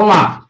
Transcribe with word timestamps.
Olá, 0.00 0.44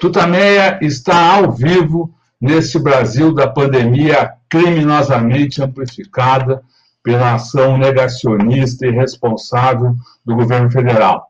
Tutameia 0.00 0.78
está 0.80 1.34
ao 1.34 1.52
vivo 1.52 2.10
nesse 2.40 2.78
Brasil 2.78 3.34
da 3.34 3.46
pandemia 3.46 4.32
criminosamente 4.48 5.62
amplificada 5.62 6.62
pela 7.02 7.34
ação 7.34 7.76
negacionista 7.76 8.86
e 8.86 8.90
responsável 8.90 9.94
do 10.24 10.34
governo 10.34 10.70
federal. 10.70 11.26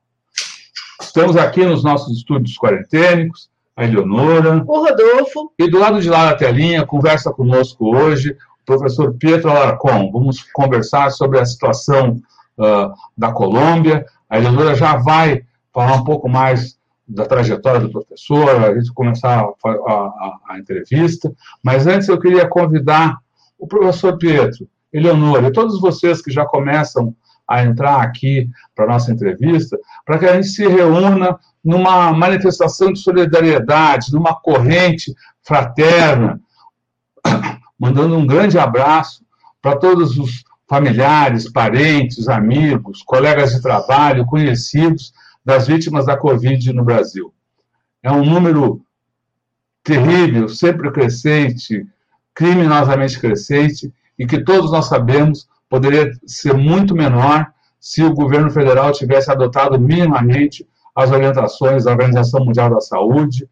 Estamos 1.02 1.36
aqui 1.36 1.66
nos 1.66 1.82
nossos 1.82 2.18
estúdios 2.18 2.56
quarentênicos, 2.56 3.50
a 3.76 3.82
Eleonora. 3.82 4.62
O 4.64 4.84
Rodolfo. 4.84 5.52
E 5.58 5.68
do 5.68 5.80
lado 5.80 6.00
de 6.00 6.08
lá 6.08 6.30
da 6.30 6.36
telinha, 6.36 6.86
conversa 6.86 7.32
conosco 7.32 7.92
hoje 7.92 8.36
o 8.62 8.64
professor 8.64 9.14
Pietro 9.14 9.50
Alarcon. 9.50 10.12
Vamos 10.12 10.44
conversar 10.52 11.10
sobre 11.10 11.40
a 11.40 11.44
situação 11.44 12.20
uh, 12.56 12.94
da 13.16 13.32
Colômbia. 13.32 14.06
A 14.30 14.38
Eleonora 14.38 14.76
já 14.76 14.94
vai 14.94 15.42
falar 15.72 15.96
um 15.96 16.04
pouco 16.04 16.28
mais 16.28 16.77
da 17.08 17.24
trajetória 17.24 17.80
do 17.80 17.90
professor, 17.90 18.50
a 18.50 18.74
gente 18.74 18.92
começar 18.92 19.40
a, 19.40 19.70
a, 19.70 20.38
a, 20.50 20.58
entrevista. 20.58 21.32
Mas 21.62 21.86
antes 21.86 22.08
eu 22.08 22.20
queria 22.20 22.46
convidar 22.46 23.16
o 23.58 23.66
professor 23.66 24.18
Pietro, 24.18 24.68
Eleonora 24.92 25.48
e 25.48 25.52
todos 25.52 25.80
vocês 25.80 26.20
que 26.20 26.30
já 26.30 26.44
começam 26.44 27.14
a 27.46 27.64
entrar 27.64 28.02
aqui 28.02 28.48
para 28.76 28.84
a 28.84 28.88
nossa 28.88 29.10
entrevista, 29.10 29.78
para 30.04 30.18
que 30.18 30.26
a 30.26 30.34
gente 30.34 30.48
se 30.48 30.68
reúna 30.68 31.38
numa 31.64 32.12
manifestação 32.12 32.92
de 32.92 32.98
solidariedade, 32.98 34.12
numa 34.12 34.34
corrente 34.34 35.14
fraterna, 35.42 36.38
mandando 37.78 38.18
um 38.18 38.26
grande 38.26 38.58
abraço 38.58 39.24
para 39.62 39.76
todos 39.76 40.18
os 40.18 40.44
familiares, 40.68 41.50
parentes, 41.50 42.28
amigos, 42.28 43.02
colegas 43.02 43.52
de 43.52 43.62
trabalho, 43.62 44.26
conhecidos 44.26 45.12
das 45.48 45.66
vítimas 45.66 46.04
da 46.04 46.14
Covid 46.14 46.74
no 46.74 46.84
Brasil. 46.84 47.32
É 48.02 48.12
um 48.12 48.22
número 48.22 48.82
terrível, 49.82 50.46
sempre 50.46 50.92
crescente, 50.92 51.86
criminosamente 52.34 53.18
crescente, 53.18 53.90
e 54.18 54.26
que 54.26 54.44
todos 54.44 54.70
nós 54.70 54.88
sabemos 54.88 55.48
poderia 55.66 56.12
ser 56.26 56.52
muito 56.52 56.94
menor 56.94 57.50
se 57.80 58.02
o 58.02 58.12
governo 58.12 58.50
federal 58.50 58.92
tivesse 58.92 59.30
adotado 59.30 59.80
minimamente 59.80 60.68
as 60.94 61.10
orientações 61.10 61.84
da 61.84 61.92
Organização 61.92 62.44
Mundial 62.44 62.68
da 62.68 62.82
Saúde 62.82 63.48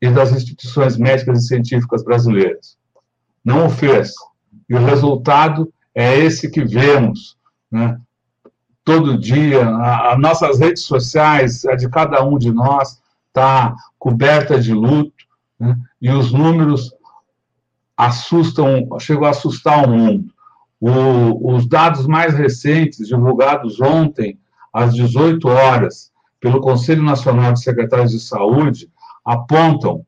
e 0.00 0.08
das 0.08 0.32
instituições 0.32 0.96
médicas 0.96 1.44
e 1.44 1.48
científicas 1.48 2.02
brasileiras. 2.02 2.78
Não 3.44 3.66
o 3.66 3.70
fez. 3.70 4.14
E 4.70 4.74
o 4.74 4.82
resultado 4.82 5.70
é 5.94 6.18
esse 6.18 6.50
que 6.50 6.64
vemos. 6.64 7.36
Né? 7.70 8.00
Todo 8.86 9.18
dia. 9.18 9.68
As 9.68 10.18
nossas 10.18 10.58
redes 10.60 10.84
sociais, 10.84 11.66
a 11.66 11.74
de 11.74 11.90
cada 11.90 12.24
um 12.24 12.38
de 12.38 12.50
nós, 12.52 13.02
está 13.26 13.74
coberta 13.98 14.60
de 14.60 14.72
luto, 14.72 15.12
né? 15.58 15.76
e 16.00 16.08
os 16.08 16.32
números 16.32 16.94
assustam, 17.96 18.86
chegou 19.00 19.26
a 19.26 19.30
assustar 19.30 19.84
o 19.84 19.90
mundo. 19.90 20.32
O, 20.80 21.54
os 21.54 21.66
dados 21.66 22.06
mais 22.06 22.32
recentes, 22.34 23.08
divulgados 23.08 23.80
ontem, 23.80 24.38
às 24.72 24.94
18 24.94 25.48
horas, 25.48 26.12
pelo 26.38 26.60
Conselho 26.60 27.02
Nacional 27.02 27.54
de 27.54 27.62
Secretários 27.62 28.12
de 28.12 28.20
Saúde, 28.20 28.88
apontam 29.24 30.06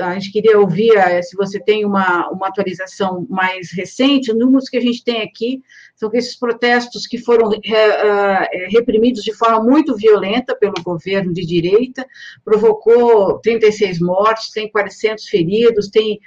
a 0.02 0.14
gente 0.14 0.32
queria 0.32 0.58
ouvir 0.58 0.96
é, 0.96 1.20
se 1.20 1.36
você 1.36 1.60
tem 1.60 1.84
uma, 1.84 2.30
uma 2.30 2.48
atualização 2.48 3.26
mais 3.28 3.70
recente. 3.72 4.32
Os 4.32 4.38
números 4.38 4.70
que 4.70 4.78
a 4.78 4.80
gente 4.80 5.04
tem 5.04 5.20
aqui 5.20 5.62
são 5.94 6.08
que 6.08 6.16
esses 6.16 6.34
protestos 6.34 7.06
que 7.06 7.18
foram 7.18 7.52
é, 7.52 7.74
é, 7.74 8.68
reprimidos 8.70 9.22
de 9.22 9.34
forma 9.34 9.62
muito 9.62 9.94
violenta 9.94 10.56
pelo 10.56 10.82
governo 10.82 11.30
de 11.30 11.44
direita, 11.44 12.06
provocou 12.42 13.38
36 13.40 14.00
mortes, 14.00 14.50
tem 14.50 14.70
400 14.70 15.28
feridos, 15.28 15.90
tem 15.90 16.18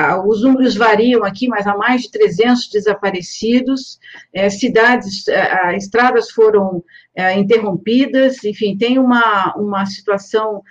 ah, 0.00 0.24
os 0.24 0.42
números 0.42 0.76
variam 0.76 1.24
aqui, 1.24 1.48
mas 1.48 1.66
há 1.66 1.76
mais 1.76 2.02
de 2.02 2.12
300 2.12 2.68
desaparecidos, 2.68 3.98
é, 4.32 4.48
cidades, 4.48 5.26
é, 5.26 5.76
estradas 5.76 6.30
foram 6.30 6.84
é, 7.16 7.36
interrompidas, 7.36 8.44
enfim, 8.44 8.78
tem 8.78 8.96
uma, 8.96 9.52
uma 9.56 9.84
situação 9.86 10.62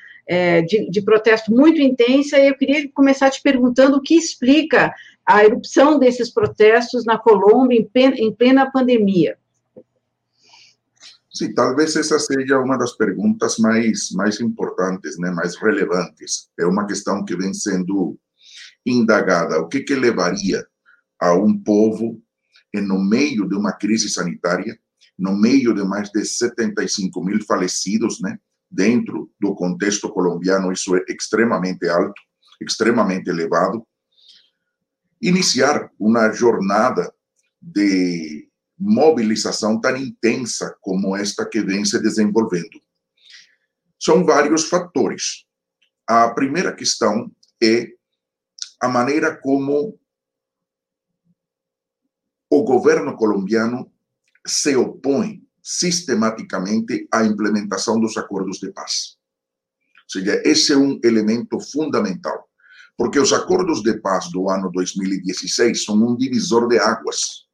de, 0.67 0.89
de, 0.89 1.01
protesto 1.01 1.53
muito 1.53 1.81
intensa, 1.81 2.37
e 2.37 2.49
eu 2.49 2.57
queria 2.57 2.91
começar 2.91 3.29
te 3.29 3.41
perguntando 3.41 3.95
o 3.95 4.01
que 4.01 4.13
explica 4.13 4.93
a 5.25 5.45
erupção 5.45 5.97
desses 5.97 6.29
protestos 6.29 7.05
na 7.05 7.17
Colômbia 7.17 7.79
em 7.79 7.85
plena, 7.85 8.15
em 8.17 8.35
plena 8.35 8.69
pandemia. 8.69 9.37
Sim, 11.33 11.53
talvez 11.53 11.95
essa 11.95 12.19
seja 12.19 12.59
uma 12.59 12.77
das 12.77 12.91
perguntas 12.91 13.57
mais, 13.57 14.11
mais 14.11 14.41
importantes, 14.41 15.17
né, 15.17 15.31
mais 15.31 15.55
relevantes. 15.55 16.49
É 16.59 16.65
uma 16.65 16.85
questão 16.85 17.23
que 17.23 17.37
vem 17.37 17.53
sendo 17.53 18.17
indagada 18.89 19.59
o 19.59 19.67
que, 19.67 19.81
que 19.81 19.95
levaria 19.95 20.65
a 21.19 21.33
um 21.33 21.57
povo, 21.57 22.21
no 22.73 23.03
meio 23.03 23.47
de 23.47 23.55
uma 23.55 23.73
crise 23.73 24.09
sanitária, 24.09 24.79
no 25.17 25.35
meio 25.35 25.73
de 25.73 25.83
mais 25.83 26.11
de 26.11 26.23
75 26.23 27.23
mil 27.23 27.43
falecidos, 27.43 28.21
né? 28.21 28.37
Dentro 28.69 29.31
do 29.39 29.55
contexto 29.55 30.09
colombiano, 30.09 30.71
isso 30.71 30.95
é 30.95 31.03
extremamente 31.09 31.87
alto, 31.87 32.21
extremamente 32.61 33.29
elevado. 33.29 33.85
Iniciar 35.21 35.89
uma 35.97 36.31
jornada 36.31 37.11
de 37.59 38.47
mobilização 38.77 39.81
tão 39.81 39.97
intensa 39.97 40.75
como 40.81 41.15
esta 41.15 41.47
que 41.47 41.61
vem 41.61 41.83
se 41.83 41.99
desenvolvendo. 41.99 42.79
São 43.99 44.23
vários 44.23 44.65
fatores. 44.65 45.45
A 46.05 46.29
primeira 46.29 46.71
questão 46.71 47.31
é 47.61 47.96
a 48.79 48.87
maneira 48.87 49.35
como 49.35 49.99
o 52.49 52.63
governo 52.63 53.15
colombiano 53.15 53.91
se 54.45 54.75
opõe 54.75 55.43
sistematicamente 55.61 57.07
à 57.11 57.23
implementação 57.23 57.99
dos 57.99 58.15
acordos 58.15 58.59
de 58.59 58.71
paz. 58.71 59.17
Ou 60.03 60.09
seja, 60.09 60.41
esse 60.45 60.71
é 60.71 60.77
um 60.77 60.99
elemento 61.03 61.59
fundamental, 61.59 62.49
porque 62.95 63.19
os 63.19 63.33
acordos 63.33 63.83
de 63.83 63.99
paz 63.99 64.31
do 64.31 64.49
ano 64.49 64.71
2016 64.71 65.83
são 65.83 65.95
um 65.95 66.15
divisor 66.15 66.69
de 66.69 66.79
águas, 66.79 67.47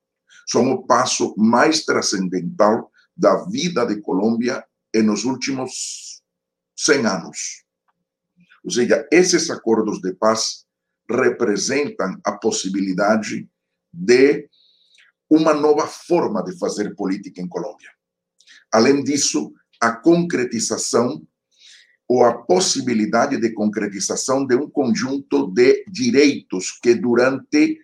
são 0.46 0.72
o 0.72 0.86
passo 0.86 1.34
mais 1.38 1.86
transcendental 1.86 2.92
da 3.18 3.44
vida 3.46 3.86
de 3.86 4.00
Colômbia 4.02 4.64
nos 4.96 5.24
últimos 5.24 6.22
100 6.76 7.06
anos. 7.08 7.64
Ou 8.64 8.70
seja, 8.70 9.08
esses 9.12 9.50
acordos 9.50 10.00
de 10.00 10.14
paz 10.14 10.66
representam 11.10 12.20
a 12.24 12.34
possibilidade 12.34 13.48
de 13.92 14.50
uma 15.30 15.54
nova 15.54 15.88
forma 15.88 16.44
de 16.44 16.58
fazer 16.58 16.96
política 16.96 17.42
em 17.42 17.48
Colômbia. 17.48 17.90
Além 18.72 19.04
disso, 19.04 19.54
a 19.80 19.92
concretização 19.92 21.26
ou 22.08 22.24
a 22.26 22.44
possibilidade 22.44 23.38
de 23.38 23.52
concretização 23.54 24.46
de 24.46 24.56
um 24.56 24.70
conjunto 24.70 25.52
de 25.52 25.86
direitos 25.88 26.72
que 26.72 26.96
durante 26.96 27.80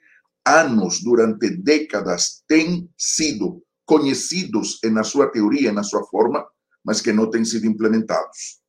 anos, 0.45 1.01
durante 1.01 1.49
décadas, 1.49 2.43
têm 2.47 2.89
sido 2.97 3.63
conhecidos 3.85 4.79
na 4.83 5.03
sua 5.03 5.31
teoria, 5.31 5.71
na 5.71 5.83
sua 5.83 6.05
forma, 6.05 6.45
mas 6.83 7.01
que 7.01 7.11
não 7.11 7.29
têm 7.29 7.43
sido 7.43 7.65
implementados. 7.65 8.59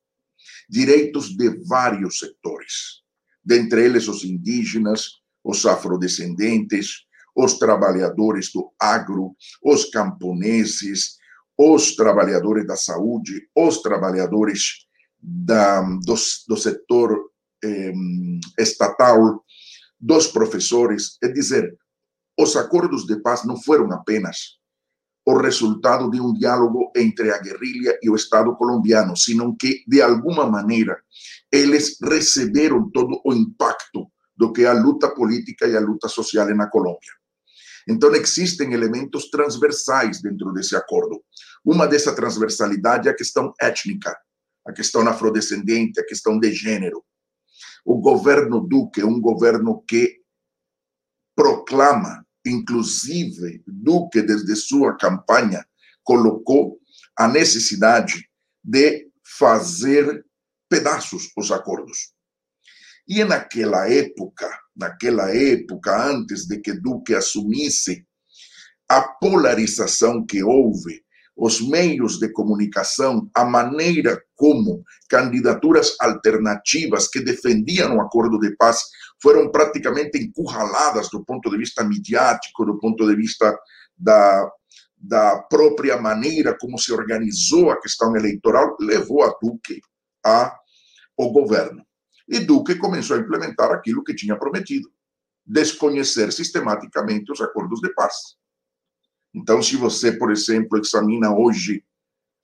Direitos 0.69 1.35
de 1.35 1.49
vários 1.67 2.19
setores, 2.19 3.00
dentre 3.43 3.83
eles 3.83 4.07
os 4.07 4.23
indígenas, 4.23 5.21
os 5.43 5.65
afrodescendentes, 5.65 7.05
os 7.35 7.57
trabalhadores 7.57 8.51
do 8.53 8.71
agro, 8.79 9.35
os 9.63 9.85
camponeses, 9.85 11.17
os 11.57 11.95
trabalhadores 11.95 12.65
da 12.65 12.75
saúde, 12.75 13.47
os 13.55 13.81
trabalhadores 13.81 14.85
da, 15.19 15.81
do, 15.81 16.15
do 16.47 16.57
setor 16.57 17.31
eh, 17.63 17.93
estatal, 18.57 19.43
dos 19.99 20.27
professores. 20.27 21.17
É 21.23 21.27
dizer, 21.27 21.77
os 22.37 22.55
acordos 22.55 23.05
de 23.05 23.21
paz 23.21 23.45
não 23.45 23.61
foram 23.61 23.91
apenas 23.91 24.59
o 25.25 25.37
resultado 25.37 26.09
de 26.09 26.19
um 26.19 26.33
diálogo 26.33 26.91
entre 26.95 27.31
a 27.31 27.37
guerrilha 27.37 27.97
e 28.01 28.09
o 28.09 28.15
Estado 28.15 28.55
colombiano, 28.55 29.15
sino 29.15 29.55
que, 29.55 29.83
de 29.87 30.01
alguma 30.01 30.49
maneira, 30.49 30.97
eles 31.51 31.97
receberam 32.01 32.89
todo 32.89 33.21
o 33.23 33.33
impacto 33.33 34.11
do 34.35 34.51
que 34.51 34.65
a 34.65 34.73
luta 34.73 35.09
política 35.09 35.67
e 35.67 35.77
a 35.77 35.79
luta 35.79 36.07
social 36.07 36.47
na 36.55 36.67
Colômbia. 36.67 37.11
Então, 37.87 38.13
existem 38.15 38.73
elementos 38.73 39.29
transversais 39.29 40.21
dentro 40.21 40.51
desse 40.53 40.75
acordo. 40.75 41.23
Uma 41.63 41.87
dessa 41.87 42.15
transversalidade 42.15 43.07
é 43.07 43.11
a 43.11 43.15
questão 43.15 43.53
étnica, 43.59 44.17
a 44.65 44.71
questão 44.71 45.07
afrodescendente, 45.07 45.99
a 45.99 46.05
questão 46.05 46.39
de 46.39 46.51
gênero. 46.51 47.03
O 47.85 47.99
governo 47.99 48.59
Duque 48.59 49.01
é 49.01 49.05
um 49.05 49.19
governo 49.19 49.83
que 49.87 50.21
proclama, 51.35 52.25
inclusive, 52.45 53.63
Duque, 53.67 54.21
desde 54.21 54.55
sua 54.55 54.97
campanha, 54.97 55.65
colocou 56.03 56.79
a 57.17 57.27
necessidade 57.27 58.29
de 58.63 59.07
fazer 59.37 60.25
pedaços 60.69 61.31
os 61.37 61.51
acordos. 61.51 62.13
E 63.07 63.23
naquela 63.23 63.89
época, 63.89 64.49
naquela 64.75 65.35
época, 65.35 66.09
antes 66.09 66.47
de 66.47 66.59
que 66.59 66.73
Duque 66.73 67.13
assumisse, 67.13 68.05
a 68.89 69.01
polarização 69.01 70.25
que 70.25 70.43
houve, 70.43 71.03
os 71.35 71.61
meios 71.61 72.19
de 72.19 72.29
comunicação, 72.29 73.29
a 73.33 73.45
maneira 73.45 74.21
como 74.35 74.83
candidaturas 75.09 75.95
alternativas 75.99 77.07
que 77.07 77.21
defendiam 77.21 77.95
o 77.95 78.01
acordo 78.01 78.39
de 78.39 78.55
paz 78.55 78.83
foram 79.21 79.51
praticamente 79.51 80.17
encurraladas 80.17 81.09
do 81.09 81.23
ponto 81.23 81.49
de 81.49 81.57
vista 81.57 81.83
midiático, 81.83 82.65
do 82.65 82.79
ponto 82.79 83.07
de 83.07 83.15
vista 83.15 83.57
da, 83.95 84.51
da 84.97 85.39
própria 85.43 86.01
maneira 86.01 86.57
como 86.59 86.77
se 86.77 86.91
organizou 86.91 87.71
a 87.71 87.79
questão 87.79 88.15
eleitoral, 88.15 88.75
levou 88.79 89.23
a 89.23 89.35
Duque 89.41 89.79
ao 90.23 91.31
governo. 91.31 91.85
E 92.27 92.39
Duque 92.39 92.75
começou 92.75 93.17
a 93.17 93.19
implementar 93.19 93.71
aquilo 93.71 94.03
que 94.03 94.15
tinha 94.15 94.37
prometido: 94.37 94.89
desconhecer 95.45 96.31
sistematicamente 96.31 97.31
os 97.31 97.41
acordos 97.41 97.79
de 97.81 97.93
paz. 97.93 98.35
Então, 99.33 99.61
se 99.61 99.75
você, 99.75 100.11
por 100.11 100.31
exemplo, 100.31 100.77
examina 100.77 101.33
hoje 101.33 101.83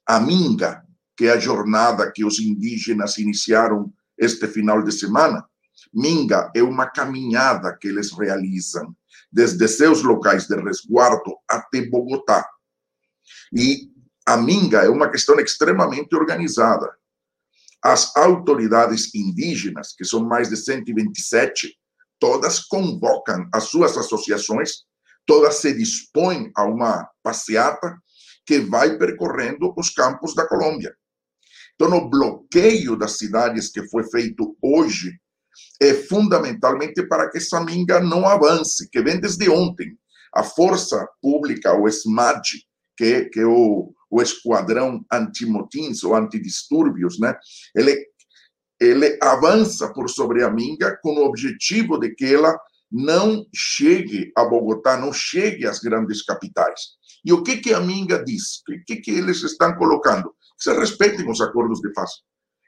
a 0.06 0.20
Minga, 0.20 0.86
que 1.16 1.26
é 1.26 1.32
a 1.32 1.40
jornada 1.40 2.12
que 2.12 2.24
os 2.24 2.40
indígenas 2.40 3.18
iniciaram 3.18 3.94
este 4.18 4.48
final 4.48 4.82
de 4.84 4.92
semana, 4.92 5.46
Minga 5.94 6.52
é 6.56 6.62
uma 6.62 6.88
caminhada 6.88 7.76
que 7.80 7.88
eles 7.88 8.12
realizam 8.12 8.96
desde 9.32 9.68
seus 9.68 10.04
locais 10.04 10.48
de 10.48 10.56
resguardo 10.56 11.36
até 11.50 11.82
Bogotá. 11.82 12.48
E 13.54 13.92
a 14.26 14.38
Minga 14.38 14.80
é 14.80 14.90
uma 14.90 15.10
questão 15.10 15.40
extremamente 15.40 16.16
organizada 16.16 16.94
as 17.84 18.16
autoridades 18.16 19.14
indígenas, 19.14 19.94
que 19.96 20.04
são 20.04 20.24
mais 20.26 20.50
de 20.50 20.58
127, 20.58 21.74
todas 22.20 22.60
convocam 22.60 23.48
as 23.54 23.66
suas 23.66 23.98
associações, 23.98 24.84
todas 25.26 25.56
se 25.56 25.74
dispõem 25.74 26.52
a 26.56 26.66
uma 26.66 27.08
passeata 27.22 27.98
que 28.46 28.60
vai 28.60 28.98
percorrendo 28.98 29.74
os 29.78 29.90
campos 29.90 30.34
da 30.34 30.48
Colômbia. 30.48 30.96
Então, 31.76 31.96
o 31.96 32.10
bloqueio 32.10 32.96
das 32.96 33.18
cidades 33.18 33.70
que 33.72 33.88
foi 33.90 34.04
feito 34.10 34.58
hoje 34.62 35.20
é 35.82 35.94
fundamentalmente 35.94 37.08
para 37.08 37.30
que 37.30 37.38
essa 37.38 37.64
minga 37.64 38.00
não 38.00 38.28
avance, 38.28 38.90
que 38.90 39.02
vem 39.02 39.20
desde 39.20 39.50
ontem. 39.50 39.98
A 40.34 40.44
força 40.44 41.08
pública, 41.22 41.74
o 41.74 41.88
SMAD, 41.88 42.42
que, 42.96 43.26
que 43.26 43.40
é 43.40 43.46
o 43.46 43.94
o 44.10 44.22
esquadrão 44.22 45.06
antimotins 45.12 46.04
ou 46.04 46.16
antidistúrbios, 46.16 47.20
né? 47.20 47.36
Ele, 47.76 48.06
ele 48.80 49.18
avança 49.22 49.92
por 49.94 50.10
sobre 50.10 50.44
a 50.44 50.50
Minga 50.50 50.98
com 51.02 51.16
o 51.16 51.26
objetivo 51.26 51.98
de 51.98 52.14
que 52.16 52.34
ela 52.34 52.58
não 52.92 53.46
chegue 53.54 54.32
a 54.36 54.46
Bogotá, 54.46 54.98
não 54.98 55.12
chegue 55.12 55.68
às 55.68 55.80
grandes 55.80 56.24
capitais. 56.24 56.98
E 57.26 57.34
o 57.34 57.44
que, 57.44 57.58
que 57.58 57.74
a 57.74 57.82
Minga 57.82 58.24
diz? 58.24 58.62
O 58.70 58.86
que, 58.86 58.98
que 58.98 59.12
eles 59.12 59.44
estão 59.44 59.76
colocando? 59.76 60.34
Que 60.58 60.64
se 60.64 60.74
respeitem 60.74 61.30
os 61.30 61.42
acordos 61.42 61.82
de 61.82 61.92
paz, 61.92 62.12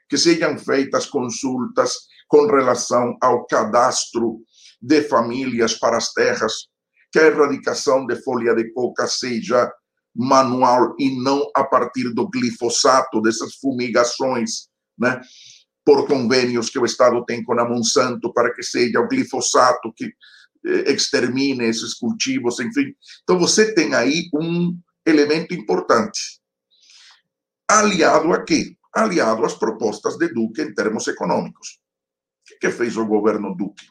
que 0.08 0.18
sejam 0.18 0.58
feitas 0.58 1.06
consultas 1.06 1.94
com 2.30 2.46
relação 2.46 3.16
ao 3.20 3.44
cadastro 3.44 4.40
de 4.80 5.02
famílias 5.02 5.74
para 5.74 5.96
as 5.96 6.12
terras, 6.12 6.68
que 7.12 7.18
a 7.18 7.26
erradicação 7.26 8.06
de 8.06 8.14
folha 8.22 8.54
de 8.54 8.72
coca 8.72 9.08
seja 9.08 9.70
manual 10.14 10.94
e 10.96 11.20
não 11.20 11.50
a 11.56 11.64
partir 11.64 12.14
do 12.14 12.30
glifosato, 12.30 13.20
dessas 13.20 13.56
fumigações, 13.56 14.68
né? 14.96 15.20
Por 15.84 16.06
convênios 16.06 16.70
que 16.70 16.78
o 16.78 16.84
Estado 16.84 17.24
tem 17.24 17.42
com 17.42 17.58
a 17.58 17.68
Monsanto 17.68 18.32
para 18.32 18.54
que 18.54 18.62
seja 18.62 19.00
o 19.00 19.08
glifosato 19.08 19.92
que 19.92 20.04
eh, 20.66 20.92
extermine 20.92 21.64
esses 21.64 21.94
cultivos, 21.94 22.60
enfim. 22.60 22.94
Então 23.24 23.40
você 23.40 23.74
tem 23.74 23.92
aí 23.92 24.28
um 24.32 24.78
elemento 25.04 25.52
importante. 25.52 26.40
Aliado 27.68 28.32
a 28.32 28.44
quê? 28.44 28.76
Aliado 28.94 29.44
às 29.44 29.54
propostas 29.54 30.16
de 30.16 30.28
Duque 30.28 30.62
em 30.62 30.72
termos 30.72 31.08
econômicos. 31.08 31.79
Que 32.60 32.70
fez 32.70 32.96
o 32.96 33.06
governo 33.06 33.54
Duque? 33.56 33.86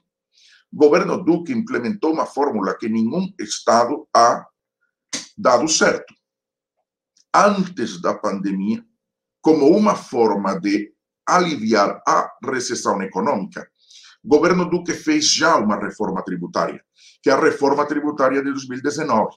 O 0.72 0.78
governo 0.78 1.24
Duque 1.24 1.52
implementou 1.52 2.14
uma 2.14 2.28
fórmula 2.28 2.78
que 2.78 2.88
nenhum 2.88 3.34
Estado 3.40 4.08
ha 4.16 4.46
dado 5.36 5.68
certo. 5.68 6.14
Antes 7.34 8.00
da 8.00 8.14
pandemia, 8.14 8.86
como 9.42 9.68
uma 9.76 9.96
forma 9.96 10.60
de 10.60 10.94
aliviar 11.26 12.02
a 12.08 12.32
recessão 12.44 13.02
econômica, 13.02 13.70
o 14.24 14.28
governo 14.28 14.70
Duque 14.70 14.94
fez 14.94 15.32
já 15.32 15.56
uma 15.56 15.80
reforma 15.80 16.24
tributária, 16.24 16.84
que 17.24 17.30
é 17.30 17.34
a 17.34 17.40
reforma 17.40 17.86
tributária 17.88 18.44
de 18.44 18.52
2019. 18.52 19.36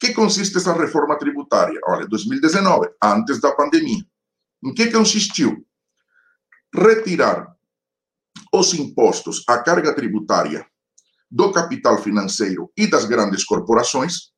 Que 0.00 0.14
consiste 0.14 0.56
essa 0.56 0.72
reforma 0.72 1.18
tributária? 1.18 1.78
Olha, 1.84 2.06
2019, 2.06 2.88
antes 3.02 3.40
da 3.40 3.52
pandemia. 3.54 4.04
Em 4.62 4.72
que 4.72 4.90
consistiu? 4.90 5.66
Retirar 6.72 7.57
os 8.52 8.74
impostos, 8.74 9.44
a 9.48 9.58
carga 9.58 9.94
tributária 9.94 10.66
do 11.30 11.52
capital 11.52 12.02
financeiro 12.02 12.70
e 12.76 12.86
das 12.86 13.04
grandes 13.04 13.44
corporações, 13.44 14.32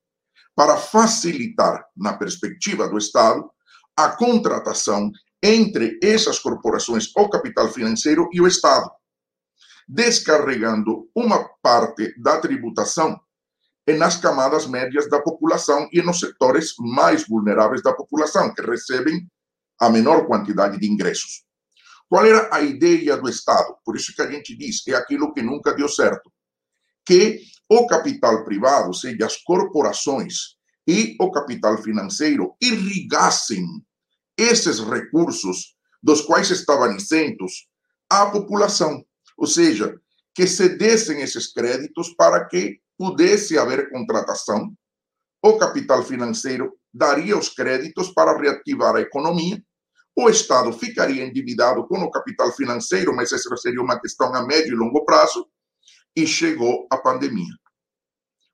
para 0.55 0.77
facilitar, 0.77 1.85
na 1.97 2.15
perspectiva 2.15 2.89
do 2.89 2.99
Estado, 2.99 3.49
a 3.97 4.09
contratação 4.11 5.11
entre 5.43 5.99
essas 6.03 6.39
corporações, 6.39 7.11
o 7.17 7.29
capital 7.29 7.69
financeiro 7.69 8.29
e 8.33 8.41
o 8.41 8.47
Estado, 8.47 8.91
descarregando 9.89 11.09
uma 11.15 11.49
parte 11.63 12.15
da 12.21 12.39
tributação 12.41 13.19
nas 13.99 14.17
camadas 14.17 14.67
médias 14.67 15.09
da 15.09 15.21
população 15.21 15.89
e 15.93 16.01
nos 16.03 16.21
setores 16.21 16.75
mais 16.79 17.27
vulneráveis 17.27 17.83
da 17.83 17.93
população, 17.93 18.55
que 18.55 18.63
recebem 18.63 19.27
a 19.81 19.89
menor 19.89 20.27
quantidade 20.27 20.79
de 20.79 20.89
ingressos. 20.89 21.45
Qual 22.11 22.27
era 22.27 22.53
a 22.53 22.61
ideia 22.61 23.17
do 23.17 23.29
Estado? 23.29 23.77
Por 23.85 23.95
isso 23.95 24.13
que 24.13 24.21
a 24.21 24.29
gente 24.29 24.57
diz 24.57 24.85
é 24.89 24.95
aquilo 24.95 25.33
que 25.33 25.41
nunca 25.41 25.73
deu 25.73 25.89
certo. 25.89 26.29
Que 27.07 27.41
o 27.69 27.87
capital 27.87 28.45
privado, 28.45 28.89
ou 28.89 28.95
seja, 28.95 29.27
as 29.27 29.37
corporações 29.37 30.57
e 30.89 31.17
o 31.21 31.31
capital 31.31 31.81
financeiro 31.81 32.57
irrigassem 32.61 33.65
esses 34.37 34.81
recursos 34.81 35.77
dos 36.03 36.21
quais 36.23 36.51
estavam 36.51 36.97
isentos 36.97 37.69
à 38.11 38.27
população, 38.27 39.05
ou 39.39 39.47
seja, 39.47 39.95
que 40.35 40.49
cedessem 40.49 41.21
esses 41.21 41.53
créditos 41.53 42.13
para 42.15 42.45
que 42.47 42.81
pudesse 42.99 43.57
haver 43.57 43.89
contratação, 43.89 44.75
o 45.41 45.57
capital 45.59 46.03
financeiro 46.03 46.77
daria 46.93 47.39
os 47.39 47.51
créditos 47.51 48.13
para 48.13 48.37
reativar 48.37 48.97
a 48.97 49.01
economia, 49.01 49.63
o 50.23 50.31
Estado 50.31 50.73
ficaria 50.73 51.25
endividado 51.25 51.87
com 51.87 51.99
o 51.99 52.11
capital 52.11 52.53
financeiro, 52.53 53.15
mas 53.15 53.33
essa 53.33 53.57
seria 53.57 53.81
uma 53.81 54.01
questão 54.01 54.35
a 54.35 54.45
médio 54.45 54.75
e 54.75 54.77
longo 54.77 55.05
prazo, 55.05 55.47
e 56.15 56.27
chegou 56.27 56.87
a 56.91 56.99
pandemia. 56.99 57.55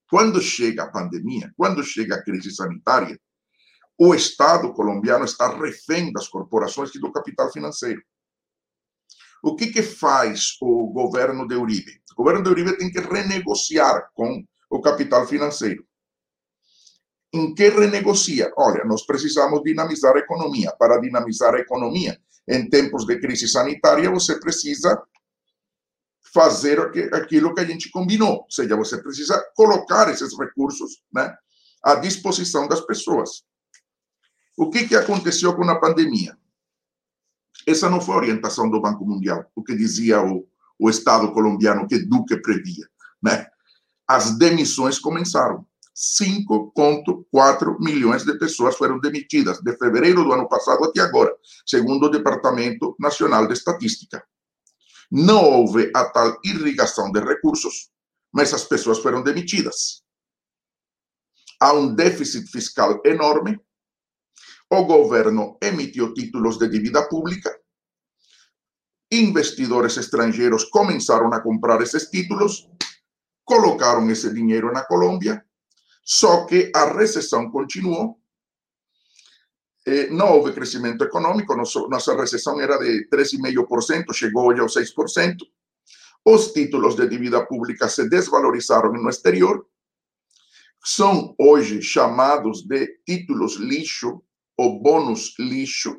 Quando 0.09 0.41
chega 0.41 0.85
a 0.85 0.91
pandemia, 0.91 1.53
quando 1.57 1.83
chega 1.83 2.17
a 2.17 2.23
crise 2.23 2.55
sanitária, 2.55 3.19
o 3.99 4.15
Estado 4.15 4.73
colombiano 4.73 5.25
está 5.25 5.57
refém 5.57 6.13
das 6.13 6.29
corporações 6.29 6.95
e 6.95 7.01
do 7.01 7.11
capital 7.11 7.51
financeiro. 7.51 8.03
O 9.43 9.57
que, 9.57 9.69
que 9.69 9.83
faz 9.83 10.57
o 10.61 10.89
governo 10.93 11.47
de 11.47 11.55
Uribe? 11.55 12.01
O 12.13 12.17
governo 12.17 12.43
de 12.43 12.51
Uribe 12.51 12.77
tem 12.77 12.91
que 12.91 13.01
renegociar 13.01 14.11
com 14.13 14.45
o 14.69 14.81
capital 14.81 15.27
financeiro. 15.27 15.86
Em 17.37 17.55
que 17.55 17.69
renegocia? 17.69 18.51
Olha, 18.57 18.83
nós 18.85 19.05
precisamos 19.05 19.63
dinamizar 19.63 20.17
a 20.17 20.21
economia. 20.21 20.73
Para 20.79 20.99
dinamizar 20.99 21.55
a 21.55 21.59
economia, 21.59 22.19
em 22.49 22.67
tempos 22.71 23.05
de 23.05 23.21
crise 23.21 23.47
sanitária, 23.47 24.11
você 24.11 24.41
precisa 24.41 25.03
fazer 26.33 26.81
aquilo 27.13 27.55
que 27.55 27.61
a 27.61 27.65
gente 27.65 27.91
combinou. 27.91 28.39
Ou 28.39 28.51
seja, 28.51 28.75
você 28.75 28.97
precisa 28.97 29.39
colocar 29.55 30.09
esses 30.11 30.37
recursos 30.39 31.03
né, 31.13 31.37
à 31.83 31.97
disposição 31.97 32.67
das 32.67 32.81
pessoas. 32.81 33.45
O 34.57 34.71
que, 34.71 34.89
que 34.89 34.97
aconteceu 34.97 35.55
com 35.55 35.69
a 35.69 35.79
pandemia? 35.79 36.39
Essa 37.67 37.91
não 37.91 38.01
foi 38.01 38.15
a 38.15 38.19
orientação 38.19 38.71
do 38.71 38.81
Banco 38.81 39.05
Mundial, 39.05 39.45
o 39.55 39.63
que 39.63 39.77
dizia 39.77 40.23
o, 40.23 40.49
o 40.79 40.89
Estado 40.89 41.33
colombiano 41.33 41.87
que 41.87 41.99
Duque 41.99 42.41
previa. 42.41 42.89
Né? 43.23 43.47
As 44.09 44.39
demissões 44.39 44.99
começaram. 44.99 45.67
5,4 45.97 47.79
milhões 47.81 48.23
de 48.23 48.39
pessoas 48.39 48.77
foram 48.77 49.01
demitidas 49.01 49.61
de 49.63 49.75
fevereiro 49.79 50.23
do 50.25 50.33
ano 50.33 50.47
passado 50.47 50.85
até 50.85 51.01
agora, 51.01 51.35
segundo 51.65 52.05
o 52.05 52.11
Departamento 52.11 52.95
Nacional 53.01 53.47
de 53.47 53.55
Estatística. 53.55 54.23
Não 55.11 55.43
houve 55.43 55.91
a 55.95 56.05
tal 56.11 56.39
irrigação 56.45 57.11
de 57.11 57.21
recursos, 57.21 57.91
mas 58.31 58.53
as 58.53 58.65
pessoas 58.65 58.99
foram 58.99 59.23
demitidas. 59.23 60.03
Há 61.59 61.73
um 61.73 61.95
déficit 61.95 62.47
fiscal 62.51 63.01
enorme. 63.03 63.59
O 64.69 64.85
governo 64.85 65.57
emitiu 65.63 66.13
títulos 66.13 66.59
de 66.59 66.69
dívida 66.69 67.09
pública. 67.09 67.59
Investidores 69.11 69.97
estrangeiros 69.97 70.65
começaram 70.65 71.33
a 71.33 71.41
comprar 71.41 71.81
esses 71.81 72.11
títulos, 72.11 72.69
colocaram 73.47 74.11
esse 74.11 74.31
dinheiro 74.35 74.71
na 74.73 74.85
Colômbia 74.85 75.43
só 76.07 76.47
que 76.47 76.71
a 76.73 76.93
recessão 76.93 77.51
continuou. 77.51 78.17
Não 80.13 80.35
houve 80.35 80.53
crescimento 80.53 81.03
econômico, 81.03 81.57
nossa 81.57 82.17
recessão 82.17 82.61
era 82.61 82.79
de 82.79 83.09
3,5%, 83.09 84.13
chegou 84.15 84.47
hoje 84.47 84.61
aos 84.61 84.75
6%. 84.75 85.37
Os 86.25 86.53
títulos 86.53 86.95
de 86.95 87.09
dívida 87.09 87.45
pública 87.45 87.89
se 87.89 88.09
desvalorizaram 88.09 88.93
no 88.93 89.09
exterior. 89.09 89.67
São 90.85 91.35
hoje 91.39 91.83
chamados 91.83 92.63
de 92.63 92.87
títulos 93.05 93.57
lixo 93.57 94.23
ou 94.57 94.81
bônus 94.81 95.35
lixo. 95.39 95.97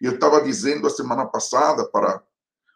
Eu 0.00 0.14
estava 0.14 0.42
dizendo 0.42 0.88
a 0.88 0.90
semana 0.90 1.26
passada 1.26 1.88
para 1.88 2.20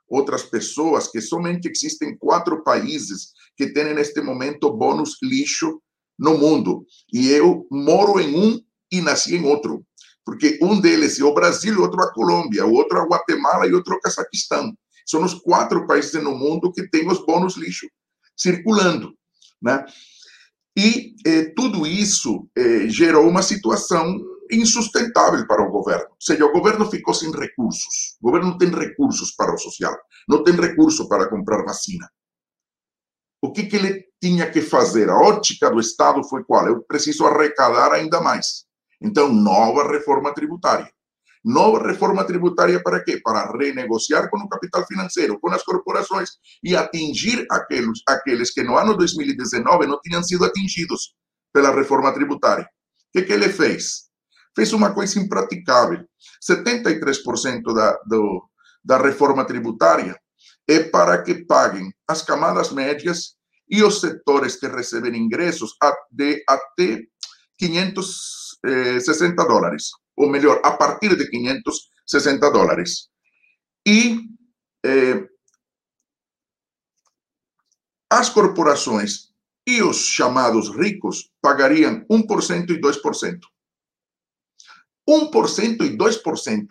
outras 0.08 0.44
pessoas 0.44 1.08
que 1.08 1.20
somente 1.20 1.68
existem 1.68 2.16
quatro 2.16 2.62
países 2.62 3.32
que 3.56 3.73
têm 3.73 3.94
neste 3.94 4.20
momento 4.20 4.73
bônus 4.73 5.16
lixo 5.23 5.80
no 6.18 6.38
mundo. 6.38 6.87
E 7.12 7.28
eu 7.30 7.66
moro 7.71 8.21
em 8.21 8.35
um 8.37 8.61
e 8.90 9.00
nasci 9.00 9.37
em 9.37 9.44
outro. 9.44 9.85
Porque 10.25 10.59
um 10.62 10.80
deles 10.80 11.21
é 11.21 11.25
o 11.25 11.35
Brasil, 11.35 11.80
outro 11.80 12.00
a 12.02 12.12
Colômbia, 12.12 12.64
o 12.64 12.73
outro 12.73 12.99
a 12.99 13.04
Guatemala 13.04 13.66
e 13.66 13.75
outro 13.75 13.94
a 13.94 14.00
Cazaquistão. 14.00 14.73
São 15.06 15.23
os 15.23 15.35
quatro 15.35 15.87
países 15.87 16.23
no 16.23 16.35
mundo 16.35 16.73
que 16.73 16.88
têm 16.88 17.06
os 17.09 17.25
bônus 17.25 17.56
lixo 17.56 17.87
circulando. 18.37 19.14
Né? 19.61 19.85
E 20.76 21.14
eh, 21.26 21.52
tudo 21.54 21.87
isso 21.87 22.49
eh, 22.56 22.88
gerou 22.88 23.28
uma 23.28 23.42
situação 23.42 24.18
insustentável 24.50 25.47
para 25.47 25.62
o 25.62 25.71
governo. 25.71 26.06
Ou 26.11 26.16
seja, 26.21 26.44
o 26.44 26.52
governo 26.52 26.90
ficou 26.90 27.14
sem 27.14 27.30
recursos. 27.30 28.16
O 28.21 28.26
governo 28.26 28.50
não 28.50 28.59
tem 28.59 28.71
recursos 28.71 29.33
para 29.33 29.54
o 29.54 29.59
social, 29.59 29.97
não 30.28 30.42
tem 30.42 30.54
recurso 30.54 31.09
para 31.09 31.28
comprar 31.28 31.64
vacina. 31.64 32.09
O 33.42 33.52
que, 33.52 33.64
que 33.64 33.76
ele 33.76 34.04
tinha 34.25 34.50
que 34.50 34.62
fazer? 34.62 35.11
A 35.11 35.19
ótica 35.19 35.71
do 35.71 35.78
Estado 35.78 36.25
foi 36.25 36.43
qual? 36.45 36.66
Eu 36.66 36.83
preciso 36.83 37.26
arrecadar 37.26 37.93
ainda 37.93 38.23
mais. 38.23 38.64
Então, 38.99 39.31
nova 39.31 39.87
reforma 39.87 40.33
tributária. 40.33 40.90
Nova 41.45 41.87
reforma 41.87 42.25
tributária 42.25 42.83
para 42.83 43.04
quê? 43.04 43.21
Para 43.23 43.52
renegociar 43.52 44.31
com 44.31 44.38
o 44.38 44.49
capital 44.49 44.87
financeiro, 44.87 45.38
com 45.38 45.50
as 45.50 45.62
corporações 45.62 46.31
e 46.62 46.75
atingir 46.75 47.47
aqueles, 47.50 48.00
aqueles 48.09 48.50
que 48.50 48.62
no 48.62 48.78
ano 48.78 48.97
2019 48.97 49.87
não 49.87 50.00
tinham 50.00 50.23
sido 50.23 50.47
atingidos 50.47 51.14
pela 51.52 51.71
reforma 51.75 52.11
tributária. 52.14 52.64
O 52.64 53.19
que, 53.19 53.26
que 53.26 53.33
ele 53.35 53.50
fez? 53.50 54.04
Fez 54.57 54.73
uma 54.73 54.95
coisa 54.95 55.21
impraticável. 55.21 56.02
73% 56.50 57.75
da, 57.75 57.93
do, 58.07 58.43
da 58.83 58.97
reforma 58.97 59.45
tributária 59.45 60.19
é 60.66 60.83
para 60.83 61.23
que 61.23 61.45
paguem 61.45 61.93
as 62.09 62.23
camadas 62.23 62.73
médias 62.73 63.35
e 63.68 63.83
os 63.83 64.00
setores 64.00 64.56
que 64.56 64.66
recebem 64.68 65.16
ingressos 65.16 65.75
de 66.11 66.44
560 67.59 69.42
eh, 69.42 69.47
dólares, 69.47 69.90
ou 70.16 70.28
melhor, 70.28 70.61
a 70.64 70.73
partir 70.73 71.16
de 71.16 71.28
560 71.28 72.50
dólares. 72.50 73.09
E 73.87 74.21
eh, 74.85 75.28
as 78.11 78.28
corporações 78.30 79.35
e 79.66 79.83
os 79.83 80.06
chamados 80.06 80.68
ricos 80.68 81.30
pagariam 81.40 82.04
1% 82.06 82.71
e 82.71 82.80
2%. 82.80 83.40
1% 85.09 85.85
e 85.85 85.97
2%. 85.97 86.68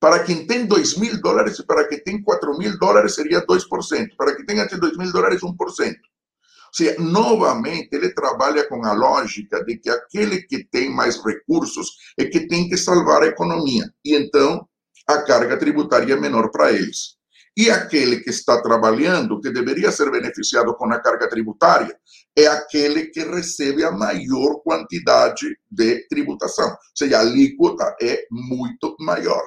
Para 0.00 0.24
quem 0.24 0.46
tem 0.46 0.64
2 0.64 0.96
mil 0.96 1.20
dólares 1.20 1.58
e 1.58 1.66
para 1.66 1.86
quem 1.86 2.02
tem 2.02 2.22
4 2.22 2.56
mil 2.56 2.78
dólares 2.78 3.14
seria 3.14 3.44
2%. 3.44 4.16
Para 4.16 4.34
quem 4.34 4.46
tem 4.46 4.58
até 4.58 4.78
2 4.78 4.96
mil 4.96 5.12
dólares, 5.12 5.42
1%. 5.42 5.46
Ou 5.50 6.74
seja, 6.74 6.96
novamente, 6.98 7.88
ele 7.92 8.14
trabalha 8.14 8.66
com 8.66 8.82
a 8.84 8.94
lógica 8.94 9.62
de 9.62 9.76
que 9.76 9.90
aquele 9.90 10.42
que 10.42 10.64
tem 10.64 10.88
mais 10.88 11.22
recursos 11.22 11.90
é 12.18 12.24
que 12.24 12.46
tem 12.46 12.66
que 12.68 12.78
salvar 12.78 13.22
a 13.22 13.26
economia. 13.26 13.92
E 14.02 14.14
então, 14.14 14.66
a 15.06 15.20
carga 15.22 15.58
tributária 15.58 16.14
é 16.14 16.16
menor 16.16 16.50
para 16.50 16.72
eles. 16.72 17.16
E 17.56 17.68
aquele 17.68 18.20
que 18.20 18.30
está 18.30 18.62
trabalhando, 18.62 19.40
que 19.40 19.50
deveria 19.50 19.90
ser 19.90 20.10
beneficiado 20.10 20.74
com 20.76 20.90
a 20.90 21.00
carga 21.00 21.28
tributária, 21.28 21.94
é 22.34 22.46
aquele 22.46 23.06
que 23.06 23.20
recebe 23.20 23.84
a 23.84 23.90
maior 23.90 24.62
quantidade 24.62 25.46
de 25.70 26.06
tributação. 26.08 26.70
Ou 26.70 26.76
seja, 26.94 27.18
a 27.18 27.20
alíquota 27.20 27.96
é 28.00 28.24
muito 28.30 28.96
maior. 29.00 29.42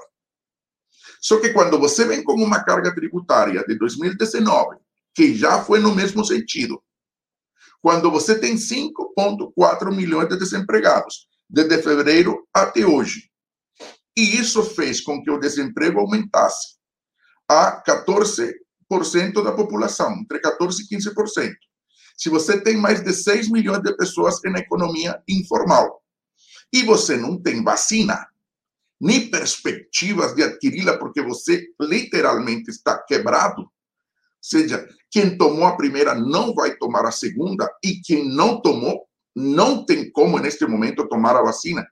Só 1.24 1.40
que 1.40 1.54
quando 1.54 1.80
você 1.80 2.06
vem 2.06 2.22
com 2.22 2.34
uma 2.34 2.62
carga 2.66 2.94
tributária 2.94 3.64
de 3.66 3.78
2019, 3.78 4.76
que 5.16 5.34
já 5.34 5.64
foi 5.64 5.80
no 5.80 5.96
mesmo 5.96 6.26
sentido, 6.26 6.84
quando 7.82 8.12
você 8.12 8.38
tem 8.38 8.56
5,4 8.56 9.96
milhões 9.96 10.28
de 10.28 10.38
desempregados, 10.38 11.30
desde 11.50 11.82
fevereiro 11.82 12.46
até 12.54 12.86
hoje, 12.86 13.30
e 14.18 14.38
isso 14.38 14.64
fez 14.64 15.00
com 15.00 15.24
que 15.24 15.32
o 15.32 15.40
desemprego 15.40 16.02
aumentasse 16.02 16.76
a 17.48 17.82
14% 17.82 18.54
da 19.42 19.54
população, 19.54 20.12
entre 20.18 20.42
14% 20.42 20.80
e 20.92 20.96
15%. 20.98 21.54
Se 22.18 22.30
você 22.30 22.60
tem 22.60 22.76
mais 22.76 23.02
de 23.02 23.14
6 23.14 23.50
milhões 23.50 23.82
de 23.82 23.96
pessoas 23.96 24.42
na 24.44 24.60
economia 24.60 25.24
informal 25.28 26.04
e 26.72 26.84
você 26.84 27.16
não 27.16 27.42
tem 27.42 27.64
vacina, 27.64 28.28
nem 29.00 29.30
perspectivas 29.30 30.34
de 30.34 30.44
adquiri-la, 30.44 30.98
porque 30.98 31.22
você 31.22 31.66
literalmente 31.80 32.70
está 32.70 32.98
quebrado. 32.98 33.62
Ou 33.62 33.70
seja, 34.42 34.88
quem 35.12 35.38
tomou 35.38 35.66
a 35.66 35.76
primeira 35.78 36.16
não 36.16 36.54
vai 36.54 36.76
tomar 36.76 37.06
a 37.06 37.12
segunda, 37.12 37.70
e 37.84 38.02
quem 38.02 38.28
não 38.28 38.62
tomou 38.62 39.08
não 39.36 39.86
tem 39.86 40.12
como, 40.12 40.40
neste 40.40 40.66
momento, 40.66 41.08
tomar 41.08 41.36
a 41.36 41.42
vacina. 41.42 41.88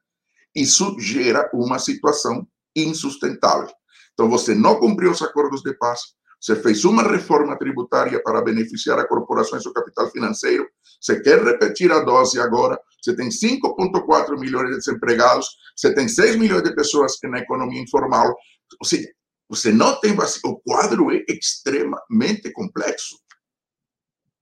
Isso 0.56 0.96
gera 1.00 1.50
uma 1.54 1.80
situação 1.80 2.48
insustentável. 2.76 3.74
Então, 4.14 4.30
você 4.30 4.54
não 4.54 4.80
cumpriu 4.80 5.12
os 5.12 5.22
acordos 5.22 5.62
de 5.62 5.74
paz, 5.78 6.02
você 6.42 6.56
fez 6.56 6.84
uma 6.84 7.04
reforma 7.04 7.56
tributária 7.56 8.22
para 8.24 8.42
beneficiar 8.42 8.98
a 8.98 9.08
corporações 9.08 9.64
e 9.64 9.70
o 9.70 9.74
capital 9.74 10.10
financeiro, 10.10 10.68
você 11.00 11.22
quer 11.22 11.44
repetir 11.44 11.92
a 11.92 12.00
dose 12.00 12.40
agora, 12.40 12.80
você 13.00 13.16
tem 13.16 13.30
5,4 13.30 14.40
milhões 14.40 14.72
de 14.72 14.78
desempregados, 14.78 15.48
você 15.76 15.94
tem 15.94 16.08
6 16.08 16.38
milhões 16.38 16.64
de 16.64 16.74
pessoas 16.74 17.14
na 17.26 17.40
economia 17.40 17.82
informal. 17.82 18.36
Ou 18.80 18.88
seja, 18.88 19.08
você 19.48 19.72
não 19.72 20.00
tem 20.00 20.16
vacina. 20.16 20.52
O 20.52 20.60
quadro 20.62 21.12
é 21.12 21.24
extremamente 21.28 22.52
complexo. 22.52 23.20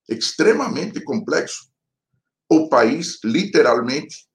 Extremamente 0.08 1.04
complexo. 1.04 1.68
O 2.50 2.70
país, 2.70 3.20
literalmente, 3.26 4.26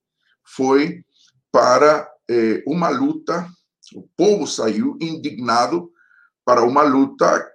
foi 0.45 1.03
para 1.51 2.11
eh, 2.29 2.63
uma 2.67 2.91
luta, 2.91 3.49
o 3.95 4.07
povo 4.17 4.47
saiu 4.47 4.97
indignado 5.01 5.91
para 6.45 6.63
uma 6.63 6.83
luta 6.83 7.54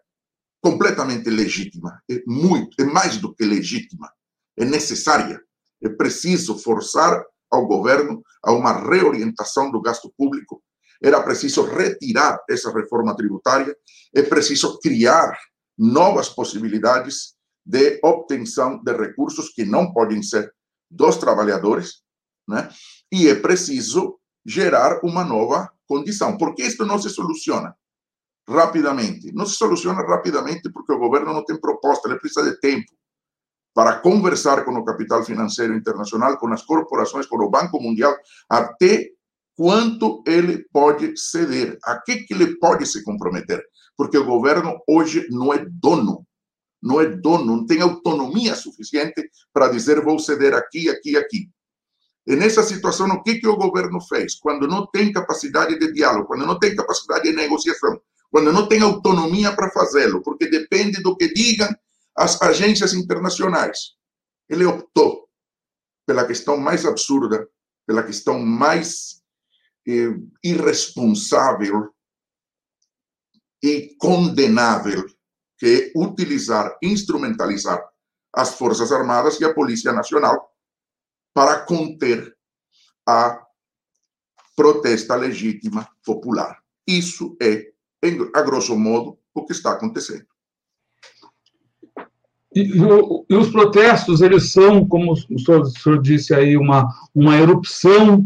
completamente 0.61 1.29
legítima, 1.29 2.01
é 2.09 2.21
muito, 2.27 2.81
é 2.81 2.83
mais 2.83 3.17
do 3.17 3.33
que 3.33 3.45
legítima, 3.45 4.11
é 4.57 4.65
necessária. 4.65 5.41
É 5.81 5.89
preciso 5.89 6.57
forçar 6.57 7.23
ao 7.49 7.65
governo 7.65 8.21
a 8.43 8.51
uma 8.51 8.73
reorientação 8.73 9.71
do 9.71 9.81
gasto 9.81 10.13
público. 10.17 10.61
Era 11.01 11.23
preciso 11.23 11.63
retirar 11.63 12.37
essa 12.49 12.71
reforma 12.71 13.15
tributária, 13.15 13.73
é 14.13 14.21
preciso 14.21 14.77
criar 14.79 15.33
novas 15.77 16.27
possibilidades 16.27 17.35
de 17.65 17.99
obtenção 18.03 18.83
de 18.83 18.91
recursos 18.91 19.49
que 19.49 19.63
não 19.63 19.93
podem 19.93 20.21
ser 20.21 20.53
dos 20.91 21.17
trabalhadores, 21.17 22.01
né? 22.47 22.69
E 23.11 23.29
é 23.29 23.35
preciso 23.35 24.19
gerar 24.45 24.99
uma 25.03 25.23
nova 25.23 25.71
condição, 25.87 26.37
porque 26.37 26.63
isto 26.63 26.85
não 26.85 26.99
se 26.99 27.09
soluciona 27.09 27.73
rapidamente. 28.49 29.31
Não 29.33 29.45
se 29.45 29.55
soluciona 29.55 30.01
rapidamente 30.01 30.69
porque 30.71 30.91
o 30.91 30.99
governo 30.99 31.33
não 31.33 31.45
tem 31.45 31.59
proposta, 31.59 32.09
ele 32.09 32.19
precisa 32.19 32.43
de 32.43 32.59
tempo 32.59 32.91
para 33.73 33.99
conversar 33.99 34.65
com 34.65 34.71
o 34.71 34.83
capital 34.83 35.23
financeiro 35.23 35.73
internacional, 35.75 36.37
com 36.37 36.51
as 36.51 36.63
corporações, 36.63 37.25
com 37.25 37.37
o 37.37 37.49
Banco 37.49 37.81
Mundial, 37.81 38.15
até 38.49 39.09
quanto 39.55 40.23
ele 40.25 40.65
pode 40.71 41.15
ceder, 41.17 41.77
a 41.83 41.97
que, 42.01 42.23
que 42.23 42.33
ele 42.33 42.57
pode 42.57 42.85
se 42.85 43.03
comprometer. 43.03 43.63
Porque 43.95 44.17
o 44.17 44.25
governo 44.25 44.79
hoje 44.87 45.27
não 45.29 45.53
é 45.53 45.65
dono, 45.69 46.25
não 46.81 46.99
é 46.99 47.05
dono, 47.05 47.45
não 47.45 47.65
tem 47.65 47.81
autonomia 47.81 48.55
suficiente 48.55 49.29
para 49.53 49.69
dizer 49.69 50.01
vou 50.01 50.17
ceder 50.17 50.53
aqui, 50.53 50.89
aqui, 50.89 51.15
aqui. 51.15 51.49
E 52.25 52.35
nessa 52.35 52.63
situação, 52.63 53.07
o 53.07 53.23
que, 53.23 53.39
que 53.39 53.47
o 53.47 53.57
governo 53.57 53.99
fez? 54.01 54.35
Quando 54.35 54.67
não 54.67 54.85
tem 54.87 55.11
capacidade 55.11 55.77
de 55.77 55.91
diálogo, 55.91 56.27
quando 56.27 56.45
não 56.45 56.59
tem 56.59 56.75
capacidade 56.75 57.23
de 57.23 57.35
negociação, 57.35 57.99
quando 58.31 58.51
não 58.51 58.67
tem 58.67 58.81
autonomia 58.81 59.55
para 59.55 59.71
fazê-lo, 59.71 60.21
porque 60.21 60.47
depende 60.47 61.01
do 61.01 61.15
que 61.15 61.33
digam 61.33 61.69
as 62.15 62.41
agências 62.41 62.93
internacionais. 62.93 63.95
Ele 64.47 64.65
optou 64.65 65.27
pela 66.05 66.25
questão 66.25 66.57
mais 66.57 66.85
absurda, 66.85 67.47
pela 67.85 68.03
questão 68.03 68.39
mais 68.39 69.21
eh, 69.87 70.15
irresponsável 70.43 71.93
e 73.63 73.95
condenável, 73.97 75.05
que 75.57 75.91
é 75.95 75.99
utilizar, 75.99 76.77
instrumentalizar 76.81 77.83
as 78.33 78.55
Forças 78.55 78.91
Armadas 78.91 79.39
e 79.39 79.45
a 79.45 79.53
Polícia 79.53 79.91
Nacional 79.91 80.53
para 81.33 81.65
conter 81.65 82.35
a 83.07 83.45
protesta 84.55 85.15
legítima 85.15 85.89
popular. 86.03 86.61
Isso 86.87 87.35
é 87.41 87.71
a 88.33 88.41
grosso 88.41 88.77
modo, 88.77 89.17
o 89.33 89.45
que 89.45 89.51
está 89.51 89.71
acontecendo. 89.71 90.25
E, 92.55 92.61
e, 93.29 93.35
os 93.35 93.49
protestos, 93.49 94.21
eles 94.21 94.51
são, 94.51 94.85
como 94.85 95.13
o 95.13 95.39
senhor, 95.39 95.61
o 95.61 95.65
senhor 95.65 96.01
disse 96.01 96.33
aí, 96.33 96.57
uma, 96.57 96.87
uma 97.13 97.37
erupção, 97.37 98.25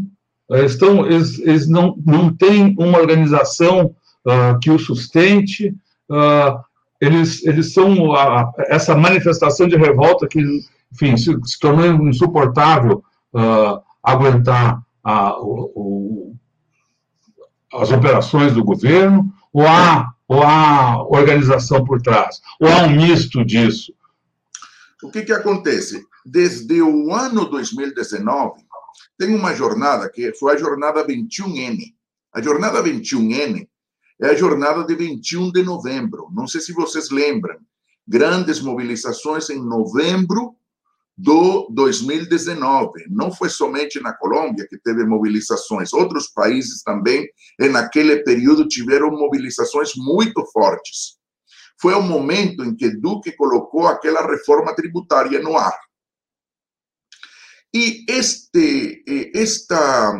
eh, 0.50 0.64
estão, 0.64 1.06
eles, 1.06 1.38
eles 1.40 1.68
não, 1.68 1.94
não 2.04 2.34
têm 2.34 2.74
uma 2.78 2.98
organização 2.98 3.94
uh, 4.26 4.58
que 4.60 4.70
o 4.70 4.78
sustente, 4.78 5.74
uh, 6.10 6.58
eles, 7.00 7.44
eles 7.44 7.74
são 7.74 8.10
uh, 8.10 8.52
essa 8.68 8.94
manifestação 8.96 9.68
de 9.68 9.76
revolta 9.76 10.26
que, 10.26 10.40
enfim, 10.92 11.16
se, 11.16 11.38
se 11.44 11.58
tornou 11.58 12.08
insuportável 12.08 13.02
aguentar 14.00 14.80
o, 15.40 15.72
o, 15.74 16.36
as 17.72 17.90
operações 17.90 18.54
do 18.54 18.62
governo, 18.62 19.28
ou 19.54 19.66
há, 19.66 20.12
ou 20.26 20.42
há 20.42 21.02
organização 21.06 21.84
por 21.84 22.02
trás? 22.02 22.40
Ou 22.60 22.68
há 22.68 22.82
um 22.82 22.96
misto 22.96 23.44
disso? 23.44 23.94
O 25.00 25.10
que, 25.10 25.22
que 25.22 25.32
acontece? 25.32 26.04
Desde 26.26 26.82
o 26.82 27.14
ano 27.14 27.44
2019, 27.44 28.62
tem 29.16 29.34
uma 29.34 29.54
jornada 29.54 30.10
que 30.10 30.34
foi 30.34 30.54
a 30.54 30.58
jornada 30.58 31.06
21N. 31.06 31.94
A 32.32 32.42
jornada 32.42 32.82
21N 32.82 33.68
é 34.20 34.28
a 34.28 34.34
jornada 34.34 34.84
de 34.84 34.94
21 34.94 35.52
de 35.52 35.62
novembro. 35.62 36.28
Não 36.32 36.48
sei 36.48 36.60
se 36.60 36.72
vocês 36.72 37.10
lembram. 37.10 37.56
Grandes 38.06 38.60
mobilizações 38.60 39.48
em 39.50 39.62
novembro 39.62 40.56
do 41.16 41.68
2019. 41.70 43.06
Não 43.08 43.32
foi 43.32 43.48
somente 43.48 44.00
na 44.00 44.12
Colômbia 44.12 44.66
que 44.68 44.78
teve 44.78 45.04
mobilizações, 45.04 45.92
outros 45.92 46.28
países 46.28 46.82
também, 46.82 47.28
naquele 47.58 48.22
período, 48.24 48.66
tiveram 48.66 49.10
mobilizações 49.10 49.92
muito 49.96 50.44
fortes. 50.52 51.16
Foi 51.80 51.94
o 51.94 52.02
momento 52.02 52.64
em 52.64 52.74
que 52.74 52.90
Duque 52.90 53.32
colocou 53.32 53.86
aquela 53.86 54.26
reforma 54.26 54.74
tributária 54.74 55.40
no 55.40 55.56
ar. 55.56 55.78
E 57.74 58.04
este, 58.08 59.02
esta, 59.34 60.16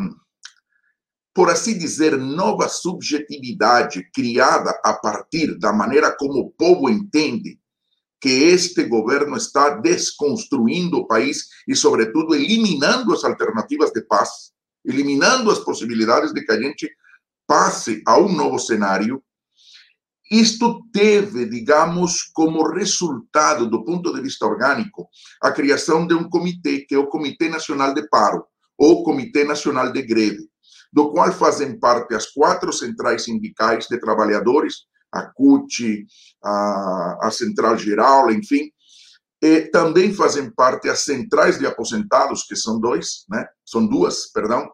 por 1.32 1.50
assim 1.50 1.78
dizer, 1.78 2.16
nova 2.16 2.68
subjetividade 2.68 4.10
criada 4.12 4.70
a 4.84 4.92
partir 4.92 5.56
da 5.58 5.72
maneira 5.72 6.14
como 6.16 6.40
o 6.40 6.50
povo 6.50 6.90
entende 6.90 7.58
que 8.24 8.44
este 8.44 8.84
governo 8.84 9.36
está 9.36 9.68
desconstruindo 9.68 10.96
o 10.96 11.06
país 11.06 11.46
e, 11.68 11.76
sobretudo, 11.76 12.34
eliminando 12.34 13.12
as 13.12 13.22
alternativas 13.22 13.92
de 13.92 14.00
paz, 14.00 14.50
eliminando 14.82 15.50
as 15.50 15.58
possibilidades 15.58 16.32
de 16.32 16.42
que 16.42 16.50
a 16.50 16.58
gente 16.58 16.90
passe 17.46 18.02
a 18.06 18.18
um 18.18 18.32
novo 18.32 18.58
cenário. 18.58 19.22
Isto 20.30 20.80
teve, 20.90 21.44
digamos, 21.44 22.22
como 22.32 22.66
resultado, 22.72 23.68
do 23.68 23.84
ponto 23.84 24.10
de 24.14 24.22
vista 24.22 24.46
orgânico, 24.46 25.06
a 25.42 25.52
criação 25.52 26.06
de 26.06 26.14
um 26.14 26.26
comitê, 26.26 26.86
que 26.88 26.94
é 26.94 26.98
o 26.98 27.08
Comitê 27.08 27.50
Nacional 27.50 27.92
de 27.92 28.08
Paro, 28.08 28.46
ou 28.78 29.04
Comitê 29.04 29.44
Nacional 29.44 29.92
de 29.92 30.00
Greve, 30.00 30.48
do 30.90 31.10
qual 31.10 31.30
fazem 31.30 31.78
parte 31.78 32.14
as 32.14 32.32
quatro 32.32 32.72
centrais 32.72 33.24
sindicais 33.24 33.86
de 33.86 34.00
trabalhadores, 34.00 34.86
a 35.14 35.30
CUT, 35.34 36.06
a, 36.42 37.18
a 37.22 37.30
Central 37.30 37.78
Geral, 37.78 38.30
enfim. 38.30 38.70
E 39.40 39.62
também 39.70 40.12
fazem 40.12 40.50
parte 40.50 40.88
as 40.88 41.00
centrais 41.04 41.58
de 41.58 41.66
aposentados, 41.66 42.44
que 42.44 42.56
são 42.56 42.80
dois, 42.80 43.24
né? 43.28 43.46
São 43.64 43.86
duas, 43.86 44.32
perdão. 44.32 44.68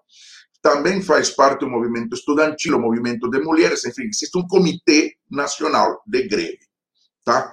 Também 0.62 1.02
faz 1.02 1.30
parte 1.30 1.64
o 1.64 1.70
movimento 1.70 2.14
estudantil, 2.14 2.76
o 2.76 2.80
movimento 2.80 3.28
de 3.28 3.40
mulheres, 3.40 3.84
enfim, 3.84 4.04
existe 4.04 4.36
um 4.38 4.46
comitê 4.46 5.14
nacional 5.30 6.02
de 6.06 6.28
greve, 6.28 6.60
tá? 7.24 7.52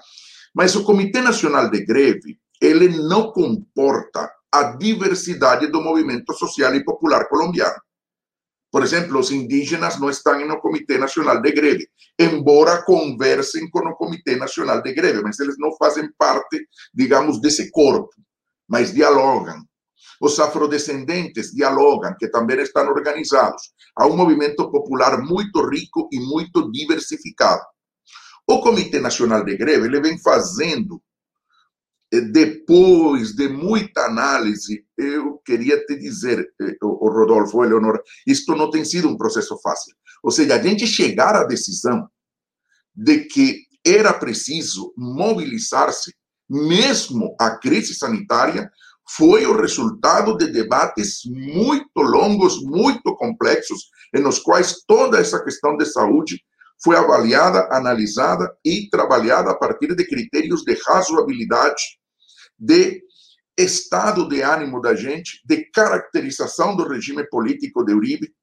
Mas 0.54 0.76
o 0.76 0.84
Comitê 0.84 1.21
Nacional 1.21 1.69
de 1.69 1.86
Greve, 1.86 2.39
ele 2.60 2.89
não 2.89 3.32
comporta 3.32 4.28
a 4.52 4.76
diversidade 4.76 5.67
do 5.67 5.82
movimento 5.82 6.34
social 6.34 6.73
e 6.73 6.84
popular 6.84 7.30
colombiano. 7.30 7.80
Por 8.71 8.84
exemplo, 8.84 9.19
os 9.19 9.32
indígenas 9.32 9.99
não 9.99 10.10
estão 10.10 10.45
no 10.45 10.60
Comitê 10.60 10.97
Nacional 10.97 11.41
de 11.41 11.51
Greve, 11.51 11.88
embora 12.19 12.84
conversem 12.84 13.69
com 13.69 13.80
o 13.80 13.95
Comitê 13.95 14.36
Nacional 14.36 14.82
de 14.82 14.93
Greve, 14.93 15.21
mas 15.21 15.39
eles 15.39 15.56
não 15.58 15.75
fazem 15.77 16.10
parte, 16.17 16.67
digamos, 16.93 17.39
desse 17.39 17.71
corpo, 17.71 18.10
mas 18.67 18.93
dialogam. 18.93 19.63
Os 20.19 20.39
afrodescendentes 20.39 21.53
dialogam, 21.53 22.15
que 22.19 22.27
também 22.27 22.60
estão 22.60 22.88
organizados. 22.89 23.71
Há 23.95 24.06
um 24.08 24.17
movimento 24.17 24.69
popular 24.69 25.21
muito 25.21 25.65
rico 25.69 26.10
e 26.12 26.19
muito 26.19 26.71
diversificado. 26.71 27.63
O 28.45 28.62
Comitê 28.62 28.99
Nacional 28.99 29.43
de 29.43 29.56
Greve 29.56 29.88
ele 29.88 30.01
vem 30.01 30.17
fazendo 30.19 31.01
depois 32.12 33.34
de 33.36 33.50
muita 33.50 34.06
análise, 34.06 34.86
eu 34.98 35.39
queria 35.46 35.84
te 35.86 35.98
dizer, 35.98 36.48
eh, 36.62 36.78
o 36.82 37.10
Rodolfo, 37.10 37.63
Eleonora, 37.63 38.02
isto 38.26 38.56
não 38.56 38.70
tem 38.70 38.86
sido 38.86 39.10
um 39.10 39.17
processo 39.17 39.60
fácil. 39.62 39.93
Ou 40.24 40.32
seja, 40.32 40.56
a 40.56 40.62
gente 40.62 40.88
chegar 40.88 41.36
à 41.36 41.43
decisão 41.43 42.08
de 42.96 43.26
que 43.26 43.67
era 43.86 44.13
preciso 44.13 44.93
mobilizar-se, 44.98 46.13
mesmo 46.50 47.36
a 47.39 47.52
crise 47.58 47.93
sanitária, 47.93 48.72
foi 49.10 49.46
o 49.46 49.56
resultado 49.60 50.38
de 50.38 50.48
debates 50.48 51.22
muito 51.26 52.02
longos, 52.02 52.62
muito 52.63 53.15
complexos, 53.15 53.89
em 54.13 54.26
os 54.26 54.39
quais 54.39 54.84
toda 54.86 55.20
essa 55.20 55.41
questão 55.43 55.78
de 55.78 55.86
saúde 55.86 56.41
foi 56.84 56.96
avaliada, 56.96 57.68
analisada 57.72 58.56
e 58.63 58.90
trabalhada 58.90 59.52
a 59.52 59.56
partir 59.56 59.96
de 59.96 60.06
critérios 60.06 60.63
de 60.63 60.78
razoabilidade, 60.86 61.82
de 62.58 63.02
estado 63.58 64.28
de 64.28 64.42
ânimo 64.42 64.80
da 64.80 64.96
gente, 64.96 65.42
de 65.46 65.66
caracterização 65.72 66.76
do 66.76 66.88
regime 66.88 67.28
político 67.28 67.84
de 67.84 67.94
Uribe, 67.94 68.34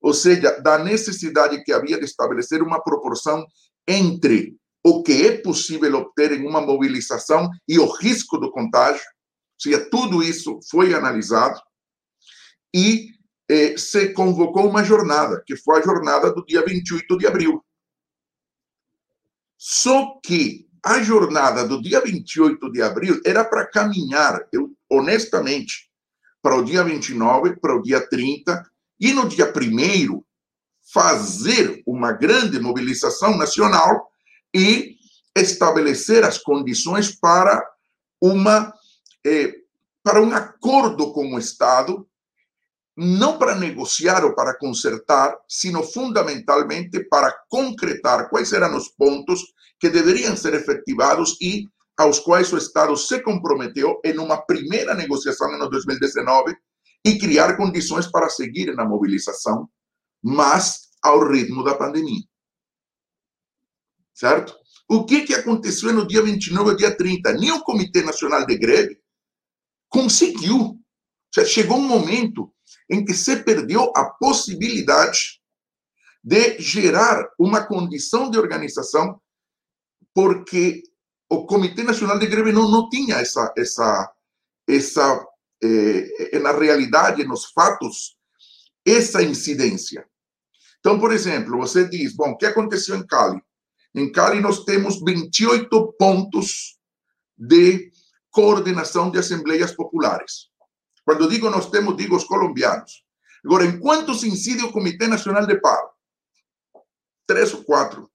ou 0.00 0.14
seja, 0.14 0.60
da 0.60 0.78
necessidade 0.78 1.62
que 1.62 1.72
havia 1.72 1.98
de 1.98 2.04
estabelecer 2.04 2.62
uma 2.62 2.82
proporção 2.82 3.44
entre 3.86 4.56
o 4.82 5.02
que 5.02 5.26
é 5.26 5.38
possível 5.38 5.94
obter 5.94 6.32
em 6.32 6.46
uma 6.46 6.60
mobilização 6.60 7.48
e 7.66 7.78
o 7.78 7.86
risco 7.86 8.36
do 8.36 8.50
contágio. 8.50 9.00
Ou 9.02 9.60
seja, 9.60 9.88
tudo 9.90 10.22
isso 10.22 10.58
foi 10.70 10.94
analisado 10.94 11.58
e 12.74 13.13
eh, 13.48 13.76
se 13.76 14.12
convocou 14.12 14.68
uma 14.68 14.84
jornada, 14.84 15.42
que 15.46 15.56
foi 15.56 15.78
a 15.78 15.82
jornada 15.82 16.32
do 16.32 16.44
dia 16.44 16.64
28 16.64 17.18
de 17.18 17.26
abril. 17.26 17.64
Só 19.56 20.18
que 20.22 20.66
a 20.82 21.02
jornada 21.02 21.66
do 21.66 21.80
dia 21.80 22.00
28 22.00 22.70
de 22.70 22.82
abril 22.82 23.20
era 23.24 23.44
para 23.44 23.66
caminhar, 23.66 24.46
eu, 24.52 24.70
honestamente, 24.90 25.90
para 26.42 26.56
o 26.56 26.64
dia 26.64 26.84
29, 26.84 27.56
para 27.56 27.74
o 27.74 27.82
dia 27.82 28.06
30, 28.06 28.62
e 29.00 29.12
no 29.12 29.28
dia 29.28 29.50
1 29.50 30.22
fazer 30.92 31.82
uma 31.86 32.12
grande 32.12 32.60
mobilização 32.60 33.36
nacional 33.36 34.10
e 34.54 34.96
estabelecer 35.34 36.22
as 36.22 36.38
condições 36.38 37.10
para 37.10 37.66
uma 38.20 38.72
eh, 39.26 39.54
para 40.02 40.20
um 40.20 40.34
acordo 40.34 41.12
com 41.14 41.34
o 41.34 41.38
Estado, 41.38 42.06
não 42.96 43.38
para 43.38 43.56
negociar 43.56 44.24
ou 44.24 44.34
para 44.34 44.56
consertar, 44.56 45.36
sino 45.48 45.82
fundamentalmente 45.82 47.02
para 47.08 47.34
concretar 47.48 48.28
quais 48.30 48.52
eram 48.52 48.76
os 48.76 48.88
pontos 48.88 49.42
que 49.80 49.88
deveriam 49.88 50.36
ser 50.36 50.54
efetivados 50.54 51.36
e 51.40 51.68
aos 51.96 52.18
quais 52.18 52.52
o 52.52 52.58
Estado 52.58 52.96
se 52.96 53.20
comprometeu 53.20 54.00
em 54.04 54.18
uma 54.18 54.40
primeira 54.44 54.94
negociação 54.94 55.50
no 55.58 55.68
2019 55.68 56.56
e 57.04 57.18
criar 57.18 57.56
condições 57.56 58.06
para 58.06 58.28
seguir 58.28 58.74
na 58.74 58.84
mobilização, 58.84 59.68
mas 60.22 60.88
ao 61.02 61.28
ritmo 61.28 61.62
da 61.62 61.74
pandemia. 61.74 62.22
Certo? 64.14 64.56
O 64.88 65.04
que, 65.04 65.22
que 65.22 65.34
aconteceu 65.34 65.92
no 65.92 66.06
dia 66.06 66.22
29 66.22 66.72
e 66.72 66.76
dia 66.76 66.96
30? 66.96 67.32
Nem 67.34 67.52
o 67.52 67.62
Comitê 67.62 68.02
Nacional 68.02 68.46
de 68.46 68.56
Greve 68.56 69.00
conseguiu. 69.88 70.78
Seja, 71.34 71.48
chegou 71.48 71.78
um 71.78 71.88
momento 71.88 72.53
em 72.90 73.04
que 73.04 73.14
se 73.14 73.36
perdeu 73.42 73.92
a 73.96 74.04
possibilidade 74.04 75.40
de 76.22 76.58
gerar 76.58 77.28
uma 77.38 77.64
condição 77.66 78.30
de 78.30 78.38
organização, 78.38 79.20
porque 80.14 80.82
o 81.28 81.46
Comitê 81.46 81.82
Nacional 81.82 82.18
de 82.18 82.26
Greve 82.26 82.52
não, 82.52 82.70
não 82.70 82.88
tinha 82.88 83.16
essa, 83.16 83.52
essa, 83.56 84.12
essa 84.68 85.26
eh, 85.62 86.38
na 86.38 86.52
realidade, 86.52 87.24
nos 87.24 87.46
fatos, 87.46 88.16
essa 88.86 89.22
incidência. 89.22 90.06
Então, 90.78 90.98
por 90.98 91.12
exemplo, 91.12 91.56
você 91.56 91.88
diz, 91.88 92.14
bom, 92.14 92.30
o 92.30 92.36
que 92.36 92.46
aconteceu 92.46 92.96
em 92.96 93.06
Cali? 93.06 93.40
Em 93.94 94.10
Cali 94.12 94.40
nós 94.40 94.64
temos 94.64 95.00
28 95.02 95.94
pontos 95.98 96.78
de 97.36 97.90
coordenação 98.30 99.10
de 99.10 99.18
assembleias 99.18 99.72
populares. 99.72 100.50
Quando 101.04 101.28
digo 101.28 101.50
nós 101.50 101.70
temos, 101.70 101.96
digo 101.96 102.16
os 102.16 102.24
colombianos. 102.24 103.04
Agora, 103.44 103.64
em 103.64 103.78
quantos 103.78 104.24
incide 104.24 104.64
o 104.64 104.72
Comitê 104.72 105.06
Nacional 105.06 105.46
de 105.46 105.60
Paro? 105.60 105.90
Três 107.26 107.52
ou 107.52 107.62
quatro. 107.62 108.10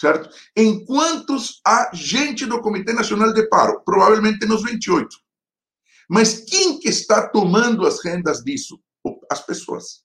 Certo? 0.00 0.30
Em 0.56 0.84
quantos 0.84 1.60
há 1.64 1.90
gente 1.92 2.46
do 2.46 2.60
Comitê 2.60 2.92
Nacional 2.92 3.32
de 3.32 3.48
Paro? 3.48 3.82
Provavelmente 3.84 4.46
nos 4.46 4.62
28. 4.62 5.08
Mas 6.08 6.40
quem 6.40 6.78
que 6.78 6.88
está 6.88 7.28
tomando 7.28 7.86
as 7.86 8.04
rendas 8.04 8.42
disso? 8.42 8.80
As 9.30 9.44
pessoas. 9.44 10.04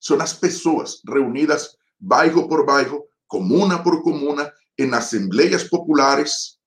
São 0.00 0.20
as 0.20 0.32
pessoas 0.32 1.00
reunidas 1.06 1.76
bairro 1.98 2.48
por 2.48 2.64
bairro, 2.64 3.04
comuna 3.28 3.82
por 3.82 4.02
comuna, 4.02 4.52
em 4.78 4.92
assembleias 4.94 5.64
populares, 5.64 6.58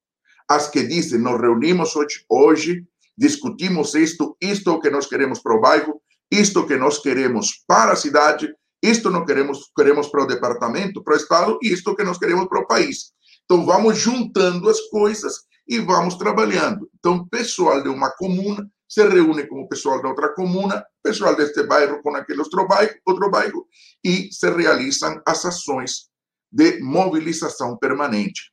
as 0.47 0.69
que 0.69 0.83
dizem, 0.83 1.19
nos 1.19 1.39
reunimos 1.39 1.95
hoje, 1.95 2.25
hoje 2.29 2.87
discutimos 3.17 3.93
isto, 3.95 4.35
isto 4.41 4.69
é 4.69 4.73
o 4.73 4.79
que 4.79 4.89
nós 4.89 5.07
queremos 5.07 5.39
para 5.39 5.55
o 5.55 5.61
bairro, 5.61 6.01
isto 6.31 6.65
que 6.65 6.77
nós 6.77 6.99
queremos 6.99 7.63
para 7.67 7.93
a 7.93 7.95
cidade, 7.95 8.51
isto 8.81 9.09
não 9.09 9.25
queremos, 9.25 9.71
queremos 9.75 10.07
para 10.07 10.23
o 10.23 10.27
departamento, 10.27 11.03
para 11.03 11.13
o 11.13 11.17
estado, 11.17 11.59
e 11.61 11.69
isto 11.71 11.95
que 11.95 12.03
nós 12.03 12.17
queremos 12.17 12.47
para 12.47 12.61
o 12.61 12.67
país. 12.67 13.13
Então, 13.45 13.65
vamos 13.65 13.97
juntando 13.97 14.69
as 14.69 14.79
coisas 14.89 15.43
e 15.67 15.79
vamos 15.79 16.15
trabalhando. 16.15 16.89
Então, 16.97 17.27
pessoal 17.27 17.81
de 17.81 17.89
uma 17.89 18.09
comuna 18.11 18.67
se 18.87 19.07
reúne 19.07 19.47
com 19.47 19.61
o 19.61 19.67
pessoal 19.67 20.01
da 20.01 20.09
outra 20.09 20.33
comuna, 20.35 20.85
pessoal 21.01 21.35
deste 21.35 21.63
bairro 21.63 22.01
com 22.03 22.15
aquele 22.15 22.39
outro 22.39 22.67
bairro, 22.67 22.93
outro 23.05 23.31
bairro, 23.31 23.67
e 24.03 24.31
se 24.31 24.49
realizam 24.51 25.21
as 25.25 25.43
ações 25.45 26.09
de 26.51 26.79
mobilização 26.79 27.75
permanente. 27.77 28.51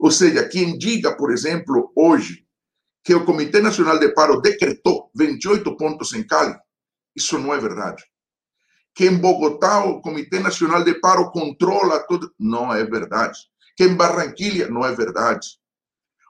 Ou 0.00 0.10
seja, 0.10 0.48
quem 0.48 0.76
diga, 0.76 1.16
por 1.16 1.32
exemplo, 1.32 1.92
hoje, 1.94 2.45
que 3.06 3.14
o 3.14 3.24
Comitê 3.24 3.60
Nacional 3.60 4.00
de 4.00 4.08
Paro 4.08 4.40
decretou 4.40 5.12
28 5.14 5.76
pontos 5.76 6.12
em 6.12 6.26
Cali, 6.26 6.56
isso 7.14 7.38
não 7.38 7.54
é 7.54 7.58
verdade. 7.58 8.02
Que 8.92 9.06
em 9.06 9.16
Bogotá 9.16 9.84
o 9.84 10.00
Comitê 10.00 10.40
Nacional 10.40 10.82
de 10.82 10.92
Paro 10.98 11.30
controla 11.30 12.00
tudo, 12.08 12.34
não 12.36 12.74
é 12.74 12.84
verdade. 12.84 13.38
Que 13.76 13.84
em 13.84 13.94
Barranquilha, 13.94 14.68
não 14.68 14.84
é 14.84 14.92
verdade. 14.92 15.46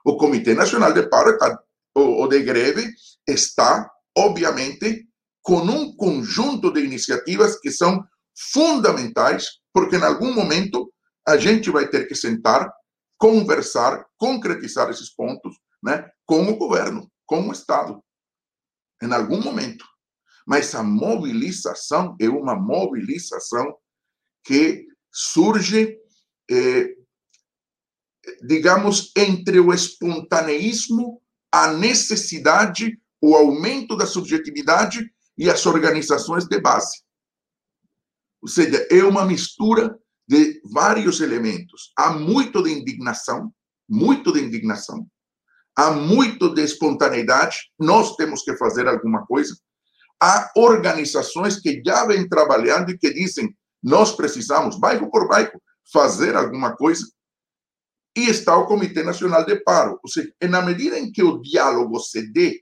O 0.05 0.17
Comitê 0.17 0.53
Nacional 0.53 0.93
de 0.93 1.09
Paro, 1.09 1.31
está, 1.31 1.59
ou 1.95 2.27
de 2.27 2.43
greve, 2.43 2.93
está, 3.27 3.89
obviamente, 4.15 5.07
com 5.41 5.57
um 5.61 5.95
conjunto 5.95 6.71
de 6.71 6.81
iniciativas 6.81 7.59
que 7.59 7.71
são 7.71 8.05
fundamentais, 8.53 9.47
porque 9.73 9.95
em 9.95 10.03
algum 10.03 10.31
momento 10.31 10.93
a 11.27 11.37
gente 11.37 11.71
vai 11.71 11.87
ter 11.87 12.07
que 12.07 12.13
sentar 12.13 12.71
conversar, 13.17 14.05
concretizar 14.15 14.91
esses 14.91 15.09
pontos 15.09 15.55
né, 15.83 16.09
com 16.25 16.47
o 16.47 16.57
governo, 16.57 17.09
com 17.25 17.47
o 17.47 17.51
Estado, 17.51 18.03
em 19.01 19.11
algum 19.11 19.41
momento. 19.41 19.85
Mas 20.45 20.73
a 20.75 20.81
mobilização 20.81 22.15
é 22.19 22.29
uma 22.29 22.55
mobilização 22.55 23.77
que 24.43 24.87
surge, 25.11 25.97
eh, 26.49 26.89
digamos, 28.45 29.11
entre 29.15 29.59
o 29.59 29.73
espontaneísmo, 29.73 31.21
a 31.51 31.73
necessidade, 31.73 32.99
o 33.21 33.35
aumento 33.35 33.95
da 33.95 34.05
subjetividade 34.05 35.11
e 35.37 35.49
as 35.49 35.65
organizações 35.65 36.45
de 36.45 36.59
base. 36.59 37.03
Ou 38.41 38.47
seja, 38.47 38.87
é 38.89 39.03
uma 39.03 39.25
mistura 39.25 39.97
de 40.27 40.61
vários 40.63 41.21
elementos. 41.21 41.91
Há 41.97 42.11
muito 42.11 42.61
de 42.61 42.71
indignação, 42.71 43.53
muito 43.87 44.31
de 44.31 44.41
indignação. 44.41 45.07
Há 45.77 45.91
muito 45.91 46.53
de 46.55 46.63
espontaneidade. 46.63 47.57
Nós 47.79 48.15
temos 48.15 48.41
que 48.41 48.57
fazer 48.57 48.87
alguma 48.87 49.23
coisa. 49.27 49.55
Há 50.19 50.51
organizações 50.55 51.59
que 51.59 51.79
já 51.85 52.03
vêm 52.05 52.27
trabalhando 52.27 52.89
e 52.89 52.97
que 52.97 53.13
dizem: 53.13 53.55
nós 53.83 54.11
precisamos, 54.11 54.79
bairro 54.79 55.11
por 55.11 55.27
bairro, 55.27 55.61
fazer 55.93 56.35
alguma 56.35 56.75
coisa. 56.75 57.05
E 58.17 58.27
está 58.27 58.57
o 58.57 58.65
Comitê 58.65 59.03
Nacional 59.03 59.45
de 59.45 59.55
Paro. 59.57 59.99
Ou 60.01 60.09
seja, 60.09 60.33
na 60.49 60.63
medida 60.63 60.97
em 60.97 61.11
que 61.11 61.21
o 61.21 61.39
diálogo 61.39 61.99
se 61.99 62.31
dê, 62.31 62.59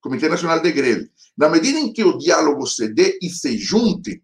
Comitê 0.00 0.28
Nacional 0.28 0.60
de 0.60 0.70
Greve, 0.70 1.10
na 1.36 1.48
medida 1.48 1.80
em 1.80 1.92
que 1.92 2.04
o 2.04 2.16
diálogo 2.16 2.64
se 2.64 2.86
dê 2.94 3.18
e 3.20 3.28
se 3.28 3.58
junte, 3.58 4.22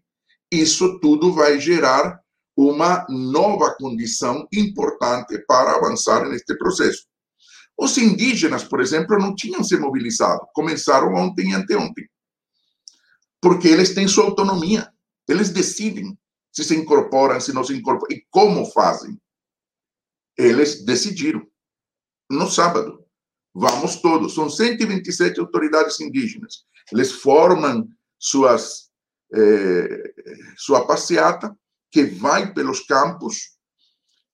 isso 0.49 0.97
tudo 1.01 1.33
vai 1.33 1.59
gerar 1.59 2.21
uma 2.55 3.05
nova 3.09 3.75
condição 3.75 4.47
importante 4.53 5.37
para 5.45 5.75
avançar 5.75 6.29
neste 6.29 6.57
processo. 6.57 7.05
Os 7.77 7.97
indígenas, 7.97 8.63
por 8.63 8.79
exemplo, 8.79 9.17
não 9.17 9.35
tinham 9.35 9.63
se 9.63 9.77
mobilizado, 9.77 10.47
começaram 10.53 11.13
ontem 11.15 11.51
e 11.51 11.53
anteontem, 11.53 12.07
porque 13.41 13.67
eles 13.67 13.93
têm 13.93 14.07
sua 14.07 14.25
autonomia, 14.25 14.91
eles 15.27 15.49
decidem 15.49 16.17
se 16.53 16.63
se 16.63 16.75
incorporam, 16.75 17.41
se 17.41 17.51
não 17.51 17.63
se 17.63 17.75
incorporam, 17.75 18.15
e 18.15 18.25
como 18.29 18.65
fazem. 18.71 19.19
Eles 20.37 20.85
decidiram, 20.85 21.45
no 22.29 22.49
sábado, 22.49 23.03
vamos 23.53 23.95
todos, 23.97 24.35
são 24.35 24.49
127 24.49 25.39
autoridades 25.39 25.99
indígenas, 25.99 26.65
eles 26.91 27.11
formam 27.11 27.87
suas, 28.19 28.91
eh, 29.33 30.13
sua 30.55 30.85
passeata, 30.85 31.57
que 31.91 32.05
vai 32.05 32.53
pelos 32.53 32.81
campos, 32.81 33.57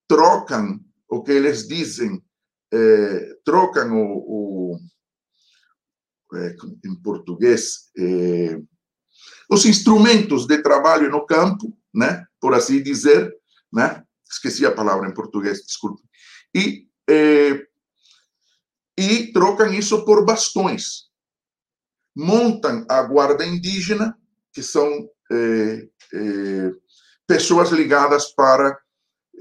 trocam 0.08 0.80
o 1.08 1.24
que 1.24 1.32
eles 1.32 1.68
dizem, 1.68 2.22
eh, 2.72 3.36
trocam 3.44 3.92
o, 3.94 4.74
o 4.74 4.80
eh, 6.36 6.56
em 6.86 6.96
português, 7.02 7.90
eh, 7.98 8.62
os 9.50 9.66
instrumentos 9.66 10.46
de 10.46 10.62
trabalho 10.62 11.10
no 11.10 11.26
campo, 11.26 11.76
né, 11.94 12.26
por 12.40 12.54
assim 12.54 12.84
dizer, 12.84 13.34
né, 13.74 14.04
esqueci 14.30 14.66
a 14.66 14.72
palavra 14.72 15.10
em 15.10 15.14
português, 15.14 15.66
desculpe, 15.66 16.04
e, 16.54 16.88
e 18.98 19.32
trocam 19.34 19.74
isso 19.74 20.06
por 20.06 20.24
bastões. 20.24 21.10
Montam 22.16 22.86
a 22.88 23.02
guarda 23.02 23.44
indígena, 23.46 24.16
que 24.54 24.62
são 24.62 25.10
pessoas 27.26 27.72
ligadas 27.72 28.32
para 28.34 28.80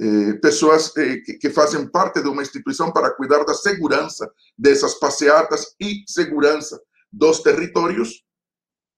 eh, 0.00 0.34
pessoas 0.34 0.96
eh, 0.96 1.16
que, 1.16 1.34
que, 1.34 1.50
fazem 1.50 1.86
parte 1.88 2.22
de 2.22 2.28
uma 2.28 2.42
instituição 2.42 2.92
para 2.92 3.10
cuidar 3.10 3.44
da 3.44 3.54
segurança 3.54 4.30
dessas 4.56 4.94
passeatas 4.94 5.74
e 5.80 6.04
segurança 6.06 6.80
dos 7.12 7.40
territórios 7.40 8.22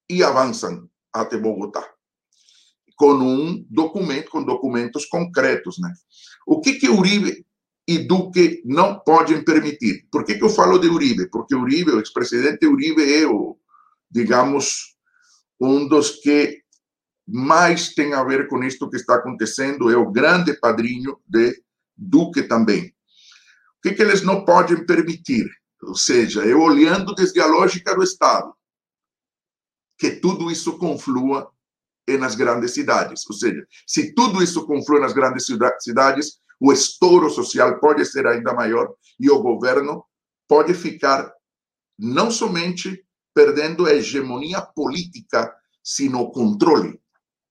e 0.07 0.23
avançam 0.23 0.87
até 1.11 1.37
Bogotá. 1.37 1.83
com 2.95 3.13
um 3.13 3.65
documento, 3.67 4.29
com 4.29 4.43
documentos 4.43 5.05
concretos, 5.07 5.79
né? 5.79 5.91
O 6.45 6.61
que 6.61 6.73
que 6.73 6.87
Uribe 6.87 7.45
e 7.87 7.97
Duque 7.97 8.61
não 8.63 8.99
podem 8.99 9.43
permitir? 9.43 10.07
Por 10.11 10.23
que 10.23 10.35
que 10.35 10.43
eu 10.43 10.49
falo 10.49 10.77
de 10.77 10.87
Uribe? 10.87 11.27
Porque 11.31 11.55
Uribe, 11.55 11.91
o 11.91 11.99
ex-presidente 11.99 12.67
Uribe 12.67 13.01
é 13.01 13.25
o, 13.25 13.57
digamos, 14.09 14.95
um 15.59 15.87
dos 15.87 16.11
que 16.21 16.61
mais 17.33 17.93
tem 17.93 18.13
a 18.13 18.23
ver 18.23 18.49
com 18.49 18.61
isto 18.61 18.89
que 18.89 18.97
está 18.97 19.15
acontecendo, 19.15 19.89
é 19.89 19.95
o 19.95 20.11
grande 20.11 20.53
padrinho 20.53 21.17
de 21.25 21.63
Duque 21.95 22.43
também. 22.43 22.87
O 23.77 23.81
que, 23.81 23.93
que 23.93 24.01
eles 24.01 24.21
não 24.21 24.43
podem 24.43 24.85
permitir? 24.85 25.49
Ou 25.81 25.95
seja, 25.95 26.41
eu 26.45 26.59
olhando 26.59 27.15
desde 27.15 27.39
a 27.39 27.45
lógica 27.45 27.95
do 27.95 28.03
Estado, 28.03 28.53
que 29.97 30.11
tudo 30.11 30.51
isso 30.51 30.77
conflua 30.77 31.49
nas 32.19 32.35
grandes 32.35 32.73
cidades. 32.73 33.23
Ou 33.29 33.33
seja, 33.33 33.65
se 33.87 34.13
tudo 34.13 34.43
isso 34.43 34.65
conflui 34.67 34.99
nas 34.99 35.13
grandes 35.13 35.45
cidades, 35.79 36.41
o 36.59 36.73
estouro 36.73 37.29
social 37.29 37.79
pode 37.79 38.03
ser 38.05 38.27
ainda 38.27 38.53
maior 38.53 38.93
e 39.17 39.29
o 39.29 39.41
governo 39.41 40.03
pode 40.49 40.73
ficar 40.73 41.31
não 41.97 42.29
somente 42.29 43.05
perdendo 43.33 43.85
a 43.85 43.93
hegemonia 43.93 44.61
política, 44.61 45.55
sino 45.81 46.19
o 46.19 46.31
controle 46.31 47.00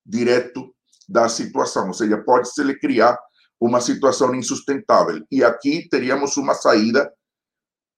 direto 0.05 0.73
da 1.07 1.27
situação. 1.29 1.87
Ou 1.87 1.93
seja, 1.93 2.17
pode-se 2.23 2.63
lhe 2.63 2.77
criar 2.79 3.17
uma 3.59 3.79
situação 3.79 4.33
insustentável. 4.33 5.23
E 5.31 5.43
aqui 5.43 5.87
teríamos 5.89 6.37
uma 6.37 6.53
saída 6.53 7.11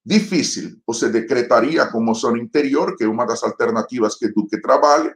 difícil. 0.06 0.78
Você 0.86 1.10
decretaria 1.10 1.84
a 1.84 1.92
comoção 1.92 2.36
interior, 2.36 2.96
que 2.98 3.04
é 3.04 3.08
uma 3.08 3.26
das 3.26 3.44
alternativas 3.44 4.16
que 4.16 4.28
Duque 4.28 4.62
trabalha, 4.62 5.16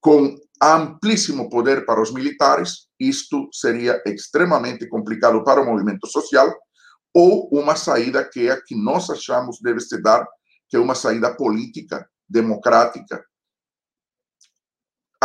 com 0.00 0.36
amplíssimo 0.60 1.48
poder 1.48 1.86
para 1.86 2.00
os 2.00 2.12
militares, 2.12 2.88
isto 2.98 3.48
seria 3.52 4.02
extremamente 4.06 4.88
complicado 4.88 5.42
para 5.44 5.60
o 5.60 5.64
movimento 5.64 6.06
social, 6.06 6.52
ou 7.14 7.48
uma 7.52 7.76
saída 7.76 8.24
que 8.28 8.48
é 8.48 8.52
a 8.52 8.60
que 8.60 8.74
nós 8.74 9.08
achamos 9.08 9.58
deve 9.62 9.80
se 9.80 10.00
dar, 10.02 10.26
que 10.68 10.76
é 10.76 10.80
uma 10.80 10.94
saída 10.94 11.34
política, 11.34 12.08
democrática, 12.28 13.24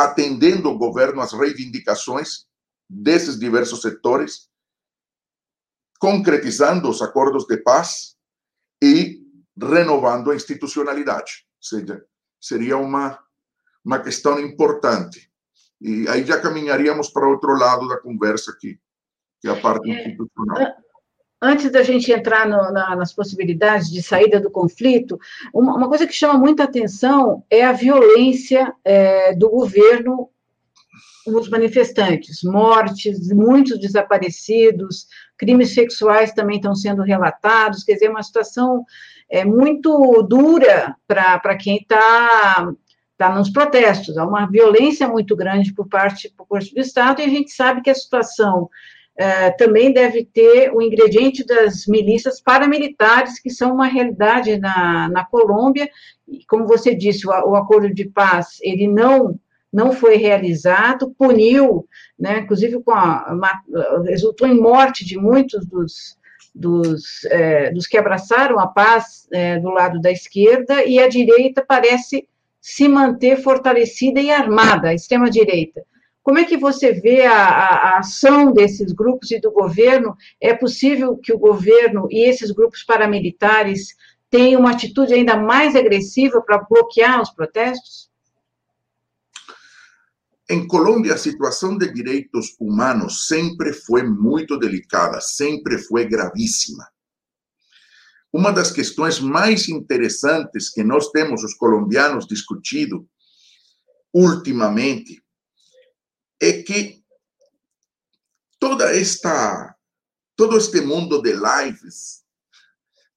atendendo 0.03 0.69
o 0.69 0.77
governo 0.77 1.21
às 1.21 1.33
reivindicações 1.33 2.45
desses 2.89 3.39
diversos 3.39 3.81
setores, 3.81 4.49
concretizando 5.99 6.89
os 6.89 7.01
acordos 7.01 7.45
de 7.45 7.57
paz 7.57 8.15
e 8.81 9.21
renovando 9.59 10.31
a 10.31 10.35
institucionalidade. 10.35 11.45
Ou 11.57 11.63
seja, 11.63 12.05
seria 12.39 12.77
uma 12.77 13.19
uma 13.83 13.99
questão 13.99 14.39
importante. 14.39 15.31
E 15.81 16.07
aí 16.09 16.25
já 16.25 16.39
caminharíamos 16.39 17.09
para 17.09 17.27
outro 17.27 17.53
lado 17.53 17.87
da 17.87 17.97
conversa 17.97 18.51
aqui, 18.51 18.79
que 19.41 19.47
é 19.47 19.51
a 19.51 19.59
parte 19.59 19.89
é, 19.89 19.93
institucional. 19.93 20.75
Antes 21.41 21.71
da 21.71 21.83
gente 21.83 22.11
entrar 22.11 22.47
no, 22.47 22.71
na, 22.71 22.95
nas 22.95 23.13
possibilidades 23.13 23.89
de 23.89 24.01
saída 24.03 24.39
do 24.39 24.51
conflito, 24.51 25.17
uma, 25.53 25.75
uma, 25.75 25.87
coisa 25.87 26.05
que 26.05 26.13
chama 26.13 26.37
muita 26.37 26.65
atenção 26.65 27.43
é 27.49 27.63
a 27.63 27.71
violência 27.71 28.73
é, 28.83 29.33
do 29.33 29.49
governo 29.49 30.29
nos 31.25 31.49
manifestantes, 31.49 32.43
mortes, 32.43 33.29
muitos 33.29 33.79
desaparecidos, 33.79 35.07
crimes 35.37 35.73
sexuais 35.73 36.33
também 36.33 36.57
estão 36.57 36.75
sendo 36.75 37.03
relatados, 37.03 37.83
quer 37.83 37.93
dizer, 37.93 38.09
uma 38.09 38.23
situação 38.23 38.83
é, 39.29 39.45
muito 39.45 40.23
dura 40.23 40.95
para 41.07 41.55
quem 41.55 41.77
está 41.77 42.73
está 43.19 43.35
nos 43.35 43.49
protestos, 43.49 44.17
há 44.17 44.25
uma 44.25 44.45
violência 44.45 45.05
muito 45.05 45.35
grande 45.35 45.73
por 45.73 45.89
parte, 45.89 46.33
por 46.37 46.47
parte 46.47 46.73
do 46.73 46.79
Estado, 46.79 47.19
e 47.19 47.25
a 47.25 47.27
gente 47.27 47.51
sabe 47.51 47.81
que 47.81 47.89
a 47.89 47.95
situação 47.95 48.69
é, 49.19 49.51
também 49.51 49.91
deve 49.91 50.23
ter 50.23 50.73
o 50.73 50.81
ingrediente 50.81 51.45
das 51.45 51.85
milícias 51.85 52.39
paramilitares, 52.39 53.37
que 53.37 53.49
são 53.49 53.73
uma 53.73 53.85
realidade 53.85 54.57
na, 54.57 55.09
na 55.09 55.25
Colômbia, 55.25 55.89
e 56.25 56.45
como 56.45 56.65
você 56.65 56.95
disse, 56.95 57.27
o, 57.27 57.31
o 57.31 57.55
acordo 57.55 57.93
de 57.93 58.05
paz, 58.05 58.57
ele 58.61 58.87
não 58.87 59.37
não 59.71 59.91
foi 59.91 60.15
realizado, 60.15 61.13
puniu, 61.15 61.85
né, 62.17 62.39
inclusive 62.39 62.81
com 62.81 62.89
a, 62.91 63.31
uma, 63.31 63.51
resultou 64.07 64.47
em 64.47 64.59
morte 64.59 65.05
de 65.05 65.15
muitos 65.15 65.63
dos, 65.67 66.17
dos, 66.55 67.23
é, 67.25 67.69
dos 67.69 67.85
que 67.85 67.95
abraçaram 67.95 68.57
a 68.57 68.65
paz 68.65 69.27
é, 69.31 69.59
do 69.59 69.69
lado 69.69 70.01
da 70.01 70.11
esquerda, 70.11 70.83
e 70.85 70.97
a 70.97 71.07
direita 71.07 71.63
parece 71.63 72.27
se 72.59 72.87
manter 72.87 73.43
fortalecida 73.43 74.19
e 74.19 74.31
armada, 74.31 74.89
a 74.89 74.93
extrema-direita. 74.95 75.83
Como 76.29 76.37
é 76.37 76.45
que 76.45 76.57
você 76.57 76.93
vê 76.93 77.25
a, 77.25 77.33
a, 77.33 77.75
a, 77.75 77.97
ação 77.97 78.53
desses 78.53 78.91
grupos 78.91 79.31
e 79.31 79.41
do 79.41 79.51
governo? 79.51 80.15
É 80.39 80.53
possível 80.53 81.17
que 81.17 81.33
o 81.33 81.39
governo 81.39 82.07
e 82.11 82.29
esses 82.29 82.51
grupos 82.51 82.83
paramilitares 82.83 83.95
tenham 84.29 84.61
uma 84.61 84.69
atitude 84.69 85.11
ainda 85.11 85.35
mais 85.35 85.75
agressiva 85.75 86.39
para 86.39 86.59
bloquear 86.59 87.19
os 87.19 87.31
protestos? 87.31 88.11
Em 90.47 90.67
Colômbia, 90.67 91.15
a 91.15 91.17
situação 91.17 91.75
de 91.75 91.91
direitos 91.91 92.55
humanos 92.59 93.25
sempre 93.25 93.73
foi 93.73 94.03
muito 94.03 94.55
delicada, 94.55 95.19
sempre 95.21 95.79
foi 95.79 96.05
gravíssima. 96.05 96.87
Uma 98.31 98.51
das 98.51 98.71
questões 98.71 99.19
mais 99.19 99.67
interessantes 99.67 100.69
que 100.69 100.83
nós 100.83 101.09
temos, 101.09 101.43
os 101.43 101.55
colombianos, 101.55 102.27
discutido 102.27 103.09
ultimamente 104.13 105.23
é 106.41 106.63
que 106.63 107.03
toda 108.59 108.95
esta 108.95 109.75
todo 110.35 110.57
este 110.57 110.79
mundo 110.79 111.21
de 111.21 111.33
lives, 111.33 112.23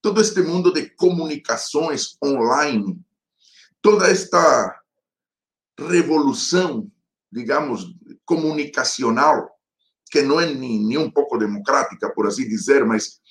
todo 0.01 0.19
este 0.19 0.41
mundo 0.41 0.73
de 0.73 0.89
comunicações 0.89 2.17
online, 2.21 2.99
toda 3.81 4.09
esta 4.09 4.81
revolução, 5.79 6.91
digamos, 7.31 7.95
comunicacional, 8.25 9.49
que 10.11 10.21
não 10.21 10.39
é 10.39 10.53
nem, 10.53 10.83
nem 10.83 10.97
um 10.97 11.09
pouco 11.09 11.37
democrática, 11.37 12.13
por 12.13 12.27
assim 12.27 12.45
dizer, 12.45 12.85
mas 12.85 13.21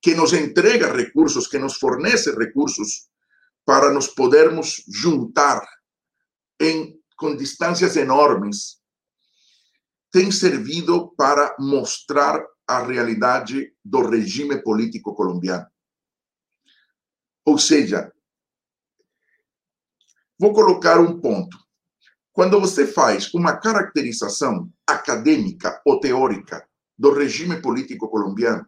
que 0.00 0.14
nos 0.14 0.32
entrega 0.32 0.90
recursos, 0.90 1.46
que 1.46 1.58
nos 1.58 1.76
fornece 1.76 2.30
recursos 2.32 3.08
para 3.66 3.92
nos 3.92 4.08
podermos 4.08 4.82
juntar 4.88 5.60
em, 6.58 6.98
com 7.18 7.36
distâncias 7.36 7.96
enormes, 7.96 8.80
tem 10.16 10.32
servido 10.32 11.08
para 11.14 11.54
mostrar 11.58 12.42
a 12.66 12.82
realidade 12.82 13.74
do 13.84 14.08
regime 14.08 14.62
político 14.62 15.14
colombiano. 15.14 15.66
Ou 17.44 17.58
seja, 17.58 18.10
vou 20.38 20.54
colocar 20.54 20.98
um 21.00 21.20
ponto. 21.20 21.58
Quando 22.32 22.58
você 22.58 22.86
faz 22.86 23.34
uma 23.34 23.58
caracterização 23.58 24.72
acadêmica 24.86 25.82
ou 25.84 26.00
teórica 26.00 26.66
do 26.98 27.12
regime 27.12 27.60
político 27.60 28.08
colombiano, 28.08 28.66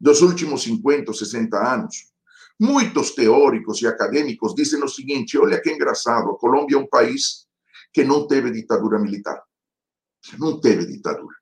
dos 0.00 0.22
últimos 0.22 0.62
50 0.62 1.10
ou 1.10 1.14
60 1.16 1.56
anos. 1.58 2.12
Muitos 2.60 3.16
teóricos 3.16 3.82
e 3.82 3.88
acadêmicos 3.88 4.54
dizem 4.54 4.80
o 4.80 4.88
seguinte: 4.88 5.36
olha 5.36 5.60
que 5.60 5.72
engraçado, 5.72 6.30
a 6.30 6.38
Colômbia 6.38 6.76
é 6.76 6.78
um 6.78 6.86
país 6.86 7.48
que 7.92 8.04
não 8.04 8.28
teve 8.28 8.52
ditadura 8.52 9.00
militar. 9.00 9.42
Não 10.38 10.60
teve 10.60 10.86
ditadura. 10.86 11.36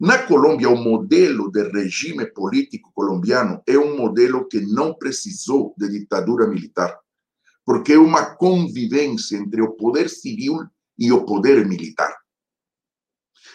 Na 0.00 0.26
Colômbia, 0.26 0.68
o 0.68 0.76
modelo 0.76 1.50
de 1.50 1.62
regime 1.70 2.26
político 2.26 2.90
colombiano 2.92 3.62
é 3.66 3.78
um 3.78 3.96
modelo 3.96 4.48
que 4.48 4.60
não 4.60 4.94
precisou 4.94 5.74
de 5.78 5.88
ditadura 5.88 6.48
militar, 6.48 6.98
porque 7.64 7.92
é 7.92 7.98
uma 7.98 8.34
convivência 8.34 9.36
entre 9.36 9.62
o 9.62 9.74
poder 9.74 10.10
civil 10.10 10.58
e 10.98 11.12
o 11.12 11.24
poder 11.24 11.64
militar, 11.68 12.16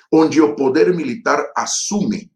onde 0.09 0.39
o 0.39 0.55
poder 0.55 0.95
militar 0.95 1.51
assume 1.53 2.31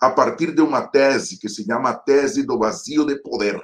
a 0.00 0.10
partir 0.10 0.54
de 0.54 0.60
uma 0.60 0.86
tese 0.86 1.38
que 1.38 1.48
se 1.48 1.64
chama 1.64 1.94
tese 1.94 2.42
do 2.42 2.58
vazio 2.58 3.06
de 3.06 3.16
poder. 3.22 3.58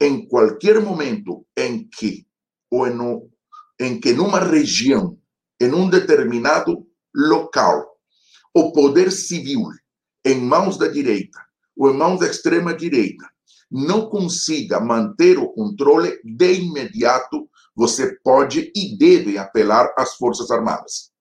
Em 0.00 0.26
qualquer 0.26 0.80
momento 0.80 1.46
em 1.56 1.88
que, 1.88 2.26
ou 2.68 2.88
em, 2.88 2.98
em 3.78 4.00
que 4.00 4.12
numa 4.12 4.40
região, 4.40 5.18
em 5.60 5.72
um 5.72 5.88
determinado 5.88 6.86
local, 7.14 7.96
o 8.54 8.72
poder 8.72 9.12
civil, 9.12 9.62
em 10.24 10.40
mãos 10.40 10.78
da 10.78 10.88
direita 10.88 11.38
ou 11.76 11.90
em 11.90 11.96
mãos 11.96 12.20
da 12.20 12.26
extrema 12.26 12.74
direita, 12.74 13.28
não 13.70 14.08
consiga 14.08 14.80
manter 14.80 15.38
o 15.38 15.48
controle, 15.48 16.20
de 16.24 16.54
imediato 16.54 17.48
você 17.74 18.18
pode 18.22 18.72
e 18.74 18.96
deve 18.96 19.36
apelar 19.36 19.92
às 19.98 20.14
Forças 20.14 20.50
Armadas. 20.50 21.12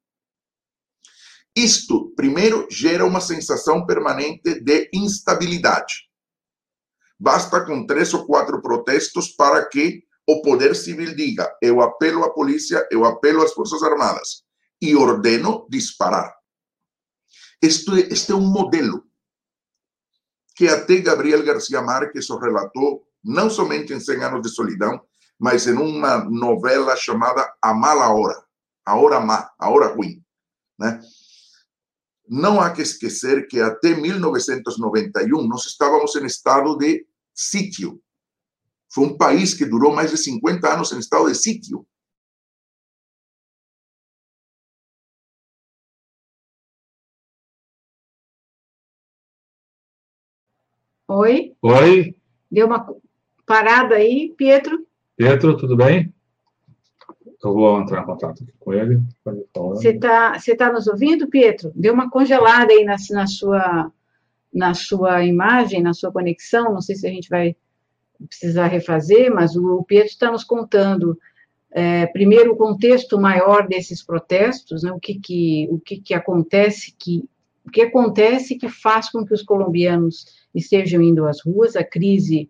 Isto, 1.55 2.13
primeiro, 2.15 2.67
gera 2.71 3.05
uma 3.05 3.19
sensação 3.19 3.85
permanente 3.85 4.61
de 4.61 4.89
instabilidade. 4.93 6.09
Basta 7.19 7.65
com 7.65 7.85
três 7.85 8.13
ou 8.13 8.25
quatro 8.25 8.61
protestos 8.61 9.29
para 9.29 9.65
que 9.65 10.04
o 10.27 10.41
poder 10.41 10.75
civil 10.75 11.15
diga: 11.15 11.55
eu 11.61 11.81
apelo 11.81 12.23
à 12.23 12.29
polícia, 12.31 12.87
eu 12.91 13.05
apelo 13.05 13.43
às 13.43 13.53
Forças 13.53 13.83
Armadas 13.83 14.43
e 14.81 14.95
ordeno 14.95 15.67
disparar. 15.69 16.35
Este, 17.61 17.91
este 18.11 18.31
é 18.31 18.35
um 18.35 18.47
modelo 18.47 19.03
que 20.55 20.67
até 20.67 20.97
Gabriel 20.97 21.43
Garcia 21.43 21.81
Marques 21.81 22.29
o 22.29 22.37
relatou, 22.37 23.05
não 23.23 23.49
somente 23.49 23.93
em 23.93 23.99
100 23.99 24.23
anos 24.23 24.41
de 24.41 24.49
solidão, 24.49 25.01
mas 25.37 25.67
em 25.67 25.73
uma 25.73 26.23
novela 26.23 26.95
chamada 26.95 27.53
A 27.61 27.73
Mala 27.73 28.13
Hora, 28.13 28.43
A 28.85 29.19
Má, 29.19 29.51
A 29.59 29.69
Hora 29.69 29.87
Ruim. 29.87 30.23
Né? 30.79 31.01
Não 32.27 32.73
que 32.73 32.81
esquecer 32.81 33.47
que 33.47 33.59
até 33.59 33.95
1991 33.95 35.47
nós 35.47 35.65
estávamos 35.65 36.15
em 36.15 36.25
estado 36.25 36.77
de 36.77 37.05
sítio. 37.33 38.01
Foi 38.91 39.05
um 39.05 39.17
país 39.17 39.53
que 39.53 39.65
durou 39.65 39.93
mais 39.93 40.11
de 40.11 40.17
50 40.17 40.73
anos 40.73 40.91
em 40.91 40.99
estado 40.99 41.27
de 41.27 41.35
sítio. 41.35 41.85
Oi? 51.07 51.55
Oi? 51.61 52.15
Deu 52.51 52.65
uma 52.65 52.95
parada 53.45 53.95
aí, 53.95 54.33
Pietro? 54.35 54.85
Pietro, 55.15 55.55
tudo 55.55 55.75
bem? 55.77 56.11
Eu 57.43 57.53
vou 57.53 57.79
entrar 57.79 58.01
em 58.01 58.05
contato 58.05 58.43
com 58.59 58.73
ele. 58.73 58.99
Você 59.53 59.89
está 59.89 60.39
você 60.39 60.55
tá 60.55 60.71
nos 60.71 60.87
ouvindo, 60.87 61.27
Pietro? 61.27 61.71
Deu 61.75 61.93
uma 61.93 62.09
congelada 62.09 62.73
aí 62.73 62.83
na, 62.83 62.95
na, 63.11 63.27
sua, 63.27 63.91
na 64.51 64.73
sua 64.73 65.23
imagem, 65.23 65.81
na 65.81 65.93
sua 65.93 66.11
conexão. 66.11 66.73
Não 66.73 66.81
sei 66.81 66.95
se 66.95 67.05
a 67.05 67.11
gente 67.11 67.29
vai 67.29 67.55
precisar 68.27 68.67
refazer, 68.67 69.33
mas 69.33 69.55
o, 69.55 69.77
o 69.77 69.83
Pietro 69.83 70.09
está 70.09 70.31
nos 70.31 70.43
contando, 70.43 71.17
é, 71.71 72.05
primeiro, 72.07 72.53
o 72.53 72.55
contexto 72.55 73.19
maior 73.19 73.67
desses 73.67 74.03
protestos, 74.03 74.83
né, 74.83 74.91
o, 74.91 74.99
que, 74.99 75.19
que, 75.19 75.67
o 75.69 75.79
que, 75.79 75.99
que 75.99 76.13
acontece 76.13 76.95
que 76.97 77.23
o 77.65 77.71
que 77.71 77.81
acontece 77.81 78.55
que 78.55 78.69
faz 78.69 79.09
com 79.09 79.25
que 79.25 79.33
os 79.33 79.41
colombianos 79.41 80.27
estejam 80.53 81.01
indo 81.01 81.25
às 81.25 81.43
ruas, 81.43 81.75
a 81.75 81.83
crise 81.83 82.47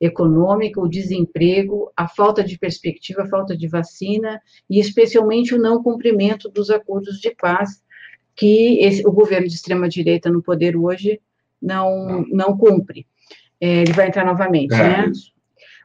econômica, 0.00 0.80
o 0.80 0.88
desemprego, 0.88 1.90
a 1.96 2.06
falta 2.06 2.44
de 2.44 2.58
perspectiva, 2.58 3.22
a 3.22 3.28
falta 3.28 3.56
de 3.56 3.66
vacina 3.66 4.40
e 4.68 4.78
especialmente 4.78 5.54
o 5.54 5.58
não 5.58 5.82
cumprimento 5.82 6.48
dos 6.50 6.70
acordos 6.70 7.18
de 7.18 7.34
paz 7.34 7.82
que 8.36 8.78
esse, 8.80 9.04
o 9.06 9.10
governo 9.10 9.48
de 9.48 9.54
extrema 9.54 9.88
direita 9.88 10.30
no 10.30 10.42
poder 10.42 10.76
hoje 10.76 11.20
não 11.60 12.24
não 12.28 12.56
cumpre. 12.56 13.06
É, 13.60 13.82
ele 13.82 13.92
vai 13.92 14.08
entrar 14.08 14.24
novamente, 14.24 14.74
é, 14.74 14.78
né? 14.78 15.08
Isso. 15.10 15.32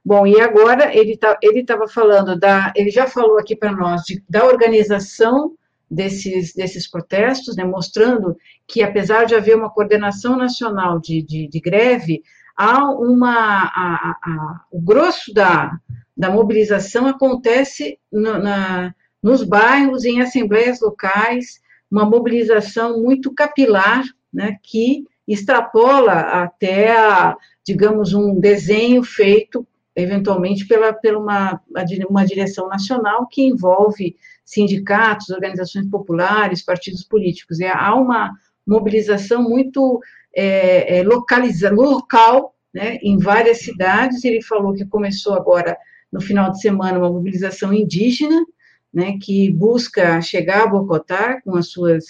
Bom, 0.06 0.28
e 0.28 0.40
agora 0.42 0.94
ele 0.94 1.16
tá, 1.16 1.38
ele 1.42 1.62
estava 1.62 1.88
falando 1.88 2.38
da, 2.38 2.74
ele 2.76 2.92
já 2.92 3.08
falou 3.08 3.40
aqui 3.40 3.56
para 3.56 3.72
nós 3.72 4.02
de, 4.02 4.22
da 4.30 4.46
organização 4.46 5.54
desses, 5.90 6.54
desses 6.54 6.90
protestos, 6.90 7.56
né, 7.56 7.64
mostrando 7.64 8.36
que 8.68 8.84
apesar 8.84 9.26
de 9.26 9.36
haver 9.36 9.56
uma 9.56 9.70
coordenação 9.70 10.36
nacional 10.36 11.00
de, 11.00 11.22
de, 11.22 11.48
de 11.48 11.60
greve, 11.62 12.22
há 12.58 12.90
uma 12.92 13.64
a, 13.64 14.18
a, 14.22 14.62
o 14.72 14.82
grosso 14.82 15.34
da, 15.34 15.72
da 16.18 16.30
mobilização 16.30 17.08
acontece 17.08 17.98
no, 18.12 18.40
na, 18.40 18.94
nos 19.22 19.44
bairros, 19.44 20.04
em 20.04 20.22
assembleias 20.22 20.82
locais, 20.82 21.62
uma 21.90 22.06
mobilização 22.06 23.02
muito 23.02 23.34
capilar, 23.34 24.04
né, 24.34 24.58
que 24.62 25.06
extrapola 25.28 26.12
até, 26.12 26.92
a, 26.92 27.38
digamos, 27.66 28.14
um 28.14 28.40
desenho 28.40 29.04
feito 29.04 29.66
eventualmente 29.96 30.66
pela, 30.68 30.92
pela 30.92 31.20
uma, 31.20 31.62
uma 32.10 32.26
direção 32.26 32.68
nacional 32.68 33.28
que 33.28 33.44
envolve 33.44 34.16
sindicatos, 34.44 35.30
organizações 35.30 35.88
populares, 35.88 36.64
partidos 36.64 37.04
políticos. 37.04 37.60
É, 37.60 37.70
há 37.70 37.94
uma 37.96 38.32
mobilização 38.66 39.44
muito 39.44 40.02
é, 40.36 41.00
é, 41.00 41.04
local, 41.04 42.56
né, 42.74 42.98
em 43.02 43.18
várias 43.18 43.60
cidades. 43.60 44.24
Ele 44.24 44.42
falou 44.42 44.74
que 44.74 44.86
começou 44.86 45.34
agora, 45.34 45.78
no 46.12 46.20
final 46.20 46.52
de 46.52 46.60
semana, 46.60 46.98
uma 46.98 47.12
mobilização 47.12 47.72
indígena, 47.72 48.44
né, 48.92 49.18
que 49.22 49.52
busca 49.52 50.22
chegar 50.22 50.64
a 50.64 50.68
Bogotá 50.68 51.40
com 51.42 51.56
as 51.56 51.70
suas 51.70 52.04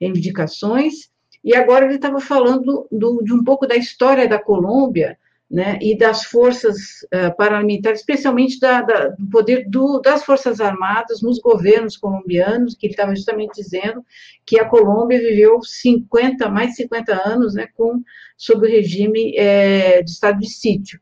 reivindicações. 0.00 1.10
E 1.44 1.54
agora 1.54 1.84
ele 1.84 1.96
estava 1.96 2.20
falando 2.20 2.88
do, 2.90 3.22
de 3.22 3.32
um 3.32 3.44
pouco 3.44 3.66
da 3.66 3.76
história 3.76 4.26
da 4.26 4.38
Colômbia, 4.38 5.18
né, 5.50 5.78
e 5.80 5.96
das 5.96 6.24
forças 6.24 7.02
uh, 7.14 7.36
paramilitares, 7.36 8.00
especialmente 8.00 8.58
da, 8.58 8.80
da, 8.80 9.08
do 9.08 9.26
poder 9.28 9.68
do, 9.68 10.00
das 10.00 10.24
forças 10.24 10.60
armadas 10.60 11.22
nos 11.22 11.38
governos 11.38 11.96
colombianos, 11.96 12.74
que 12.74 12.86
ele 12.86 12.94
estava 12.94 13.14
justamente 13.14 13.54
dizendo 13.54 14.04
que 14.44 14.58
a 14.58 14.64
Colômbia 14.68 15.20
viveu 15.20 15.62
50, 15.62 16.48
mais 16.48 16.70
de 16.70 16.76
50 16.76 17.28
anos, 17.28 17.54
né, 17.54 17.68
com, 17.74 18.02
sob 18.36 18.66
o 18.66 18.70
regime 18.70 19.36
é, 19.36 20.02
de 20.02 20.10
estado 20.10 20.40
de 20.40 20.48
sítio. 20.48 20.98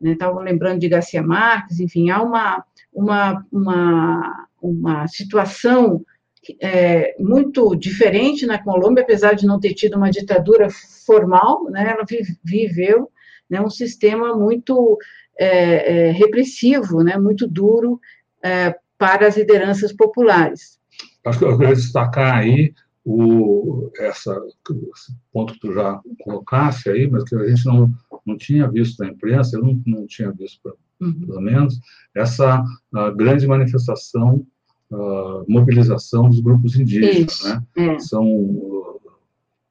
Estavam 0.00 0.42
né, 0.42 0.52
lembrando 0.52 0.80
de 0.80 0.88
Garcia 0.88 1.22
Marques, 1.22 1.78
enfim, 1.78 2.08
há 2.08 2.22
uma, 2.22 2.64
uma, 2.92 3.44
uma, 3.52 4.48
uma 4.60 5.08
situação 5.08 6.04
é, 6.60 7.14
muito 7.18 7.74
diferente 7.76 8.46
na 8.46 8.62
Colômbia, 8.62 9.02
apesar 9.02 9.34
de 9.34 9.46
não 9.46 9.60
ter 9.60 9.74
tido 9.74 9.96
uma 9.96 10.10
ditadura 10.10 10.68
formal, 11.06 11.70
né, 11.70 11.90
ela 11.90 12.04
viveu 12.44 13.10
né, 13.48 13.60
um 13.60 13.70
sistema 13.70 14.36
muito 14.36 14.98
é, 15.38 16.08
é, 16.08 16.10
repressivo, 16.10 17.02
né, 17.02 17.16
muito 17.16 17.46
duro 17.46 18.00
é, 18.42 18.74
para 18.98 19.26
as 19.26 19.36
lideranças 19.36 19.92
populares. 19.92 20.80
Acho 21.24 21.38
que 21.38 21.44
eu 21.44 21.58
queria 21.58 21.74
destacar 21.74 22.38
aí 22.38 22.74
o, 23.04 23.90
essa, 23.98 24.32
esse 24.34 25.12
ponto 25.32 25.54
que 25.54 25.60
tu 25.60 25.72
já 25.72 26.00
colocasse 26.20 26.90
aí, 26.90 27.08
mas 27.08 27.24
que 27.24 27.34
a 27.34 27.48
gente 27.48 27.66
não, 27.66 27.92
não 28.26 28.36
tinha 28.36 28.68
visto 28.68 29.00
na 29.00 29.10
imprensa, 29.10 29.56
eu 29.56 29.62
não, 29.62 29.80
não 29.86 30.06
tinha 30.06 30.30
visto, 30.32 30.76
uhum. 31.00 31.20
pelo 31.26 31.40
menos, 31.40 31.78
essa 32.14 32.62
grande 33.16 33.46
manifestação, 33.46 34.44
mobilização 35.48 36.28
dos 36.28 36.40
grupos 36.40 36.76
indígenas. 36.76 37.44
né? 37.44 37.62
É. 37.76 37.98
São 37.98 38.24
uh, 38.24 39.00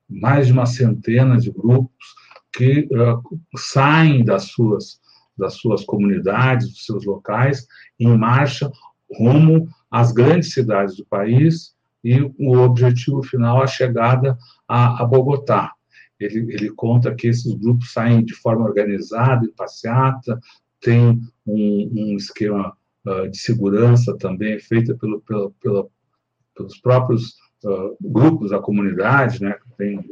mais 0.09 0.47
de 0.47 0.53
uma 0.53 0.65
centena 0.65 1.37
de 1.37 1.51
grupos 1.51 2.15
que 2.51 2.87
uh, 2.91 3.39
saem 3.57 4.23
das 4.23 4.45
suas, 4.45 4.99
das 5.37 5.55
suas 5.55 5.85
comunidades, 5.85 6.69
dos 6.69 6.85
seus 6.85 7.05
locais, 7.05 7.67
em 7.99 8.17
marcha 8.17 8.71
rumo 9.17 9.67
às 9.89 10.11
grandes 10.11 10.53
cidades 10.53 10.95
do 10.95 11.05
país 11.05 11.73
e 12.03 12.19
o 12.21 12.57
objetivo 12.57 13.21
final 13.21 13.61
a 13.61 13.67
chegada 13.67 14.37
a, 14.67 15.03
a 15.03 15.05
Bogotá. 15.05 15.73
Ele, 16.19 16.53
ele, 16.53 16.69
conta 16.71 17.13
que 17.13 17.27
esses 17.27 17.53
grupos 17.55 17.91
saem 17.93 18.23
de 18.23 18.33
forma 18.35 18.65
organizada 18.65 19.45
e 19.45 19.51
passeata, 19.51 20.39
tem 20.79 21.19
um, 21.45 21.91
um 21.95 22.15
esquema 22.15 22.75
uh, 23.05 23.29
de 23.29 23.37
segurança 23.37 24.17
também 24.17 24.59
feita 24.59 24.95
pelo, 24.95 25.21
pelos 25.21 26.77
próprios 26.81 27.35
uh, 27.63 27.95
grupos 28.01 28.51
da 28.51 28.59
comunidade, 28.59 29.41
né, 29.41 29.53
que 29.53 29.77
tem 29.77 30.03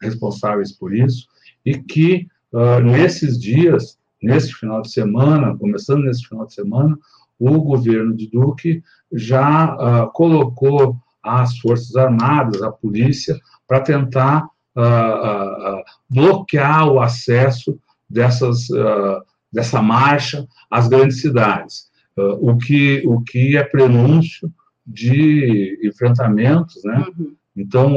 responsáveis 0.00 0.72
por 0.72 0.94
isso, 0.94 1.26
e 1.64 1.78
que 1.78 2.28
uh, 2.52 2.80
nesses 2.80 3.40
dias, 3.40 3.98
nesse 4.22 4.52
final 4.52 4.82
de 4.82 4.92
semana, 4.92 5.56
começando 5.56 6.04
nesse 6.04 6.26
final 6.26 6.46
de 6.46 6.54
semana, 6.54 6.98
o 7.38 7.60
governo 7.60 8.14
de 8.14 8.28
Duque 8.28 8.82
já 9.12 9.74
uh, 9.74 10.12
colocou 10.12 10.96
as 11.22 11.58
Forças 11.58 11.96
Armadas, 11.96 12.62
a 12.62 12.70
polícia, 12.70 13.38
para 13.66 13.80
tentar 13.80 14.44
uh, 14.76 15.82
bloquear 16.08 16.86
o 16.88 17.00
acesso 17.00 17.78
dessas, 18.08 18.68
dessa 19.50 19.80
marcha 19.80 20.46
às 20.70 20.86
grandes 20.86 21.22
cidades, 21.22 21.90
o, 22.16 22.56
que, 22.56 23.02
o 23.06 23.20
que 23.22 23.56
é 23.56 23.64
prenúncio 23.64 24.52
de 24.86 25.80
enfrentamentos, 25.82 26.82
né? 26.84 27.06
Uhum. 27.16 27.34
Então, 27.56 27.92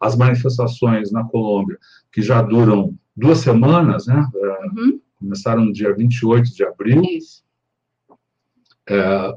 as 0.00 0.16
manifestações 0.16 1.10
na 1.10 1.24
Colômbia 1.24 1.78
que 2.12 2.22
já 2.22 2.40
duram 2.40 2.96
duas 3.16 3.38
semanas, 3.38 4.06
né? 4.06 4.26
É, 4.34 4.46
uhum. 4.66 5.00
Começaram 5.18 5.64
no 5.64 5.72
dia 5.72 5.94
28 5.94 6.54
de 6.54 6.64
abril. 6.64 7.02
Isso. 7.02 7.42
É, 8.88 9.34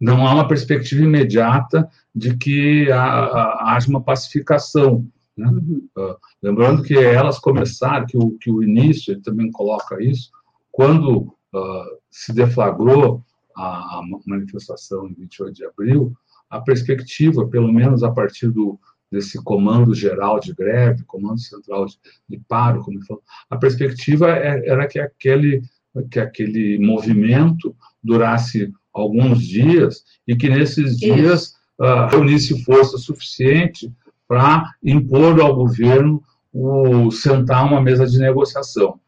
não 0.00 0.26
há 0.26 0.34
uma 0.34 0.46
perspectiva 0.46 1.02
imediata 1.02 1.88
de 2.14 2.36
que 2.36 2.90
haja 2.92 3.88
uma 3.88 4.02
pacificação. 4.02 5.06
Né? 5.36 5.48
Uhum. 5.48 5.88
Uh, 5.96 6.16
lembrando 6.42 6.82
que 6.82 6.96
elas 6.96 7.38
começaram, 7.38 8.06
que 8.06 8.16
o, 8.16 8.32
que 8.38 8.50
o 8.50 8.62
início, 8.62 9.12
ele 9.12 9.20
também 9.20 9.50
coloca 9.50 10.02
isso, 10.02 10.30
quando 10.70 11.34
uh, 11.54 11.98
se 12.10 12.32
deflagrou 12.32 13.22
a, 13.56 13.98
a, 13.98 14.02
manifestação 14.26 15.08
em 15.08 15.14
28 15.14 15.54
de 15.54 15.64
abril, 15.64 16.12
a 16.48 16.60
perspectiva, 16.60 17.46
pelo 17.46 17.72
menos 17.72 18.02
a 18.02 18.10
partir 18.10 18.50
do, 18.50 18.78
desse 19.10 19.42
comando 19.42 19.94
geral 19.94 20.40
de 20.40 20.54
greve, 20.54 21.04
comando 21.04 21.40
central 21.40 21.86
de, 21.86 21.98
de 22.28 22.38
paro, 22.48 22.82
como 22.82 23.04
falou, 23.04 23.22
a 23.50 23.56
perspectiva 23.56 24.30
é, 24.30 24.68
era 24.68 24.86
que 24.86 24.98
aquele 24.98 25.62
que 26.10 26.20
aquele 26.20 26.78
movimento 26.78 27.74
durasse 28.04 28.72
alguns 28.92 29.42
dias 29.42 30.04
e 30.26 30.36
que 30.36 30.48
nesses 30.48 30.96
dias 30.96 31.54
uh, 31.80 32.06
reunisse 32.10 32.62
força 32.62 32.98
suficiente 32.98 33.92
para 34.28 34.74
impor 34.82 35.40
ao 35.40 35.56
governo 35.56 36.22
o 36.52 37.10
sentar 37.10 37.64
uma 37.64 37.80
mesa 37.80 38.06
de 38.06 38.18
negociação. 38.18 39.00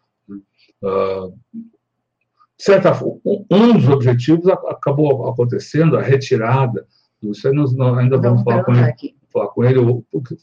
Uh, 0.83 1.35
certa, 2.61 2.93
um 3.51 3.73
dos 3.73 3.89
objetivos 3.89 4.47
acabou 4.49 5.29
acontecendo, 5.29 5.97
a 5.97 6.03
retirada, 6.03 6.87
isso 7.23 7.53
nós 7.53 7.75
ainda 7.99 8.19
vamos 8.19 8.43
falar 8.43 8.65
com, 8.65 8.73
ele, 8.73 9.15
falar 9.33 9.49
com 9.49 9.65
ele, 9.65 9.81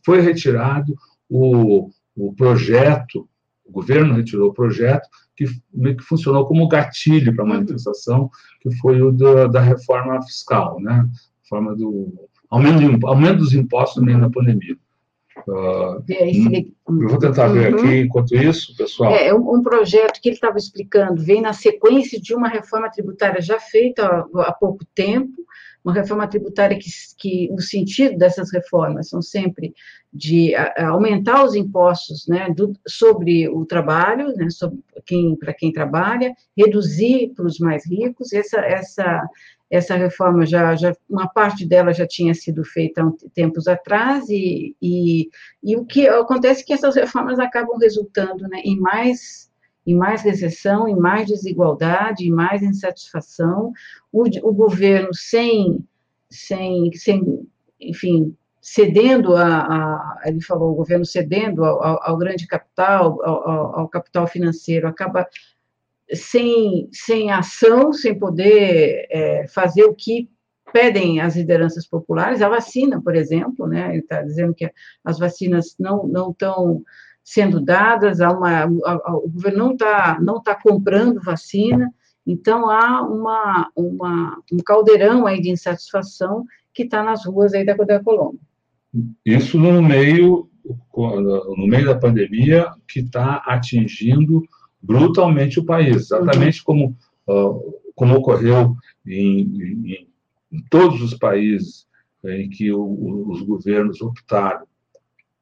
foi 0.05 0.21
retirado 0.21 0.95
o, 1.29 1.89
o 2.15 2.33
projeto, 2.33 3.27
o 3.65 3.71
governo 3.71 4.15
retirou 4.15 4.49
o 4.49 4.53
projeto 4.53 5.07
que, 5.35 5.45
que 5.45 6.03
funcionou 6.03 6.47
como 6.47 6.67
gatilho 6.67 7.35
para 7.35 7.43
a 7.43 7.47
manifestação, 7.47 8.29
que 8.61 8.75
foi 8.77 9.01
o 9.01 9.11
da, 9.11 9.47
da 9.47 9.61
reforma 9.61 10.21
fiscal, 10.23 10.79
né? 10.79 11.07
Forma 11.47 11.75
do 11.75 12.27
aumento, 12.49 13.07
aumento 13.07 13.39
dos 13.39 13.53
impostos 13.53 13.97
no 13.97 14.05
meio 14.05 14.19
da 14.19 14.29
pandemia. 14.29 14.77
Uh, 15.47 16.03
eu 17.01 17.09
vou 17.09 17.19
tentar 17.19 17.47
ver 17.47 17.73
uhum. 17.73 17.79
aqui, 17.79 17.99
enquanto 18.01 18.35
isso, 18.35 18.75
pessoal. 18.75 19.13
É, 19.13 19.33
um, 19.33 19.55
um 19.55 19.61
projeto 19.61 20.19
que 20.21 20.29
ele 20.29 20.35
estava 20.35 20.57
explicando 20.57 21.21
vem 21.21 21.41
na 21.41 21.53
sequência 21.53 22.19
de 22.19 22.33
uma 22.33 22.47
reforma 22.47 22.89
tributária 22.89 23.41
já 23.41 23.59
feita 23.59 24.05
há, 24.05 24.41
há 24.41 24.51
pouco 24.51 24.85
tempo, 24.95 25.47
uma 25.87 25.93
reforma 25.93 26.27
tributária 26.27 26.77
que, 26.77 26.89
que 27.17 27.49
o 27.51 27.61
sentido 27.61 28.17
dessas 28.17 28.51
reformas 28.51 29.07
são 29.07 29.21
sempre 29.21 29.73
de 30.11 30.53
a, 30.53 30.87
aumentar 30.89 31.45
os 31.45 31.55
impostos 31.55 32.27
né, 32.27 32.49
do, 32.49 32.73
sobre 32.85 33.47
o 33.47 33.65
trabalho, 33.65 34.33
né, 34.35 34.47
quem, 35.05 35.35
para 35.37 35.53
quem 35.53 35.71
trabalha, 35.71 36.33
reduzir 36.57 37.31
para 37.35 37.45
os 37.45 37.57
mais 37.59 37.85
ricos, 37.85 38.33
essa, 38.33 38.59
essa, 38.59 39.23
essa 39.69 39.95
reforma 39.95 40.45
já, 40.45 40.75
já, 40.75 40.95
uma 41.09 41.27
parte 41.27 41.65
dela 41.65 41.93
já 41.93 42.07
tinha 42.07 42.33
sido 42.33 42.63
feita 42.63 43.03
há 43.03 43.11
tempos 43.33 43.67
atrás, 43.67 44.29
e, 44.29 44.75
e, 44.81 45.29
e 45.63 45.75
o 45.75 45.85
que 45.85 46.07
acontece 46.07 46.61
é 46.61 46.65
que 46.65 46.73
essas 46.73 46.95
reformas 46.95 47.39
acabam 47.39 47.77
resultando 47.77 48.47
né, 48.47 48.61
em 48.63 48.79
mais 48.79 49.47
em 49.85 49.95
mais 49.95 50.21
recessão, 50.21 50.85
em 50.85 50.97
mais 50.97 51.27
desigualdade, 51.27 52.27
em 52.27 52.29
mais 52.29 52.61
insatisfação, 52.61 53.71
o, 54.11 54.23
o 54.43 54.53
governo 54.53 55.13
sem, 55.13 55.81
sem, 56.29 56.91
sem, 56.91 57.47
enfim, 57.79 58.35
cedendo 58.61 59.33
a, 59.33 59.59
a, 59.59 60.21
ele 60.25 60.41
falou, 60.41 60.71
o 60.71 60.75
governo 60.75 61.05
cedendo 61.05 61.63
ao, 61.63 61.81
ao, 61.81 62.03
ao 62.03 62.17
grande 62.17 62.45
capital, 62.45 63.17
ao, 63.23 63.79
ao, 63.79 63.87
capital 63.87 64.27
financeiro, 64.27 64.89
acaba 64.89 65.25
sem, 66.13 66.89
sem 66.91 67.31
ação, 67.31 67.91
sem 67.91 68.17
poder 68.17 69.07
é, 69.09 69.47
fazer 69.47 69.83
o 69.83 69.93
que 69.93 70.29
pedem 70.71 71.21
as 71.21 71.35
lideranças 71.35 71.87
populares, 71.87 72.41
a 72.41 72.49
vacina, 72.49 73.01
por 73.01 73.15
exemplo, 73.15 73.67
né, 73.67 73.89
ele 73.89 73.99
está 73.99 74.21
dizendo 74.21 74.53
que 74.53 74.69
as 75.03 75.17
vacinas 75.17 75.75
não, 75.79 76.05
não 76.07 76.31
estão 76.31 76.83
sendo 77.23 77.59
dadas, 77.59 78.21
há 78.21 78.31
uma, 78.31 78.63
a, 78.63 79.15
o 79.17 79.29
governo 79.29 79.57
não 79.57 79.71
está 79.73 80.19
não 80.21 80.41
tá 80.41 80.55
comprando 80.55 81.21
vacina, 81.21 81.91
então 82.25 82.69
há 82.69 83.01
uma, 83.01 83.69
uma, 83.75 84.41
um 84.51 84.57
caldeirão 84.57 85.25
aí 85.25 85.41
de 85.41 85.49
insatisfação 85.49 86.45
que 86.73 86.83
está 86.83 87.03
nas 87.03 87.25
ruas 87.25 87.53
aí 87.53 87.65
da, 87.65 87.73
da 87.73 88.03
Colômbia. 88.03 88.39
Isso 89.25 89.57
no 89.57 89.81
meio, 89.81 90.49
no 90.95 91.67
meio 91.67 91.85
da 91.85 91.95
pandemia 91.95 92.71
que 92.87 92.99
está 92.99 93.43
atingindo 93.45 94.43
brutalmente 94.81 95.59
o 95.59 95.65
país, 95.65 95.95
exatamente 95.95 96.63
como, 96.63 96.95
como 97.95 98.15
ocorreu 98.15 98.75
em, 99.05 99.39
em, 99.41 100.07
em 100.51 100.63
todos 100.69 101.01
os 101.01 101.13
países 101.13 101.87
em 102.25 102.49
que 102.49 102.71
o, 102.71 103.29
os 103.29 103.41
governos 103.41 104.01
optaram 104.01 104.65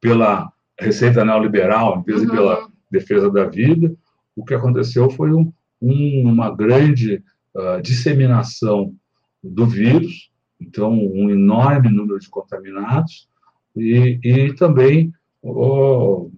pela 0.00 0.52
receita 0.78 1.24
neoliberal, 1.24 1.98
em 1.98 2.02
vez 2.02 2.20
de 2.20 2.28
pela 2.28 2.60
uhum. 2.60 2.70
defesa 2.90 3.30
da 3.30 3.46
vida, 3.46 3.94
o 4.34 4.44
que 4.44 4.54
aconteceu 4.54 5.10
foi 5.10 5.32
um, 5.32 5.52
um, 5.80 6.30
uma 6.30 6.54
grande 6.54 7.22
uh, 7.54 7.80
disseminação 7.82 8.94
do 9.42 9.66
vírus, 9.66 10.30
então 10.60 10.92
um 10.92 11.30
enorme 11.30 11.88
número 11.88 12.18
de 12.18 12.28
contaminados 12.28 13.28
e, 13.74 14.18
e 14.22 14.52
também 14.54 15.12
oh, 15.42 16.30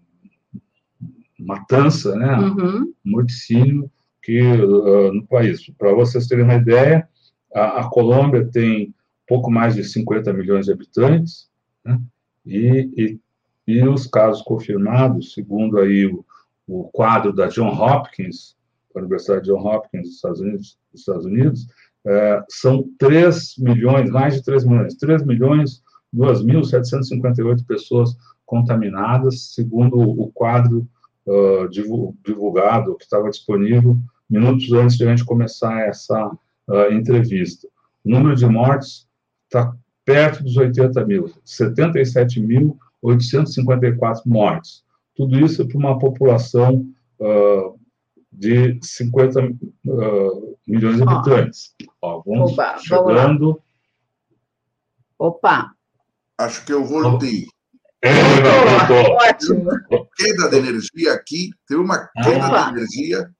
matança, 1.38 2.16
né, 2.16 2.36
uhum. 2.36 2.92
morticínio 3.04 3.90
que 4.22 4.40
uh, 4.42 5.12
no 5.12 5.26
país. 5.26 5.70
Para 5.78 5.92
vocês 5.92 6.26
terem 6.26 6.44
uma 6.44 6.54
ideia, 6.56 7.08
a, 7.54 7.80
a, 7.80 7.88
Colômbia 7.88 8.44
tem 8.44 8.94
pouco 9.26 9.50
mais 9.50 9.74
de 9.74 9.84
50 9.84 10.32
milhões 10.32 10.66
de 10.66 10.72
habitantes, 10.72 11.48
né, 11.84 12.00
e, 12.44 12.90
e 12.96 13.20
e 13.68 13.86
os 13.86 14.06
casos 14.06 14.40
confirmados, 14.40 15.34
segundo 15.34 15.78
aí 15.78 16.06
o, 16.06 16.24
o 16.66 16.84
quadro 16.84 17.34
da 17.34 17.48
John 17.48 17.68
Hopkins, 17.68 18.56
da 18.94 19.02
Universidade 19.02 19.44
John 19.44 19.60
Hopkins 19.60 20.04
dos 20.04 20.14
Estados 20.14 20.40
Unidos, 20.40 20.78
dos 20.90 21.00
Estados 21.02 21.26
Unidos 21.26 21.66
é, 22.06 22.42
são 22.48 22.88
3 22.98 23.58
milhões, 23.58 24.08
mais 24.08 24.36
de 24.36 24.42
3 24.42 24.64
milhões, 24.64 24.94
3 24.94 25.22
milhões 25.26 25.82
2.758 26.16 27.66
pessoas 27.66 28.16
contaminadas, 28.46 29.52
segundo 29.52 30.00
o 30.00 30.32
quadro 30.32 30.88
uh, 31.28 31.68
divulgado, 32.24 32.96
que 32.96 33.04
estava 33.04 33.30
disponível 33.30 33.96
minutos 34.28 34.72
antes 34.72 34.96
de 34.96 35.06
a 35.06 35.10
gente 35.10 35.24
começar 35.24 35.80
essa 35.86 36.26
uh, 36.26 36.92
entrevista. 36.92 37.68
O 38.04 38.10
número 38.10 38.34
de 38.34 38.46
mortes 38.46 39.08
está 39.44 39.74
perto 40.04 40.42
dos 40.42 40.56
80 40.56 41.04
mil, 41.06 41.30
77 41.44 42.40
mil 42.40 42.78
854 43.02 44.28
mortes. 44.28 44.84
Tudo 45.14 45.38
isso 45.38 45.66
para 45.66 45.78
uma 45.78 45.98
população 45.98 46.86
uh, 47.20 47.78
de 48.32 48.78
50 48.82 49.40
uh, 49.86 50.58
milhões 50.66 50.96
de 50.96 51.02
habitantes. 51.02 51.74
Ó, 52.02 52.22
vamos 52.24 52.52
Oba, 52.52 52.78
chegando. 52.78 53.62
Opa! 55.18 55.72
Acho 56.36 56.64
que 56.64 56.72
eu 56.72 56.84
voltei. 56.84 57.46
É. 58.02 58.10
Queda 60.16 60.48
de 60.50 60.56
energia 60.56 61.12
aqui, 61.12 61.50
teve 61.66 61.80
uma 61.80 62.08
queda 62.22 62.46
Opa. 62.46 62.62
de 62.64 62.78
energia 62.78 63.30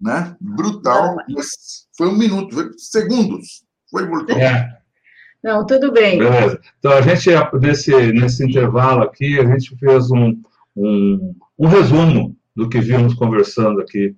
né, 0.00 0.34
brutal, 0.40 1.16
mas 1.28 1.86
foi 1.96 2.08
um 2.08 2.16
minuto, 2.16 2.54
foi 2.54 2.70
segundos. 2.78 3.64
Foi 3.90 4.06
voltando. 4.06 4.38
É. 4.38 4.80
Não, 5.42 5.66
tudo 5.66 5.92
bem. 5.92 6.18
Beleza. 6.18 6.60
Então, 6.78 6.92
a 6.92 7.02
gente, 7.02 7.28
nesse, 7.60 8.12
nesse 8.12 8.44
intervalo 8.44 9.02
aqui, 9.02 9.38
a 9.38 9.44
gente 9.44 9.76
fez 9.76 10.10
um, 10.10 10.40
um, 10.76 11.34
um 11.58 11.66
resumo 11.66 12.36
do 12.54 12.68
que 12.68 12.80
vimos 12.80 13.14
conversando 13.14 13.80
aqui 13.80 14.14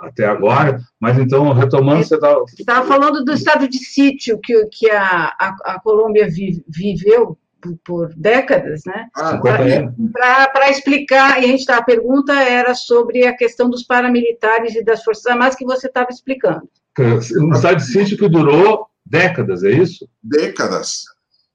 até 0.00 0.26
agora, 0.26 0.80
mas 0.98 1.18
então, 1.18 1.52
retomando, 1.52 2.02
você 2.02 2.14
estava... 2.14 2.40
Você 2.40 2.62
estava 2.62 2.86
falando 2.86 3.24
do 3.24 3.32
estado 3.32 3.68
de 3.68 3.78
sítio 3.78 4.38
que, 4.42 4.66
que 4.66 4.90
a, 4.90 5.26
a, 5.38 5.56
a 5.64 5.80
Colômbia 5.80 6.28
vi, 6.28 6.64
viveu 6.66 7.38
por, 7.62 7.78
por, 7.84 8.14
décadas, 8.14 8.82
né? 8.84 9.08
Ah, 9.14 9.38
Para 9.38 10.70
explicar, 10.70 11.40
e 11.40 11.44
a 11.44 11.48
gente 11.48 11.64
tá, 11.64 11.78
a 11.78 11.82
pergunta 11.82 12.34
era 12.34 12.74
sobre 12.74 13.26
a 13.26 13.36
questão 13.36 13.70
dos 13.70 13.84
paramilitares 13.84 14.74
e 14.74 14.84
das 14.84 15.02
Forças 15.04 15.26
Armadas 15.26 15.54
que 15.54 15.64
você 15.64 15.86
estava 15.86 16.10
explicando. 16.10 16.68
Um 16.98 17.52
estado 17.54 17.76
de 17.76 17.86
sítio 17.86 18.18
que 18.18 18.28
durou 18.28 18.92
Décadas, 19.04 19.62
é 19.62 19.70
isso? 19.70 20.08
Décadas. 20.22 21.02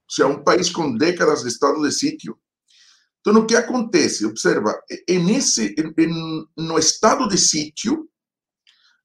Ou 0.04 0.10
seja, 0.10 0.28
um 0.28 0.42
país 0.42 0.70
com 0.70 0.96
décadas 0.96 1.42
de 1.42 1.48
estado 1.48 1.82
de 1.82 1.92
sítio. 1.92 2.38
Então, 3.20 3.40
o 3.40 3.46
que 3.46 3.56
acontece? 3.56 4.24
Observa, 4.24 4.80
nesse, 5.08 5.74
no 6.56 6.78
estado 6.78 7.28
de 7.28 7.36
sítio, 7.36 8.08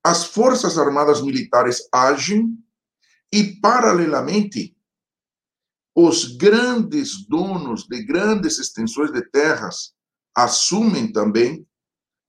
as 0.03 0.25
forças 0.25 0.77
armadas 0.77 1.21
militares 1.21 1.87
agem 1.91 2.57
e, 3.31 3.59
paralelamente, 3.59 4.75
os 5.95 6.35
grandes 6.37 7.27
donos 7.27 7.83
de 7.87 8.03
grandes 8.03 8.57
extensões 8.57 9.11
de 9.11 9.21
terras 9.29 9.93
assumem 10.35 11.11
também 11.11 11.67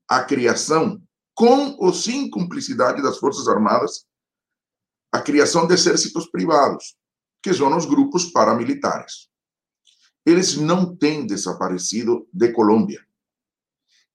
a 0.08 0.22
criação, 0.22 1.02
com 1.34 1.74
ou 1.78 1.92
sem 1.92 2.30
cumplicidade 2.30 3.02
das 3.02 3.18
Forças 3.18 3.48
Armadas, 3.48 4.06
a 5.10 5.20
criação 5.20 5.66
de 5.66 5.74
exércitos 5.74 6.28
privados, 6.30 6.96
que 7.42 7.54
são 7.54 7.74
os 7.76 7.86
grupos 7.86 8.26
paramilitares. 8.26 9.28
Eles 10.26 10.56
não 10.56 10.94
têm 10.94 11.26
desaparecido 11.26 12.28
de 12.32 12.52
Colômbia 12.52 13.04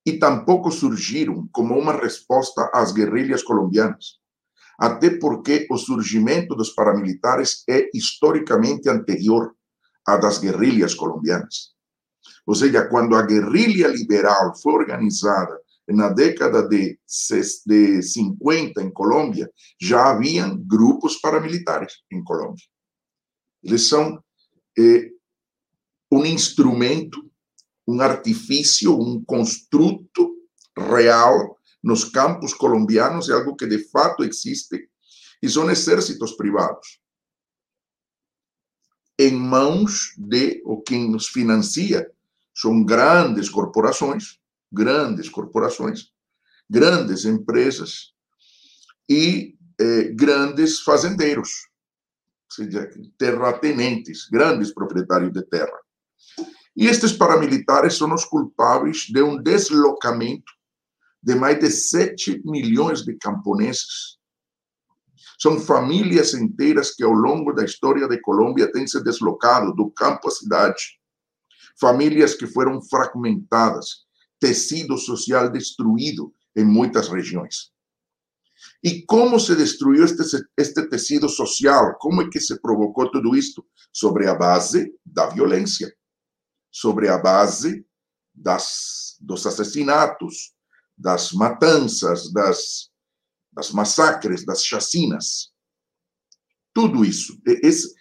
e 0.05 0.17
tampouco 0.17 0.71
surgiram 0.71 1.47
como 1.51 1.77
uma 1.77 1.93
resposta 1.93 2.69
às 2.73 2.91
guerrilhas 2.91 3.43
colombianas, 3.43 4.19
até 4.79 5.09
porque 5.09 5.67
o 5.69 5.77
surgimento 5.77 6.55
dos 6.55 6.69
paramilitares 6.69 7.63
é 7.69 7.89
historicamente 7.93 8.87
anterior 8.87 9.53
à 10.07 10.15
das 10.15 10.37
guerrilhas 10.37 10.95
colombianas. 10.95 11.73
Ou 12.47 12.55
seja, 12.55 12.87
quando 12.87 13.15
a 13.15 13.21
guerrilha 13.21 13.87
liberal 13.87 14.55
foi 14.55 14.73
organizada 14.73 15.59
na 15.89 16.09
década 16.09 16.67
de, 16.67 16.97
de 17.65 18.01
50 18.01 18.81
em 18.81 18.91
Colômbia, 18.91 19.51
já 19.81 20.11
haviam 20.11 20.57
grupos 20.57 21.17
paramilitares 21.17 21.93
em 22.11 22.23
Colômbia. 22.23 22.63
Eles 23.61 23.89
são 23.89 24.23
é, 24.77 25.09
um 26.11 26.25
instrumento, 26.25 27.29
um 27.87 27.99
artifício, 27.99 28.97
um 28.97 29.21
construto 29.25 30.35
real 30.77 31.58
nos 31.83 32.03
campos 32.03 32.53
colombianos, 32.53 33.29
é 33.29 33.33
algo 33.33 33.55
que 33.55 33.65
de 33.65 33.79
fato 33.89 34.23
existe, 34.23 34.89
e 35.41 35.49
são 35.49 35.69
exércitos 35.69 36.33
privados. 36.33 36.99
Em 39.17 39.33
mãos 39.33 40.13
de 40.17 40.61
o 40.65 40.81
quem 40.81 41.09
nos 41.09 41.27
financia 41.27 42.09
são 42.53 42.83
grandes 42.83 43.49
corporações, 43.49 44.39
grandes 44.71 45.29
corporações, 45.29 46.11
grandes 46.69 47.25
empresas 47.25 48.13
e 49.09 49.57
eh, 49.79 50.09
grandes 50.13 50.81
fazendeiros, 50.81 51.49
ou 52.49 52.65
seja, 52.65 52.89
terratenentes, 53.17 54.27
grandes 54.29 54.73
proprietários 54.73 55.33
de 55.33 55.41
terra. 55.43 55.79
E 56.75 56.87
estes 56.87 57.11
paramilitares 57.11 57.95
são 57.95 58.13
os 58.13 58.25
culpáveis 58.25 59.07
de 59.09 59.21
um 59.21 59.41
deslocamento 59.41 60.58
de 61.21 61.35
mais 61.35 61.59
de 61.59 61.69
7 61.69 62.41
milhões 62.45 63.03
de 63.03 63.15
camponeses. 63.15 64.17
São 65.41 65.59
famílias 65.59 66.33
inteiras 66.33 66.93
que, 66.93 67.03
ao 67.03 67.11
longo 67.11 67.53
da 67.53 67.63
história 67.63 68.07
de 68.07 68.19
Colômbia, 68.21 68.71
têm 68.71 68.87
se 68.87 69.01
deslocado 69.03 69.73
do 69.73 69.89
campo 69.91 70.27
à 70.27 70.31
cidade. 70.31 70.99
Famílias 71.79 72.33
que 72.33 72.47
foram 72.47 72.81
fragmentadas, 72.81 74.05
tecido 74.39 74.97
social 74.97 75.49
destruído 75.49 76.33
em 76.55 76.65
muitas 76.65 77.07
regiões. 77.07 77.71
E 78.83 79.03
como 79.05 79.39
se 79.39 79.55
destruiu 79.55 80.03
este, 80.03 80.23
este 80.57 80.89
tecido 80.89 81.29
social? 81.29 81.95
Como 81.97 82.21
é 82.21 82.29
que 82.29 82.39
se 82.39 82.59
provocou 82.59 83.09
tudo 83.09 83.35
isto? 83.35 83.65
Sobre 83.93 84.27
a 84.27 84.35
base 84.35 84.93
da 85.05 85.27
violência, 85.27 85.93
sobre 86.71 87.07
a 87.07 87.17
base 87.17 87.85
das, 88.33 89.15
dos 89.19 89.45
assassinatos, 89.45 90.53
das 90.99 91.31
matanças, 91.31 92.31
das, 92.33 92.89
das 93.53 93.71
massacres, 93.71 94.45
das 94.45 94.65
chacinas. 94.65 95.53
Tudo 96.73 97.05
isso. 97.05 97.39
Esse, 97.45 97.95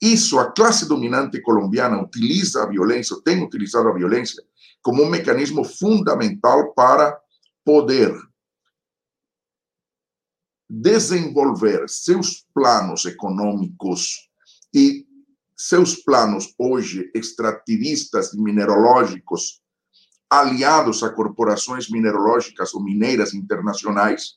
isso, 0.00 0.38
a 0.38 0.52
classe 0.52 0.86
dominante 0.88 1.42
colombiana 1.42 2.00
utiliza 2.00 2.62
a 2.62 2.66
violência, 2.66 3.16
tem 3.24 3.42
utilizado 3.42 3.88
a 3.88 3.94
violência 3.94 4.40
como 4.80 5.02
um 5.02 5.10
mecanismo 5.10 5.64
fundamental 5.64 6.72
para 6.72 7.20
poder 7.64 8.16
desenvolver 10.70 11.88
seus 11.88 12.46
planos 12.54 13.04
econômicos 13.04 14.30
e 14.72 15.04
seus 15.56 15.96
planos 15.96 16.54
hoje 16.56 17.10
extrativistas 17.12 18.32
e 18.32 18.40
minerológicos 18.40 19.60
aliados 20.30 21.02
a 21.02 21.10
corporações 21.10 21.90
minerológicas 21.90 22.74
ou 22.74 22.82
mineiras 22.82 23.32
internacionais 23.34 24.36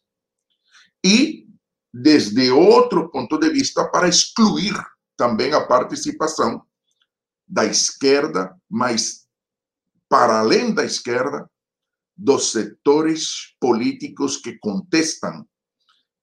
e 1.04 1.48
desde 1.94 2.50
outro 2.52 3.10
ponto 3.10 3.38
de 3.38 3.50
vista 3.50 3.90
para 3.90 4.08
excluir 4.08 4.74
também 5.18 5.54
a 5.54 5.66
participação 5.66 6.64
da 7.48 7.66
esquerda, 7.66 8.56
mas 8.70 9.28
para 10.08 10.40
além 10.40 10.74
da 10.74 10.86
esquerda, 10.86 11.50
dos 12.16 12.52
setores 12.52 13.56
políticos 13.60 14.38
que 14.38 14.58
contestam 14.60 15.46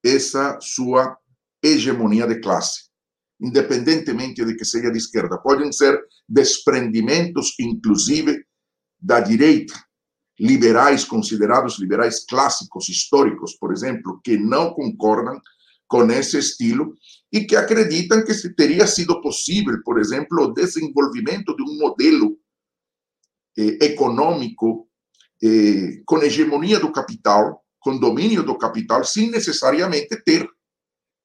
essa 0.05 0.59
sua 0.61 1.17
hegemonia 1.63 2.27
de 2.27 2.41
classe, 2.41 2.89
independentemente 3.41 4.45
de 4.45 4.55
que 4.57 4.65
seja 4.65 4.91
de 4.91 4.99
esquerda. 4.99 5.39
Podem 5.39 5.73
ser 5.73 6.01
desprendimentos, 6.29 7.55
inclusive, 7.59 8.38
da 9.01 9.21
direita, 9.21 9.75
liberais 10.39 11.05
considerados 11.05 11.79
liberais 11.79 12.25
clássicos, 12.25 12.89
históricos, 12.89 13.55
por 13.55 13.73
exemplo, 13.73 14.21
que 14.23 14.37
não 14.37 14.73
concordam 14.73 15.41
com 15.89 16.05
esse 16.11 16.39
estilo 16.39 16.95
e 17.33 17.45
que 17.45 17.57
acreditam 17.57 18.25
que 18.25 18.35
teria 18.51 18.87
sido 18.87 19.21
possível, 19.21 19.81
por 19.85 19.99
exemplo, 19.99 20.45
o 20.45 20.53
desenvolvimento 20.53 21.57
de 21.57 21.63
um 21.63 21.79
modelo 21.79 22.39
eh, 23.57 23.87
econômico 23.87 24.89
eh, 25.43 26.03
com 26.05 26.23
hegemonia 26.23 26.79
do 26.79 26.93
capital, 26.93 27.65
com 27.81 27.99
domínio 27.99 28.43
do 28.43 28.57
capital, 28.59 29.03
sem 29.05 29.31
necessariamente 29.31 30.23
ter 30.25 30.49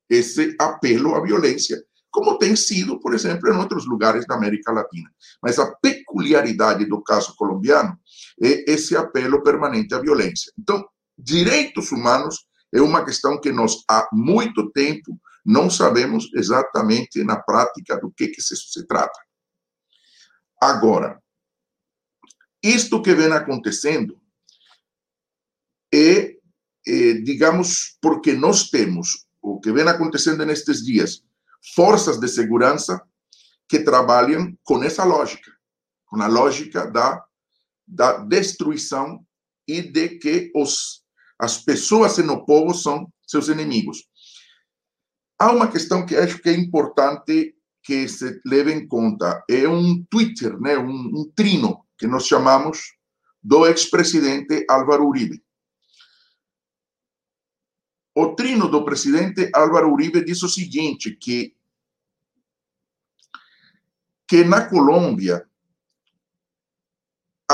esse 0.09 0.55
apelo 0.59 1.15
à 1.15 1.21
violência, 1.21 1.83
como 2.09 2.37
tem 2.37 2.55
sido, 2.55 2.99
por 2.99 3.13
exemplo, 3.13 3.49
em 3.49 3.57
outros 3.57 3.85
lugares 3.85 4.25
da 4.27 4.35
América 4.35 4.71
Latina. 4.71 5.09
Mas 5.41 5.57
a 5.57 5.71
peculiaridade 6.13 6.85
do 6.85 7.01
caso 7.01 7.35
colombiano 7.35 7.97
é 8.41 8.71
esse 8.71 8.95
apelo 8.95 9.41
permanente 9.41 9.93
à 9.95 9.99
violência. 9.99 10.51
Então, 10.57 10.87
direitos 11.17 11.91
humanos 11.91 12.45
é 12.73 12.81
uma 12.81 13.03
questão 13.03 13.39
que 13.39 13.51
nós 13.51 13.83
há 13.89 14.07
muito 14.13 14.71
tempo 14.71 15.19
não 15.45 15.69
sabemos 15.69 16.29
exatamente 16.33 17.23
na 17.23 17.37
prática 17.37 17.99
do 17.99 18.11
que, 18.11 18.27
que 18.27 18.41
se, 18.41 18.55
se 18.55 18.87
trata. 18.87 19.19
Agora, 20.61 21.21
isto 22.63 23.01
que 23.01 23.13
vem 23.13 23.31
acontecendo 23.33 24.17
é, 25.93 26.37
é, 26.87 27.13
digamos, 27.23 27.97
porque 28.01 28.33
nós 28.33 28.69
temos 28.69 29.27
o 29.41 29.59
que 29.59 29.71
vem 29.71 29.87
acontecendo 29.87 30.45
nestes 30.45 30.81
dias, 30.81 31.21
forças 31.75 32.17
de 32.17 32.27
segurança 32.29 33.01
que 33.67 33.79
trabalham 33.79 34.57
com 34.63 34.81
essa 34.81 35.03
lógica, 35.03 35.52
com 36.13 36.21
a 36.21 36.27
lógica 36.27 36.85
da, 36.85 37.25
da 37.87 38.17
destruição 38.19 39.25
e 39.67 39.81
de 39.81 40.19
que 40.19 40.51
os, 40.55 41.03
as 41.39 41.57
pessoas 41.57 42.19
no 42.19 42.45
povo 42.45 42.71
são 42.71 43.11
seus 43.25 43.47
inimigos. 43.47 44.07
Há 45.39 45.51
uma 45.51 45.67
questão 45.67 46.05
que 46.05 46.15
acho 46.15 46.37
que 46.37 46.49
é 46.49 46.53
importante 46.53 47.55
que 47.81 48.07
se 48.07 48.39
leve 48.45 48.71
em 48.71 48.87
conta. 48.87 49.43
É 49.49 49.67
um 49.67 50.03
Twitter, 50.03 50.57
né, 50.59 50.77
um, 50.77 50.91
um 50.91 51.31
trino 51.35 51.83
que 51.97 52.05
nós 52.05 52.27
chamamos 52.27 52.93
do 53.41 53.65
ex-presidente 53.65 54.65
Álvaro 54.69 55.07
Uribe. 55.07 55.43
O 58.15 58.35
trino 58.35 58.69
do 58.69 58.85
presidente 58.85 59.49
Álvaro 59.51 59.91
Uribe 59.91 60.23
diz 60.23 60.43
o 60.43 60.47
seguinte, 60.47 61.17
que 61.19 61.55
que 64.27 64.43
na 64.43 64.67
Colômbia 64.67 65.47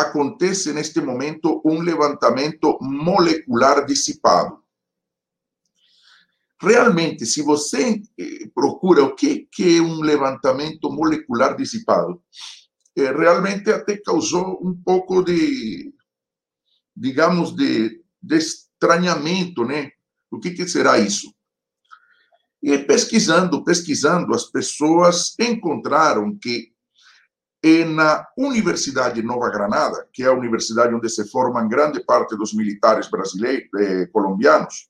acontece 0.02 0.74
neste 0.74 1.02
momento 1.02 1.62
um 1.66 1.82
levantamento 1.82 2.78
molecular 2.82 3.86
dissipado. 3.86 4.60
Realmente, 6.62 7.26
se 7.26 7.42
você 7.42 8.02
eh, 8.18 8.50
procura 8.54 9.04
o 9.04 9.16
que, 9.16 9.48
é 9.60 9.82
um 9.82 10.02
levantamento 10.02 10.92
molecular 10.92 11.56
dissipado, 11.56 12.22
é, 12.98 13.12
realmente 13.12 13.72
até 13.72 13.98
causou 13.98 14.60
um 14.62 14.76
pouco 14.76 15.24
de, 15.24 15.94
digamos, 16.96 17.56
de, 17.56 18.04
de 18.22 18.38
estranhamento, 18.38 19.64
né? 19.64 19.92
O 20.30 20.38
que, 20.38 20.52
que 20.52 20.68
será 20.68 21.00
isso? 21.00 21.34
E 22.62 22.78
pesquisando, 22.78 23.64
pesquisando, 23.64 24.34
as 24.36 24.44
pessoas 24.44 25.34
encontraram 25.40 26.38
que 26.38 26.74
na 27.86 28.26
Universidade 28.38 29.22
Nova 29.22 29.50
Granada, 29.50 30.08
que 30.14 30.24
é 30.24 30.28
a 30.28 30.34
universidade 30.34 30.94
onde 30.94 31.10
se 31.10 31.28
formam 31.28 31.68
grande 31.68 32.04
parte 32.04 32.38
dos 32.38 32.54
militares 32.54 33.10
brasileiros, 33.10 33.68
eh, 33.78 34.06
colombianos, 34.08 34.90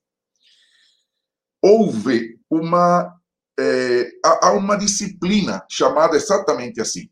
houve 1.62 2.40
uma 2.50 3.20
é, 3.60 4.10
há 4.24 4.54
uma 4.54 4.78
disciplina 4.78 5.66
chamada 5.70 6.16
exatamente 6.16 6.80
assim 6.80 7.12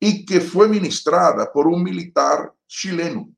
e 0.00 0.24
que 0.24 0.40
foi 0.40 0.66
ministrada 0.66 1.46
por 1.46 1.68
um 1.68 1.78
militar 1.78 2.52
chileno. 2.66 3.32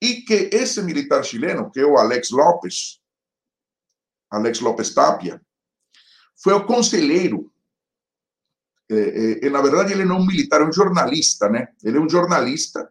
E 0.00 0.20
que 0.22 0.50
esse 0.52 0.82
militar 0.82 1.24
chileno 1.24 1.70
que 1.70 1.80
é 1.80 1.86
o 1.86 1.96
Alex 1.96 2.30
Lopes 2.30 3.00
Alex 4.30 4.60
Lopes 4.60 4.92
Tapia 4.92 5.40
foi 6.36 6.52
o 6.52 6.66
conselheiro 6.66 7.52
é, 8.94 9.46
é, 9.46 9.50
na 9.50 9.60
verdade 9.60 9.92
ele 9.92 10.04
não 10.04 10.16
é 10.16 10.20
um 10.20 10.26
militar 10.26 10.60
é 10.60 10.64
um 10.64 10.72
jornalista 10.72 11.48
né 11.48 11.68
ele 11.82 11.98
é 11.98 12.00
um 12.00 12.08
jornalista 12.08 12.88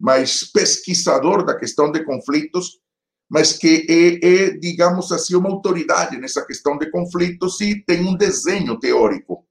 mas 0.00 0.44
pesquisador 0.44 1.44
da 1.44 1.58
questão 1.58 1.90
de 1.90 2.04
conflitos 2.04 2.80
mas 3.28 3.52
que 3.52 3.86
é, 3.88 4.26
é, 4.26 4.50
digamos 4.56 5.12
assim, 5.12 5.36
uma 5.36 5.50
autoridade 5.50 6.16
nessa 6.16 6.44
questão 6.44 6.78
de 6.78 6.90
conflitos 6.90 7.60
e 7.60 7.84
tem 7.84 8.00
um 8.00 8.16
desenho 8.16 8.78
teórico. 8.78 9.46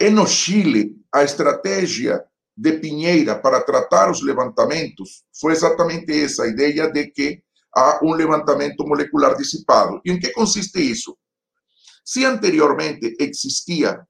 E 0.00 0.08
no 0.10 0.26
Chile, 0.26 0.96
a 1.12 1.24
estratégia 1.24 2.24
de 2.56 2.72
Pinheira 2.74 3.36
para 3.36 3.60
tratar 3.62 4.10
os 4.10 4.22
levantamentos 4.22 5.24
foi 5.40 5.52
exatamente 5.52 6.12
essa 6.12 6.46
ideia 6.46 6.90
de 6.90 7.06
que 7.08 7.42
há 7.74 8.00
um 8.02 8.12
levantamento 8.12 8.86
molecular 8.86 9.36
dissipado. 9.36 10.00
E 10.04 10.12
em 10.12 10.20
que 10.20 10.30
consiste 10.30 10.80
isso? 10.80 11.16
Se 12.04 12.24
anteriormente 12.24 13.16
existia 13.18 14.06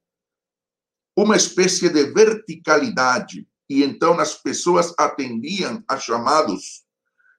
uma 1.15 1.35
espécie 1.35 1.89
de 1.89 2.03
verticalidade 2.11 3.47
e 3.69 3.83
então 3.83 4.19
as 4.19 4.33
pessoas 4.35 4.93
atendiam 4.97 5.83
a 5.87 5.97
chamados 5.97 6.83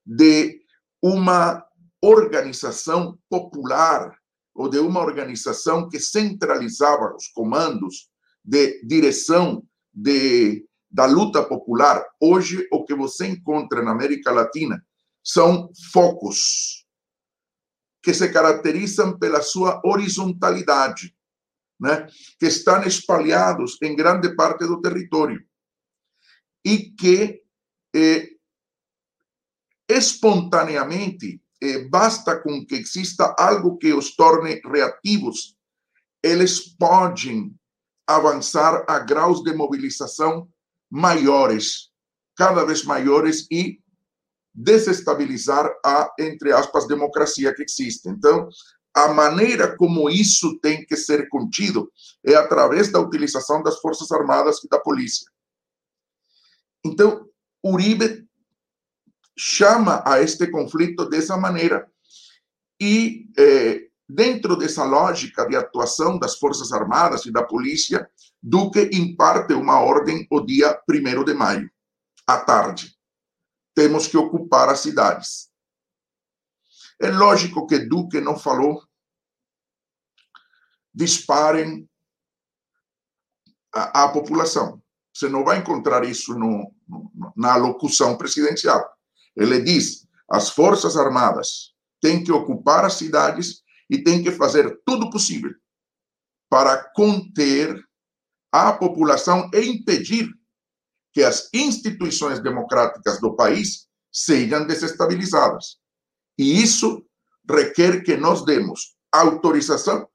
de 0.04 0.60
uma 1.02 1.64
organização 2.00 3.18
popular 3.28 4.16
ou 4.54 4.68
de 4.68 4.78
uma 4.78 5.00
organização 5.00 5.88
que 5.88 5.98
centralizava 5.98 7.14
os 7.14 7.28
comandos 7.28 8.10
de 8.44 8.82
direção 8.84 9.62
de, 9.92 10.66
da 10.90 11.06
luta 11.06 11.42
popular. 11.42 12.04
Hoje, 12.20 12.66
o 12.72 12.84
que 12.84 12.94
você 12.94 13.26
encontra 13.26 13.82
na 13.82 13.92
América 13.92 14.30
Latina 14.30 14.84
são 15.22 15.70
focos 15.92 16.86
que 18.02 18.12
se 18.12 18.28
caracterizam 18.30 19.16
pela 19.18 19.40
sua 19.40 19.80
horizontalidade, 19.84 21.14
né? 21.82 22.06
que 22.38 22.46
estão 22.46 22.80
espalhados 22.84 23.76
em 23.82 23.96
grande 23.96 24.36
parte 24.36 24.64
do 24.64 24.80
território 24.80 25.44
e 26.64 26.92
que 26.92 27.42
eh, 27.92 28.28
espontaneamente 29.88 31.42
eh, 31.60 31.88
basta 31.88 32.40
com 32.40 32.64
que 32.64 32.76
exista 32.76 33.34
algo 33.36 33.78
que 33.78 33.92
os 33.92 34.14
torne 34.14 34.62
reativos, 34.64 35.56
eles 36.22 36.60
podem 36.76 37.52
avançar 38.06 38.84
a 38.88 39.00
graus 39.00 39.42
de 39.42 39.52
mobilização 39.52 40.48
maiores, 40.88 41.90
cada 42.36 42.64
vez 42.64 42.84
maiores 42.84 43.48
e 43.50 43.80
desestabilizar 44.54 45.68
a, 45.84 46.12
entre 46.18 46.52
aspas, 46.52 46.86
democracia 46.86 47.52
que 47.52 47.62
existe. 47.62 48.08
Então, 48.08 48.48
a 48.94 49.08
maneira 49.08 49.76
como 49.76 50.10
isso 50.10 50.58
tem 50.58 50.84
que 50.84 50.96
ser 50.96 51.28
contido 51.28 51.90
é 52.24 52.34
através 52.34 52.92
da 52.92 53.00
utilização 53.00 53.62
das 53.62 53.78
Forças 53.80 54.10
Armadas 54.12 54.62
e 54.62 54.68
da 54.68 54.78
polícia. 54.78 55.26
Então, 56.84 57.26
Uribe 57.64 58.26
chama 59.36 60.02
a 60.06 60.20
este 60.20 60.46
conflito 60.48 61.08
dessa 61.08 61.36
maneira 61.36 61.90
e 62.80 63.28
eh, 63.38 63.88
dentro 64.08 64.56
dessa 64.56 64.84
lógica 64.84 65.46
de 65.46 65.56
atuação 65.56 66.18
das 66.18 66.36
Forças 66.36 66.72
Armadas 66.72 67.24
e 67.24 67.32
da 67.32 67.42
polícia, 67.42 68.10
Duque 68.42 68.90
imparte 68.92 69.54
uma 69.54 69.80
ordem 69.80 70.26
o 70.30 70.40
dia 70.40 70.78
1 70.88 71.24
de 71.24 71.32
maio, 71.32 71.70
à 72.26 72.38
tarde. 72.38 72.94
Temos 73.74 74.06
que 74.06 74.16
ocupar 74.16 74.68
as 74.68 74.80
cidades. 74.80 75.51
É 77.02 77.10
lógico 77.10 77.66
que 77.66 77.80
Duque 77.80 78.20
não 78.20 78.38
falou 78.38 78.80
disparem 80.94 81.88
a 83.72 84.08
população. 84.08 84.80
Você 85.12 85.28
não 85.28 85.44
vai 85.44 85.58
encontrar 85.58 86.04
isso 86.04 86.32
no, 86.38 86.72
no, 86.88 87.32
na 87.36 87.56
locução 87.56 88.16
presidencial. 88.16 88.88
Ele 89.34 89.60
diz: 89.60 90.06
as 90.30 90.50
Forças 90.50 90.96
Armadas 90.96 91.74
têm 92.00 92.22
que 92.22 92.30
ocupar 92.30 92.84
as 92.84 92.94
cidades 92.94 93.62
e 93.90 94.02
têm 94.02 94.22
que 94.22 94.30
fazer 94.30 94.80
tudo 94.86 95.10
possível 95.10 95.52
para 96.48 96.84
conter 96.94 97.82
a 98.52 98.72
população 98.72 99.50
e 99.52 99.60
impedir 99.66 100.30
que 101.12 101.22
as 101.22 101.48
instituições 101.52 102.40
democráticas 102.40 103.20
do 103.20 103.34
país 103.34 103.88
sejam 104.12 104.66
desestabilizadas. 104.66 105.81
E 106.38 106.62
isso 106.62 107.04
requer 107.48 108.02
que 108.02 108.16
nós 108.16 108.44
demos 108.44 108.96
autorização 109.10 110.08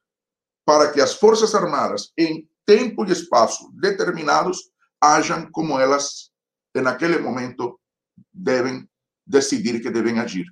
para 0.66 0.92
que 0.92 1.00
as 1.00 1.14
Forças 1.16 1.54
Armadas, 1.56 2.12
em 2.18 2.48
tempo 2.66 3.06
e 3.06 3.12
espaço 3.12 3.72
determinados, 3.74 4.58
ajam 5.02 5.50
como 5.52 5.80
elas, 5.80 6.32
naquele 6.76 7.20
momento, 7.20 7.80
devem 8.34 8.88
decidir 9.26 9.82
que 9.82 9.90
devem 9.90 10.20
agir. 10.20 10.46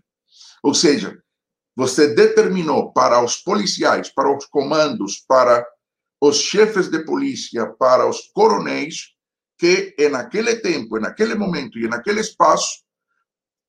Ou 0.64 0.74
seja, 0.74 1.22
você 1.76 2.14
determinou 2.14 2.94
para 2.94 3.22
os 3.22 3.38
policiais, 3.38 4.10
para 4.14 4.34
os 4.36 4.46
comandos, 4.46 5.24
para 5.28 5.68
os 6.22 6.38
chefes 6.38 6.90
de 6.90 7.04
polícia, 7.04 7.68
para 7.74 8.08
os 8.08 8.32
coronéis, 8.34 9.14
que 9.58 9.96
naquele 10.10 10.56
tempo, 10.58 11.00
naquele 11.00 11.36
momento 11.36 11.78
e 11.78 11.88
naquele 11.88 12.22
espaço 12.22 12.85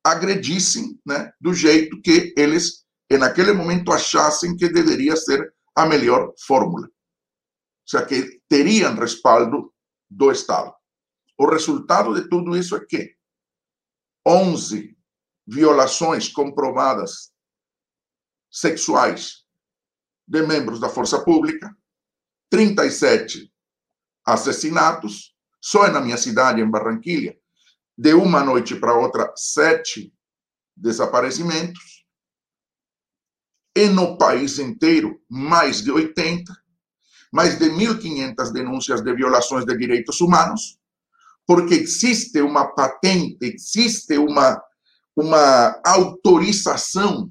agredissem 0.06 1.00
né, 1.04 1.32
do 1.40 1.52
jeito 1.52 2.00
que 2.00 2.32
eles, 2.36 2.84
naquele 3.10 3.52
momento, 3.52 3.92
achassem 3.92 4.56
que 4.56 4.68
deveria 4.68 5.16
ser 5.16 5.52
a 5.74 5.84
melhor 5.84 6.32
fórmula. 6.46 6.86
Ou 6.86 6.92
seja, 7.84 8.06
que 8.06 8.40
teriam 8.48 8.94
respaldo 8.94 9.72
do 10.08 10.30
Estado. 10.30 10.72
O 11.36 11.48
resultado 11.50 12.14
de 12.14 12.28
tudo 12.28 12.56
isso 12.56 12.76
é 12.76 12.84
que 12.84 13.16
11 14.26 14.96
violações 15.46 16.28
comprovadas 16.28 17.32
sexuais 18.50 19.44
de 20.26 20.42
membros 20.42 20.80
da 20.80 20.88
força 20.88 21.22
pública, 21.22 21.76
37 22.50 23.52
assassinatos, 24.24 25.36
só 25.60 25.88
na 25.88 26.00
minha 26.00 26.16
cidade, 26.16 26.60
em 26.60 26.70
Barranquilha, 26.70 27.36
de 27.96 28.14
uma 28.14 28.44
noite 28.44 28.74
para 28.76 28.94
outra, 28.94 29.32
sete 29.36 30.12
desaparecimentos, 30.76 32.04
e 33.74 33.88
no 33.88 34.16
país 34.16 34.58
inteiro, 34.58 35.20
mais 35.28 35.82
de 35.82 35.90
80, 35.90 36.52
mais 37.32 37.58
de 37.58 37.66
1.500 37.66 38.52
denúncias 38.52 39.02
de 39.02 39.14
violações 39.14 39.64
de 39.64 39.76
direitos 39.76 40.20
humanos, 40.20 40.78
porque 41.46 41.74
existe 41.74 42.40
uma 42.40 42.74
patente, 42.74 43.38
existe 43.42 44.16
uma 44.18 44.62
uma 45.16 45.80
autorização 45.82 47.30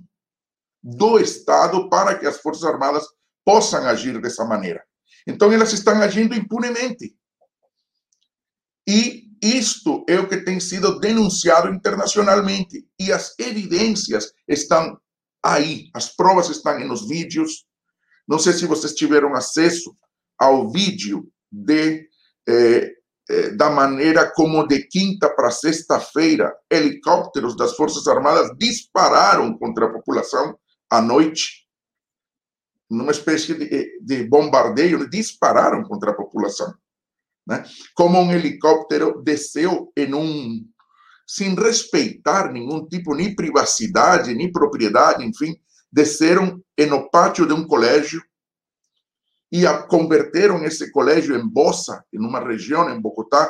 do 0.81 1.19
Estado 1.19 1.87
para 1.87 2.17
que 2.17 2.25
as 2.25 2.39
Forças 2.39 2.63
Armadas 2.63 3.05
possam 3.45 3.85
agir 3.85 4.19
dessa 4.19 4.43
maneira. 4.43 4.83
Então, 5.27 5.51
elas 5.51 5.71
estão 5.71 6.01
agindo 6.01 6.33
impunemente. 6.33 7.15
E 8.87 9.24
isto 9.41 10.05
é 10.07 10.19
o 10.19 10.27
que 10.27 10.37
tem 10.37 10.59
sido 10.59 10.99
denunciado 10.99 11.69
internacionalmente. 11.69 12.87
E 12.99 13.11
as 13.11 13.37
evidências 13.39 14.31
estão 14.47 14.97
aí, 15.43 15.89
as 15.93 16.15
provas 16.15 16.49
estão 16.49 16.79
nos 16.87 17.07
vídeos. 17.07 17.65
Não 18.27 18.39
sei 18.39 18.53
se 18.53 18.65
vocês 18.65 18.93
tiveram 18.93 19.35
acesso 19.35 19.95
ao 20.37 20.71
vídeo 20.71 21.27
de 21.51 22.07
eh, 22.47 22.91
eh, 23.27 23.49
da 23.51 23.71
maneira 23.71 24.31
como 24.31 24.67
de 24.67 24.83
quinta 24.87 25.29
para 25.29 25.49
sexta-feira, 25.49 26.53
helicópteros 26.69 27.55
das 27.55 27.75
Forças 27.75 28.07
Armadas 28.07 28.51
dispararam 28.57 29.57
contra 29.57 29.87
a 29.87 29.91
população 29.91 30.57
à 30.89 31.01
noite, 31.01 31.65
numa 32.89 33.11
espécie 33.11 33.55
de, 33.55 33.65
eh, 33.75 33.87
de 33.99 34.23
bombardeio, 34.27 35.09
dispararam 35.09 35.83
contra 35.83 36.11
a 36.11 36.13
população. 36.13 36.71
Né? 37.47 37.63
Como 37.93 38.19
um 38.19 38.31
helicóptero 38.31 39.21
desceu 39.23 39.91
em 39.95 40.13
um. 40.13 40.65
sem 41.27 41.55
respeitar 41.55 42.51
nenhum 42.51 42.87
tipo, 42.87 43.15
nem 43.15 43.35
privacidade, 43.35 44.33
nem 44.33 44.51
propriedade, 44.51 45.23
enfim, 45.23 45.55
desceram 45.91 46.61
no 46.89 47.09
pátio 47.09 47.45
de 47.47 47.53
um 47.53 47.67
colégio 47.67 48.21
e 49.51 49.65
a, 49.65 49.83
converteram 49.83 50.63
esse 50.65 50.91
colégio 50.91 51.35
em 51.35 51.47
Bosa, 51.47 52.03
em 52.11 52.19
uma 52.19 52.39
região 52.45 52.89
em 52.89 52.99
Bogotá, 52.99 53.49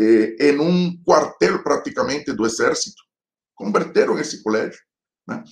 eh, 0.00 0.36
em 0.38 0.60
um 0.60 0.96
quartel 1.04 1.62
praticamente 1.62 2.32
do 2.32 2.46
exército. 2.46 3.02
Converteram 3.54 4.18
esse 4.18 4.42
colégio. 4.42 4.80
Né? 5.26 5.42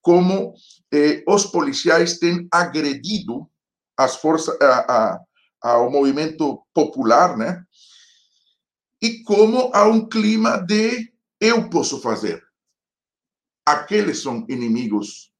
Como 0.00 0.54
eh, 0.92 1.24
os 1.26 1.46
policiais 1.46 2.18
têm 2.18 2.46
agredido 2.52 3.50
as 3.96 4.16
forças, 4.16 4.56
a, 4.60 4.80
a, 4.92 5.20
ao 5.64 5.90
movimento 5.90 6.62
popular, 6.74 7.38
né? 7.38 7.64
E 9.00 9.22
como 9.22 9.70
há 9.72 9.88
um 9.88 10.06
clima 10.06 10.58
de 10.58 11.10
eu 11.40 11.70
posso 11.70 12.02
fazer. 12.02 12.42
Aqueles 13.64 14.20
são 14.20 14.44
inimigos 14.46 15.32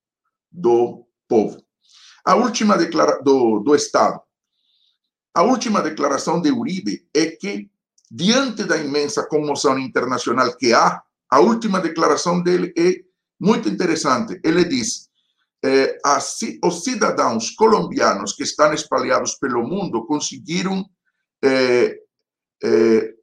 do 0.51 1.07
povo. 1.29 1.62
A 2.25 2.37
última 2.37 2.79
declaração 2.79 3.22
do, 3.22 3.61
do 3.61 3.75
Estado. 3.75 4.18
A 5.35 5.43
última 5.43 5.83
declaração 5.83 6.41
de 6.41 6.51
Uribe 6.51 7.07
é 7.12 7.27
que, 7.27 7.70
diante 8.11 8.64
da 8.64 8.79
imensa 8.79 9.27
comoção 9.27 9.79
internacional 9.79 10.57
que 10.57 10.72
há, 10.72 11.03
a 11.29 11.41
última 11.41 11.81
declaração 11.81 12.43
dele 12.43 12.72
é 12.79 13.05
muito 13.39 13.68
interessante. 13.68 14.41
Ele 14.43 14.64
diz: 14.64 15.11
eh, 15.65 15.99
os 16.62 16.85
cidadãos 16.85 17.51
colombianos 17.51 18.35
que 18.35 18.43
estão 18.43 18.73
espalhados 18.75 19.35
pelo 19.37 19.67
mundo 19.67 20.05
conseguiram 20.05 20.85
eh, 21.43 21.97
eh, 22.62 23.15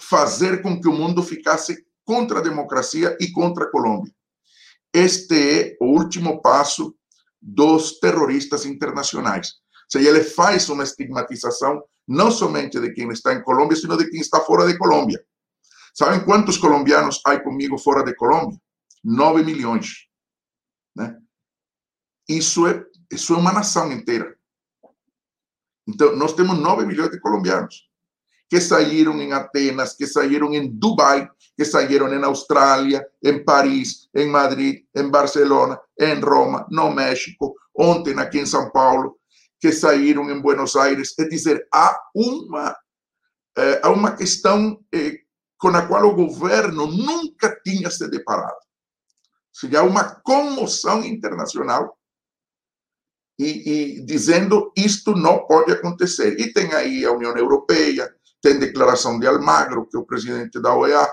fazer 0.00 0.60
com 0.60 0.80
que 0.80 0.88
o 0.88 0.92
mundo 0.92 1.22
ficasse 1.22 1.86
contra 2.04 2.40
a 2.40 2.42
democracia 2.42 3.16
e 3.20 3.30
contra 3.30 3.64
a 3.64 3.70
Colômbia. 3.70 4.12
Este 4.92 5.34
é 5.34 5.76
o 5.80 5.86
último 5.86 6.42
passo 6.42 6.96
dos 7.40 8.00
terroristas 8.00 8.64
internacionais. 8.66 9.48
Ou 9.84 10.00
seja, 10.00 10.08
ele 10.08 10.24
faz 10.24 10.68
uma 10.68 10.82
estigmatização 10.82 11.82
não 12.06 12.30
somente 12.30 12.80
de 12.80 12.92
quem 12.92 13.08
está 13.10 13.34
em 13.34 13.42
Colômbia, 13.42 13.76
sino 13.76 13.96
de 13.96 14.08
quem 14.10 14.20
está 14.20 14.40
fora 14.40 14.66
de 14.66 14.76
Colômbia. 14.76 15.22
Sabem 15.94 16.24
quantos 16.24 16.56
colombianos 16.56 17.20
há 17.24 17.38
comigo 17.38 17.78
fora 17.78 18.02
de 18.02 18.14
Colômbia? 18.14 18.58
9 19.04 19.44
milhões. 19.44 20.06
Né? 20.96 21.16
Isso, 22.28 22.66
é, 22.66 22.84
isso 23.10 23.34
é 23.34 23.36
uma 23.38 23.52
nação 23.52 23.90
inteira. 23.90 24.36
Então, 25.86 26.14
nós 26.16 26.34
temos 26.34 26.58
9 26.58 26.84
milhões 26.84 27.10
de 27.10 27.18
colombianos 27.18 27.88
que 28.48 28.60
saíram 28.60 29.20
em 29.20 29.32
Atenas, 29.32 29.94
que 29.94 30.06
saíram 30.06 30.54
em 30.54 30.68
Dubai, 30.70 31.30
que 31.56 31.64
saíram 31.64 32.12
em 32.12 32.24
Austrália, 32.24 33.06
em 33.22 33.44
Paris, 33.44 34.08
em 34.14 34.26
Madrid, 34.26 34.84
em 34.94 35.10
Barcelona, 35.10 35.78
em 35.98 36.18
Roma, 36.20 36.66
no 36.70 36.90
México, 36.90 37.54
ontem 37.76 38.18
aqui 38.18 38.38
em 38.38 38.46
São 38.46 38.70
Paulo, 38.70 39.18
que 39.60 39.72
saíram 39.72 40.30
em 40.30 40.40
Buenos 40.40 40.76
Aires. 40.76 41.14
É 41.18 41.24
dizer, 41.24 41.66
há 41.72 42.00
uma, 42.14 42.76
eh, 43.56 43.80
há 43.82 43.90
uma 43.90 44.16
questão 44.16 44.82
eh, 44.94 45.18
com 45.58 45.68
a 45.68 45.86
qual 45.86 46.06
o 46.06 46.14
governo 46.14 46.86
nunca 46.86 47.54
tinha 47.62 47.90
se 47.90 48.08
deparado. 48.08 48.54
Ou 48.54 49.60
seja, 49.60 49.80
há 49.80 49.82
uma 49.82 50.04
comoção 50.04 51.04
internacional 51.04 51.97
e, 53.38 53.98
e, 53.98 54.04
dizendo 54.04 54.72
isto 54.76 55.14
não 55.14 55.46
pode 55.46 55.72
acontecer. 55.72 56.38
E 56.40 56.52
tem 56.52 56.72
aí 56.74 57.04
a 57.04 57.12
União 57.12 57.36
Europeia, 57.36 58.12
tem 58.42 58.58
declaração 58.58 59.18
de 59.18 59.26
Almagro, 59.26 59.86
que 59.86 59.96
é 59.96 60.00
o 60.00 60.06
presidente 60.06 60.60
da 60.60 60.74
OEA, 60.74 61.08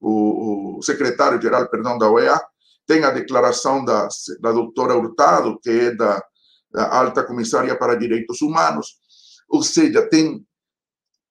o, 0.00 0.78
o 0.78 0.82
secretário-geral, 0.82 1.68
perdão, 1.68 1.98
da 1.98 2.10
OEA, 2.10 2.40
tem 2.86 3.04
a 3.04 3.10
declaração 3.10 3.84
da, 3.84 4.08
da 4.40 4.52
doutora 4.52 4.96
Hurtado, 4.96 5.58
que 5.62 5.70
é 5.70 5.94
da, 5.94 6.22
da 6.72 6.96
alta 6.96 7.22
comissária 7.22 7.76
para 7.76 7.94
direitos 7.94 8.40
humanos, 8.40 8.96
ou 9.48 9.62
seja, 9.62 10.08
tem 10.08 10.44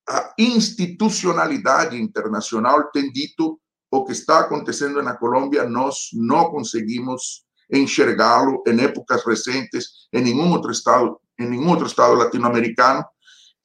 a 0.09 0.33
institucionalidade 0.37 2.01
internacional 2.01 2.89
tem 2.91 3.11
dito 3.11 3.59
o 3.91 4.05
que 4.05 4.13
está 4.13 4.39
acontecendo 4.39 5.01
na 5.03 5.17
Colômbia, 5.17 5.67
nós 5.67 6.09
não 6.13 6.49
conseguimos 6.49 7.45
enxergá-lo 7.71 8.63
em 8.67 8.79
épocas 8.81 9.25
recentes 9.25 10.07
em 10.13 10.21
nenhum 10.21 10.51
outro 10.51 10.71
estado, 10.71 11.19
em 11.39 11.49
nenhum 11.49 11.69
outro 11.69 11.87
estado 11.87 12.13
latino-americano, 12.13 13.05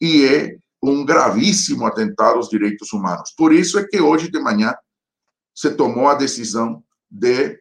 e 0.01 0.25
é 0.25 0.57
um 0.83 1.05
gravíssimo 1.05 1.87
atentado 1.87 2.37
aos 2.37 2.49
direitos 2.49 2.93
humanos. 2.93 3.33
Por 3.37 3.53
isso 3.53 3.79
é 3.79 3.87
que 3.87 4.01
hoje 4.01 4.31
de 4.31 4.41
manhã 4.41 4.75
se 5.55 5.71
tomou 5.71 6.09
a 6.09 6.15
decisão 6.15 6.83
de 7.09 7.61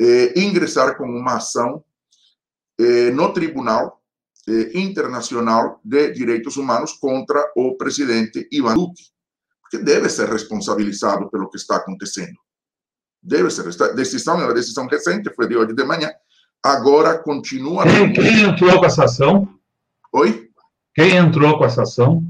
eh, 0.00 0.40
ingressar 0.40 0.96
com 0.96 1.04
uma 1.04 1.36
ação 1.36 1.84
eh, 2.78 3.10
no 3.10 3.32
Tribunal 3.32 4.00
eh, 4.48 4.78
Internacional 4.78 5.80
de 5.84 6.12
Direitos 6.12 6.56
Humanos 6.56 6.92
contra 6.92 7.50
o 7.56 7.76
presidente 7.76 8.48
Ivan 8.52 8.74
Duque, 8.74 9.02
que 9.70 9.78
deve 9.78 10.08
ser 10.08 10.28
responsabilizado 10.28 11.30
pelo 11.30 11.48
que 11.50 11.56
está 11.56 11.76
acontecendo. 11.76 12.38
Deve 13.22 13.50
ser. 13.50 13.68
Esta 13.68 13.94
decisão 13.94 14.40
é 14.40 14.44
uma 14.44 14.54
decisão 14.54 14.86
recente, 14.86 15.32
foi 15.34 15.46
de 15.46 15.56
hoje 15.56 15.74
de 15.74 15.84
manhã. 15.84 16.10
Agora 16.62 17.18
continua. 17.18 17.84
Quem, 17.84 18.12
quem 18.12 18.42
entrou 18.42 18.78
com 18.78 18.86
essa 18.86 19.04
ação? 19.04 19.48
Oi? 20.12 20.50
Quem 20.94 21.16
entrou 21.16 21.56
com 21.58 21.64
essa 21.64 21.82
ação? 21.82 22.22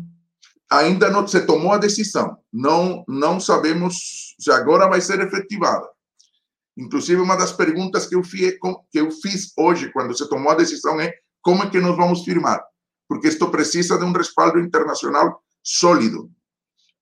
Ainda 0.71 1.11
não 1.11 1.27
se 1.27 1.41
tomou 1.47 1.73
a 1.73 1.79
decisão. 1.79 2.39
Não, 2.53 3.05
não 3.09 3.41
sabemos 3.41 4.35
se 4.39 4.51
agora 4.51 4.89
vai 4.89 5.01
ser 5.01 5.21
efetivada. 5.21 5.87
Inclusive, 6.77 7.21
uma 7.21 7.37
das 7.37 7.53
perguntas 7.53 8.07
que 8.07 8.15
eu, 8.15 8.25
fiz, 8.25 8.55
que 8.91 9.01
eu 9.01 9.11
fiz 9.11 9.53
hoje, 9.57 9.91
quando 9.93 10.17
se 10.17 10.27
tomou 10.29 10.53
a 10.53 10.55
decisão, 10.55 10.99
é 11.01 11.13
como 11.43 11.63
é 11.63 11.71
que 11.71 11.81
nós 11.81 11.97
vamos 11.97 12.25
firmar? 12.25 12.63
Porque 13.07 13.29
isto 13.29 13.51
precisa 13.51 13.99
de 13.99 14.05
um 14.05 14.13
respaldo 14.13 14.59
internacional 14.59 15.43
sólido. 15.63 16.31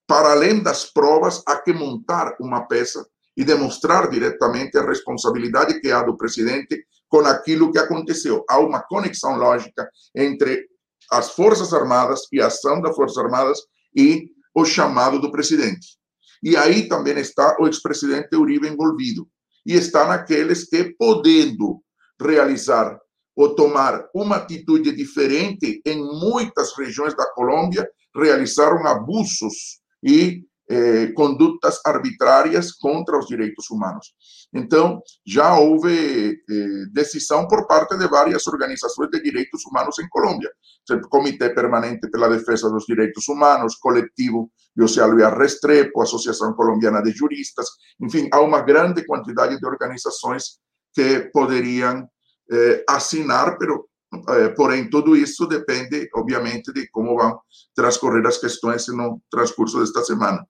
Para 0.07 0.33
além 0.33 0.61
das 0.61 0.87
provas, 0.87 1.43
há 1.47 1.57
que 1.57 1.73
montar 1.73 2.35
uma 2.41 2.67
peça 2.67 3.07
e 3.41 3.45
demonstrar 3.45 4.11
diretamente 4.11 4.77
a 4.77 4.85
responsabilidade 4.85 5.81
que 5.81 5.91
há 5.91 6.03
do 6.03 6.15
presidente 6.15 6.85
com 7.09 7.21
aquilo 7.21 7.73
que 7.73 7.79
aconteceu. 7.79 8.45
Há 8.47 8.59
uma 8.59 8.83
conexão 8.83 9.35
lógica 9.39 9.89
entre 10.15 10.67
as 11.11 11.31
Forças 11.31 11.73
Armadas 11.73 12.21
e 12.31 12.39
a 12.39 12.49
ação 12.49 12.83
das 12.83 12.95
Forças 12.95 13.17
Armadas 13.17 13.59
e 13.97 14.29
o 14.55 14.67
chamado 14.67 15.19
do 15.19 15.33
presidente. 15.33 15.97
E 16.43 16.55
aí 16.55 16.87
também 16.87 17.19
está 17.19 17.57
o 17.59 17.67
ex-presidente 17.67 18.37
Uribe 18.37 18.69
envolvido. 18.69 19.27
E 19.65 19.73
está 19.73 20.07
naqueles 20.07 20.69
que, 20.69 20.95
podendo 20.99 21.83
realizar 22.21 23.01
ou 23.35 23.55
tomar 23.55 24.07
uma 24.15 24.37
atitude 24.37 24.95
diferente 24.95 25.81
em 25.87 25.97
muitas 25.97 26.77
regiões 26.77 27.17
da 27.17 27.27
Colômbia, 27.33 27.89
realizaram 28.15 28.87
abusos 28.87 29.81
e 30.05 30.45
eh, 30.71 31.13
condutas 31.15 31.81
arbitrárias 31.85 32.71
contra 32.71 33.19
os 33.19 33.27
direitos 33.27 33.69
humanos. 33.71 34.15
Então, 34.55 35.03
já 35.27 35.59
houve 35.59 36.31
eh, 36.33 36.87
decisão 36.93 37.49
por 37.49 37.67
parte 37.67 37.99
de 37.99 38.07
várias 38.07 38.47
organizações 38.47 39.11
de 39.11 39.21
direitos 39.21 39.65
humanos 39.67 39.99
em 39.99 40.09
Colômbia. 40.09 40.51
O 40.91 41.09
Comitê 41.09 41.51
Permanente 41.51 42.09
pela 42.09 42.29
Defesa 42.29 42.71
dos 42.71 42.85
Direitos 42.87 43.29
Humanos, 43.29 43.77
Coletivo 43.77 44.51
José 44.77 45.05
Luis 45.05 45.33
Restrepo, 45.37 46.03
Associação 46.03 46.55
Colombiana 46.55 47.03
de 47.03 47.11
Juristas, 47.11 47.67
enfim, 48.01 48.29
há 48.33 48.41
uma 48.41 48.63
grande 48.63 49.05
quantidade 49.05 49.59
de 49.59 49.67
organizações 49.67 50.59
que 50.95 51.31
poderiam 51.33 52.09
eh, 52.51 52.85
assinar, 52.89 53.57
pero, 53.59 53.89
eh, 54.29 54.49
porém, 54.51 54.89
tudo 54.89 55.17
isso 55.17 55.47
depende, 55.47 56.09
obviamente, 56.15 56.73
de 56.73 56.89
como 56.91 57.17
vão 57.17 57.41
transcorrer 57.75 58.27
as 58.27 58.39
questões 58.39 58.87
no 58.89 59.21
transcurso 59.31 59.81
desta 59.81 60.03
semana. 60.03 60.45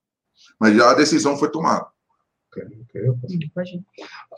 Mas 0.61 0.77
já 0.77 0.91
a 0.91 0.95
decisão 0.95 1.39
foi 1.39 1.51
tomada. 1.51 1.87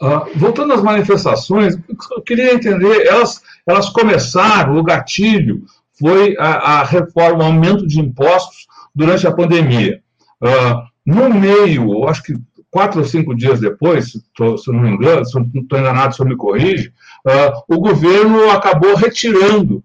Uh, 0.03 0.39
voltando 0.39 0.75
às 0.75 0.83
manifestações, 0.83 1.77
eu 2.11 2.23
queria 2.23 2.55
entender, 2.55 3.07
elas, 3.07 3.43
elas 3.67 3.89
começaram, 3.89 4.77
o 4.77 4.83
gatilho 4.83 5.65
foi 5.99 6.37
a, 6.39 6.81
a 6.81 6.85
reforma, 6.85 7.45
o 7.45 7.47
aumento 7.47 7.87
de 7.87 8.01
impostos 8.01 8.67
durante 8.95 9.27
a 9.27 9.33
pandemia. 9.33 10.03
Uh, 10.43 10.83
no 11.05 11.31
meio, 11.33 12.07
acho 12.07 12.23
que 12.23 12.35
quatro 12.71 13.01
ou 13.01 13.07
cinco 13.07 13.35
dias 13.35 13.61
depois, 13.61 14.13
se, 14.13 14.23
tô, 14.35 14.57
se 14.57 14.71
não 14.71 14.81
me 14.81 14.91
engano, 14.91 15.25
se 15.25 15.35
não 15.35 15.49
estou 15.55 15.79
enganado, 15.79 16.15
se 16.15 16.23
eu 16.23 16.27
me 16.27 16.37
corrige, 16.37 16.93
uh, 17.27 17.75
o 17.75 17.81
governo 17.81 18.51
acabou 18.51 18.95
retirando 18.95 19.83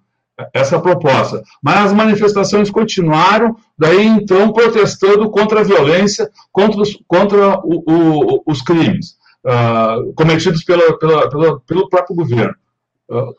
essa 0.54 0.80
proposta. 0.80 1.44
Mas 1.62 1.86
as 1.86 1.94
manifestações 1.94 2.70
continuaram, 2.70 3.56
daí 3.78 4.06
então 4.06 4.52
protestando 4.52 5.30
contra 5.30 5.62
a 5.62 5.64
violência, 5.64 6.30
contra 6.52 6.82
os, 6.82 6.98
contra 7.08 7.60
o, 7.60 7.84
o, 7.88 8.44
os 8.46 8.62
crimes 8.62 9.18
uh, 9.46 10.14
cometidos 10.14 10.64
pela, 10.64 10.98
pela, 10.98 11.30
pela, 11.30 11.60
pelo 11.62 11.90
próprio 11.90 12.16
governo. 12.16 12.56
Uh. 13.10 13.34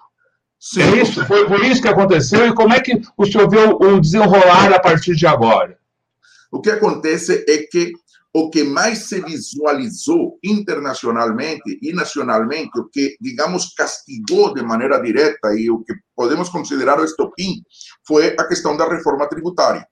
É 0.77 1.01
isso, 1.01 1.25
foi, 1.25 1.47
foi 1.47 1.69
isso 1.69 1.81
que 1.81 1.87
aconteceu, 1.87 2.49
e 2.49 2.53
como 2.53 2.75
é 2.75 2.81
que 2.81 3.01
o 3.17 3.25
senhor 3.25 3.49
vê 3.49 3.59
o, 3.59 3.95
o 3.95 4.01
desenrolar 4.01 4.73
a 4.73 4.81
partir 4.81 5.15
de 5.15 5.25
agora? 5.25 5.79
O 6.51 6.61
que 6.61 6.69
acontece 6.69 7.45
é 7.49 7.59
que 7.59 7.93
o 8.35 8.51
que 8.51 8.63
mais 8.63 9.09
se 9.09 9.21
visualizou 9.23 10.39
internacionalmente 10.45 11.79
e 11.83 11.93
nacionalmente, 11.93 12.79
o 12.79 12.89
que, 12.89 13.17
digamos, 13.21 13.73
castigou 13.75 14.53
de 14.53 14.63
maneira 14.63 15.01
direta 15.01 15.55
e 15.55 15.71
o 15.71 15.83
que 15.83 15.95
podemos 16.15 16.49
considerar 16.49 17.01
o 17.01 17.05
estopim, 17.05 17.63
foi 18.07 18.35
a 18.39 18.47
questão 18.47 18.77
da 18.77 18.89
reforma 18.89 19.29
tributária. 19.29 19.87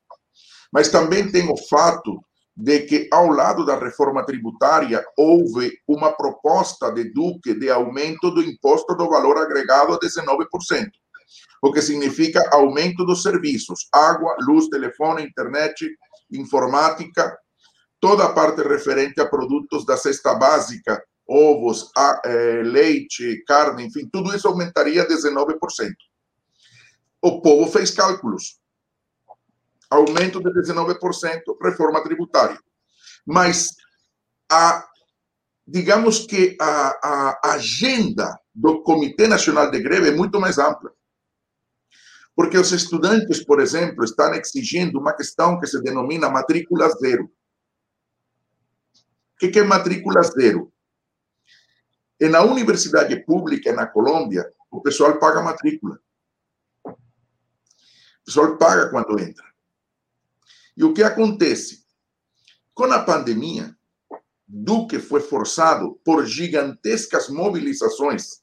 Mas 0.72 0.88
também 0.88 1.30
tem 1.30 1.50
o 1.50 1.56
fato 1.56 2.20
de 2.56 2.80
que, 2.80 3.08
ao 3.12 3.28
lado 3.28 3.64
da 3.64 3.78
reforma 3.78 4.24
tributária, 4.24 5.04
houve 5.16 5.72
uma 5.86 6.12
proposta 6.12 6.90
de 6.90 7.12
Duque 7.12 7.54
de 7.54 7.70
aumento 7.70 8.30
do 8.30 8.42
imposto 8.42 8.94
do 8.94 9.08
valor 9.08 9.38
agregado 9.38 9.92
a 9.92 9.98
19%, 9.98 10.46
o 11.62 11.72
que 11.72 11.82
significa 11.82 12.48
aumento 12.52 13.04
dos 13.04 13.22
serviços, 13.22 13.88
água, 13.92 14.36
luz, 14.40 14.68
telefone, 14.68 15.22
internet, 15.22 15.86
informática, 16.30 17.36
toda 18.00 18.24
a 18.24 18.32
parte 18.32 18.62
referente 18.62 19.20
a 19.20 19.26
produtos 19.26 19.84
da 19.84 19.96
cesta 19.96 20.34
básica, 20.34 21.02
ovos, 21.28 21.90
a, 21.96 22.20
é, 22.24 22.62
leite, 22.62 23.42
carne, 23.46 23.86
enfim, 23.86 24.08
tudo 24.10 24.34
isso 24.34 24.46
aumentaria 24.46 25.06
19%. 25.06 25.58
O 27.20 27.40
povo 27.40 27.70
fez 27.70 27.90
cálculos. 27.90 28.58
Aumento 29.90 30.40
de 30.40 30.50
19%, 30.50 31.42
reforma 31.62 32.02
tributária. 32.02 32.58
Mas 33.24 33.74
a, 34.50 34.86
digamos 35.66 36.26
que 36.26 36.56
a, 36.60 37.40
a 37.42 37.54
agenda 37.54 38.38
do 38.54 38.82
Comitê 38.82 39.26
Nacional 39.26 39.70
de 39.70 39.80
Greve 39.80 40.08
é 40.08 40.14
muito 40.14 40.40
mais 40.40 40.58
ampla. 40.58 40.92
Porque 42.34 42.58
os 42.58 42.70
estudantes, 42.70 43.44
por 43.44 43.60
exemplo, 43.60 44.04
estão 44.04 44.34
exigindo 44.34 44.98
uma 44.98 45.16
questão 45.16 45.58
que 45.58 45.66
se 45.66 45.82
denomina 45.82 46.28
matrícula 46.28 46.88
zero 46.90 47.30
O 49.36 49.50
que 49.50 49.58
é 49.58 49.62
matrícula 49.62 50.22
zero? 50.22 50.72
E 52.18 52.28
na 52.28 52.42
universidade 52.42 53.14
pública 53.24 53.72
na 53.74 53.86
Colômbia, 53.86 54.50
o 54.70 54.80
pessoal 54.80 55.18
paga 55.18 55.42
matrícula. 55.42 56.00
O 56.84 56.94
pessoal 58.24 58.56
paga 58.56 58.88
quando 58.90 59.20
entra. 59.20 59.44
E 60.76 60.82
o 60.82 60.94
que 60.94 61.02
acontece? 61.02 61.84
Com 62.74 62.84
a 62.84 63.02
pandemia, 63.02 63.76
Duque 64.48 64.98
foi 64.98 65.20
forçado 65.20 66.00
por 66.04 66.24
gigantescas 66.24 67.28
mobilizações 67.28 68.42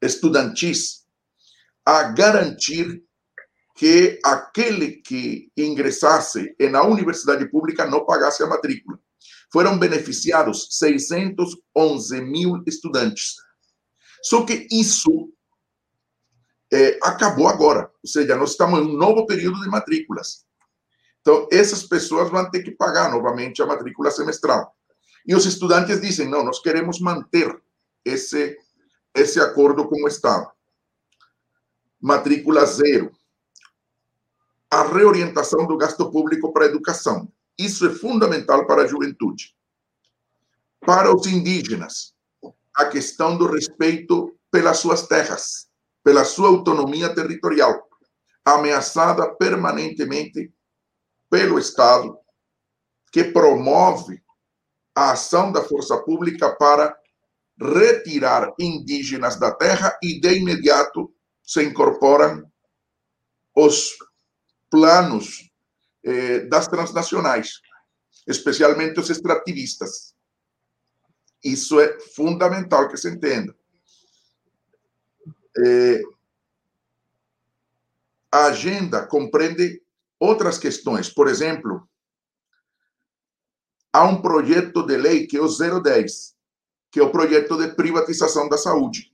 estudantis 0.00 1.06
a 1.84 2.04
garantir 2.04 3.02
que 3.74 4.20
aquele 4.24 4.96
que 4.96 5.50
ingressasse 5.56 6.54
na 6.70 6.82
universidade 6.82 7.46
pública 7.46 7.86
não 7.86 8.04
pagasse 8.04 8.42
a 8.42 8.46
matrícula. 8.46 8.98
Foram 9.52 9.78
beneficiados 9.78 10.68
611 10.70 12.20
mil 12.22 12.62
estudantes. 12.66 13.36
Só 14.22 14.46
que 14.46 14.66
isso 14.70 15.30
é, 16.72 16.98
acabou 17.02 17.48
agora. 17.48 17.90
Ou 18.02 18.08
seja, 18.08 18.34
nós 18.34 18.52
estamos 18.52 18.80
em 18.80 18.82
um 18.82 18.96
novo 18.96 19.26
período 19.26 19.60
de 19.60 19.68
matrículas. 19.68 20.46
Então, 21.20 21.46
essas 21.52 21.84
pessoas 21.84 22.30
vão 22.30 22.50
ter 22.50 22.62
que 22.62 22.70
pagar 22.70 23.10
novamente 23.10 23.60
a 23.60 23.66
matrícula 23.66 24.10
semestral. 24.10 24.74
E 25.26 25.34
os 25.34 25.44
estudantes 25.44 26.00
dizem: 26.00 26.28
não, 26.28 26.42
nós 26.42 26.60
queremos 26.60 26.98
manter 26.98 27.54
esse, 28.04 28.56
esse 29.14 29.38
acordo 29.38 29.86
com 29.86 30.02
o 30.02 30.08
Estado. 30.08 30.50
Matrícula 32.00 32.64
zero. 32.64 33.12
A 34.70 34.82
reorientação 34.82 35.66
do 35.66 35.76
gasto 35.76 36.10
público 36.10 36.52
para 36.52 36.64
a 36.64 36.68
educação. 36.68 37.30
Isso 37.62 37.86
é 37.86 37.94
fundamental 37.94 38.66
para 38.66 38.82
a 38.82 38.86
juventude. 38.88 39.54
Para 40.80 41.14
os 41.14 41.28
indígenas, 41.28 42.12
a 42.74 42.86
questão 42.86 43.38
do 43.38 43.46
respeito 43.46 44.36
pelas 44.50 44.78
suas 44.78 45.06
terras, 45.06 45.68
pela 46.02 46.24
sua 46.24 46.48
autonomia 46.48 47.14
territorial, 47.14 47.88
ameaçada 48.44 49.32
permanentemente 49.36 50.52
pelo 51.30 51.56
Estado, 51.56 52.18
que 53.12 53.22
promove 53.22 54.20
a 54.92 55.12
ação 55.12 55.52
da 55.52 55.62
força 55.62 55.96
pública 55.98 56.56
para 56.56 56.96
retirar 57.60 58.52
indígenas 58.58 59.38
da 59.38 59.52
terra 59.52 59.96
e 60.02 60.20
de 60.20 60.34
imediato 60.34 61.14
se 61.44 61.62
incorporam 61.62 62.44
os 63.54 63.96
planos 64.68 65.51
eh, 66.04 66.40
das 66.46 66.66
transnacionais, 66.68 67.60
especialmente 68.26 69.00
os 69.00 69.10
extrativistas. 69.10 70.14
Isso 71.42 71.80
é 71.80 71.98
fundamental 72.00 72.88
que 72.88 72.96
se 72.96 73.08
entenda. 73.08 73.54
Eh, 75.58 76.02
a 78.30 78.46
agenda 78.46 79.06
compreende 79.06 79.82
outras 80.18 80.58
questões. 80.58 81.10
Por 81.10 81.28
exemplo, 81.28 81.86
há 83.92 84.04
um 84.04 84.22
projeto 84.22 84.84
de 84.86 84.96
lei 84.96 85.26
que 85.26 85.36
é 85.36 85.40
o 85.40 85.48
010, 85.48 86.34
que 86.90 87.00
é 87.00 87.02
o 87.02 87.12
projeto 87.12 87.56
de 87.58 87.74
privatização 87.74 88.48
da 88.48 88.56
saúde. 88.56 89.12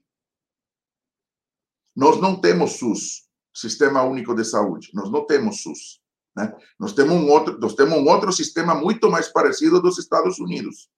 Nós 1.97 2.21
não 2.21 2.41
temos 2.41 2.79
SUS, 2.79 3.29
Sistema 3.53 4.05
Único 4.05 4.35
de 4.35 4.45
Saúde. 4.45 4.91
Nós 4.95 5.11
não 5.11 5.27
temos 5.27 5.63
SUS. 5.63 6.01
Né? 6.39 6.57
Nós, 6.79 6.93
temos 6.93 7.15
um 7.15 7.29
outro, 7.29 7.59
nós 7.59 7.75
temos 7.75 7.99
um 7.99 8.07
outro 8.07 8.33
sistema 8.33 8.73
muito 8.73 9.11
mais 9.11 9.27
parecido 9.27 9.83
dos 9.83 9.99
Estados 9.99 10.39
Unidos. 10.39 10.89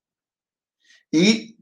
E 1.10 1.56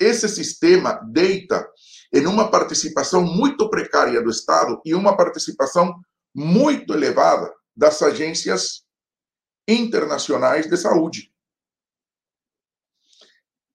esse 0.00 0.26
sistema 0.30 0.94
deita 1.12 1.70
em 2.10 2.26
uma 2.26 2.50
participação 2.50 3.22
muito 3.22 3.68
precária 3.68 4.22
do 4.22 4.30
Estado 4.30 4.80
e 4.82 4.94
uma 4.94 5.14
participação 5.14 6.00
muito 6.34 6.94
elevada 6.94 7.52
das 7.76 8.00
agências 8.00 8.86
internacionais 9.68 10.66
de 10.66 10.76
saúde. 10.78 11.30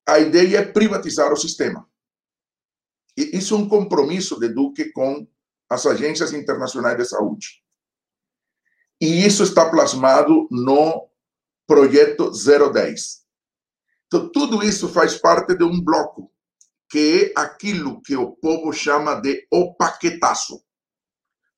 A 0.07 0.17
ideia 0.17 0.57
é 0.57 0.65
privatizar 0.65 1.31
o 1.31 1.37
sistema. 1.37 1.87
E 3.15 3.37
isso 3.37 3.53
é 3.53 3.57
um 3.57 3.69
compromisso 3.69 4.39
de 4.39 4.49
Duque 4.49 4.91
com 4.91 5.27
as 5.69 5.85
agências 5.85 6.33
internacionais 6.33 6.97
de 6.97 7.05
saúde. 7.05 7.60
E 9.01 9.25
isso 9.25 9.43
está 9.43 9.69
plasmado 9.69 10.47
no 10.51 11.09
projeto 11.65 12.31
010. 12.31 13.21
Então, 14.07 14.29
tudo 14.31 14.63
isso 14.63 14.87
faz 14.87 15.17
parte 15.17 15.55
de 15.55 15.63
um 15.63 15.81
bloco, 15.81 16.31
que 16.89 17.33
é 17.35 17.41
aquilo 17.41 18.01
que 18.01 18.15
o 18.15 18.31
povo 18.31 18.71
chama 18.71 19.15
de 19.15 19.47
o 19.51 19.73
paquetaço 19.73 20.61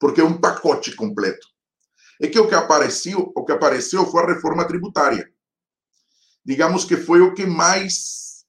porque 0.03 0.19
é 0.19 0.23
um 0.25 0.37
pacote 0.37 0.93
completo. 0.97 1.47
É 2.21 2.27
que 2.27 2.37
o 2.37 2.45
que 2.45 2.53
apareceu, 2.53 3.31
o 3.33 3.45
que 3.45 3.53
apareceu 3.53 4.05
foi 4.05 4.21
a 4.21 4.33
reforma 4.33 4.67
tributária. 4.67 5.31
Digamos 6.45 6.83
que 6.83 6.97
foi 6.97 7.21
o 7.21 7.33
que 7.33 7.45
mais, 7.45 8.43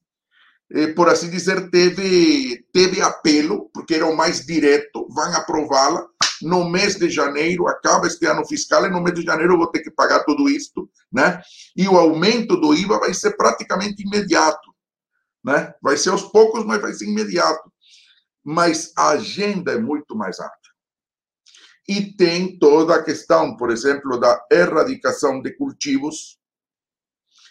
eh, 0.72 0.88
por 0.88 1.08
assim 1.08 1.30
dizer, 1.30 1.70
teve, 1.70 2.66
teve 2.72 3.00
apelo, 3.00 3.70
porque 3.72 3.94
era 3.94 4.04
o 4.04 4.16
mais 4.16 4.44
direto, 4.44 5.06
vão 5.08 5.32
aprová-la. 5.32 6.04
No 6.44 6.68
mês 6.68 6.96
de 6.96 7.08
janeiro, 7.08 7.66
acaba 7.66 8.06
este 8.06 8.26
ano 8.26 8.46
fiscal, 8.46 8.84
e 8.84 8.90
no 8.90 9.02
mês 9.02 9.14
de 9.14 9.22
janeiro 9.22 9.54
eu 9.54 9.58
vou 9.58 9.66
ter 9.66 9.80
que 9.80 9.90
pagar 9.90 10.24
tudo 10.24 10.48
isto, 10.48 10.88
né? 11.10 11.40
E 11.76 11.88
o 11.88 11.96
aumento 11.96 12.56
do 12.56 12.74
IVA 12.74 12.98
vai 12.98 13.14
ser 13.14 13.36
praticamente 13.36 14.02
imediato, 14.02 14.74
né? 15.42 15.74
Vai 15.82 15.96
ser 15.96 16.10
aos 16.10 16.22
poucos, 16.22 16.64
mas 16.64 16.80
vai 16.80 16.92
ser 16.92 17.06
imediato. 17.06 17.72
Mas 18.44 18.92
a 18.96 19.10
agenda 19.10 19.72
é 19.72 19.78
muito 19.78 20.14
mais 20.14 20.38
ampla. 20.38 20.52
E 21.88 22.14
tem 22.14 22.58
toda 22.58 22.94
a 22.94 23.02
questão, 23.02 23.56
por 23.56 23.70
exemplo, 23.70 24.18
da 24.18 24.42
erradicação 24.50 25.40
de 25.40 25.50
cultivos, 25.56 26.38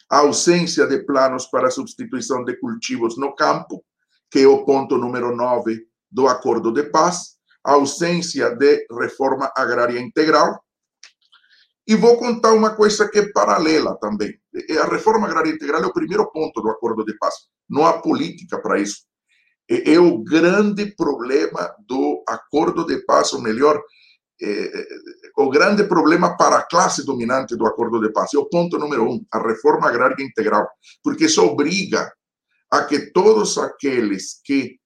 a 0.10 0.20
ausência 0.20 0.86
de 0.86 1.00
planos 1.04 1.46
para 1.48 1.72
substituição 1.72 2.44
de 2.44 2.56
cultivos 2.58 3.18
no 3.18 3.36
campo, 3.36 3.84
que 4.30 4.40
é 4.40 4.48
o 4.48 4.66
ponto 4.66 4.98
número 4.98 5.36
9 5.36 5.88
do 6.12 6.28
Acordo 6.28 6.72
de 6.72 6.84
Paz, 6.84 7.33
ausência 7.64 8.56
de 8.56 8.86
reforma 8.92 9.52
agrária 9.56 10.00
integral. 10.00 10.64
E 11.88 11.96
vou 11.96 12.18
contar 12.18 12.54
uma 12.54 12.76
coisa 12.76 13.10
que 13.10 13.20
é 13.20 13.32
paralela 13.32 13.98
também. 14.00 14.34
A 14.82 14.88
reforma 14.88 15.28
agrária 15.28 15.52
integral 15.52 15.84
é 15.84 15.88
o 15.88 15.94
primeiro 15.94 16.30
ponto 16.32 16.62
do 16.62 16.70
Acordo 16.70 17.04
de 17.04 17.18
Paz. 17.18 17.34
Não 17.70 17.86
há 17.86 18.02
política 18.02 18.62
para 18.62 18.80
isso. 18.80 19.04
É 19.70 20.00
o 20.00 20.24
grande 20.24 20.96
problema 20.96 21.74
do 21.88 22.24
Acordo 22.28 22.86
de 22.86 23.04
Paz, 23.06 23.34
ou 23.34 23.42
melhor, 23.42 23.82
é, 24.42 24.72
o 25.38 25.50
grande 25.50 25.86
problema 25.86 26.36
para 26.36 26.58
a 26.58 26.68
classe 26.68 27.06
dominante 27.06 27.56
do 27.56 27.66
acordo 27.66 28.02
de 28.02 28.12
paz 28.12 28.34
é 28.34 28.38
o 28.38 28.50
ponto 28.50 28.78
número 28.78 29.10
um, 29.10 29.26
a 29.32 29.40
reforma 29.40 29.88
agrária 29.88 30.22
integral, 30.22 30.68
porque 31.02 31.26
isso 31.26 31.42
obriga 31.44 32.12
a 32.70 32.84
que 32.84 33.12
todos 33.12 33.58
aqueles 33.58 34.42
que 34.44 34.78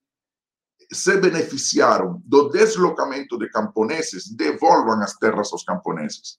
se 0.90 1.16
beneficiaram 1.18 2.22
do 2.24 2.48
deslocamento 2.48 3.38
de 3.38 3.48
camponeses 3.50 4.28
devolvam 4.28 5.00
as 5.02 5.14
terras 5.16 5.52
aos 5.52 5.62
camponeses. 5.62 6.38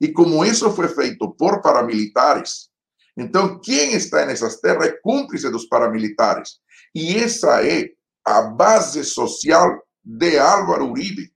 E 0.00 0.12
como 0.12 0.44
isso 0.44 0.70
foi 0.72 0.88
feito 0.88 1.30
por 1.32 1.60
paramilitares, 1.60 2.68
então 3.16 3.60
quem 3.60 3.94
está 3.94 4.24
nessas 4.26 4.60
terras 4.60 4.86
é 4.86 4.98
cúmplice 5.02 5.50
dos 5.50 5.66
paramilitares. 5.66 6.60
E 6.94 7.16
essa 7.16 7.64
é 7.66 7.90
a 8.24 8.42
base 8.42 9.04
social 9.04 9.82
de 10.04 10.38
Álvaro 10.38 10.90
Uribe 10.90 11.32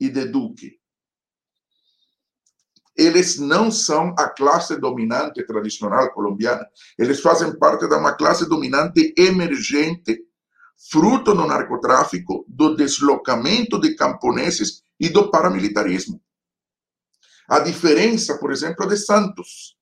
e 0.00 0.08
de 0.08 0.26
Duque. 0.26 0.78
Eles 2.96 3.38
não 3.38 3.70
são 3.70 4.14
a 4.18 4.28
classe 4.30 4.80
dominante 4.80 5.44
tradicional 5.44 6.10
colombiana. 6.12 6.66
Eles 6.98 7.20
fazem 7.20 7.58
parte 7.58 7.86
de 7.86 7.94
uma 7.94 8.14
classe 8.14 8.48
dominante 8.48 9.12
emergente, 9.18 10.25
fruto 10.90 11.34
do 11.34 11.46
narcotráfico, 11.46 12.44
do 12.48 12.76
deslocamento 12.76 13.80
de 13.80 13.94
camponeses 13.94 14.82
e 15.00 15.08
do 15.08 15.30
paramilitarismo. 15.30 16.20
A 17.48 17.60
diferença, 17.60 18.38
por 18.38 18.52
exemplo, 18.52 18.86
de 18.86 18.96
Santos, 18.96 19.76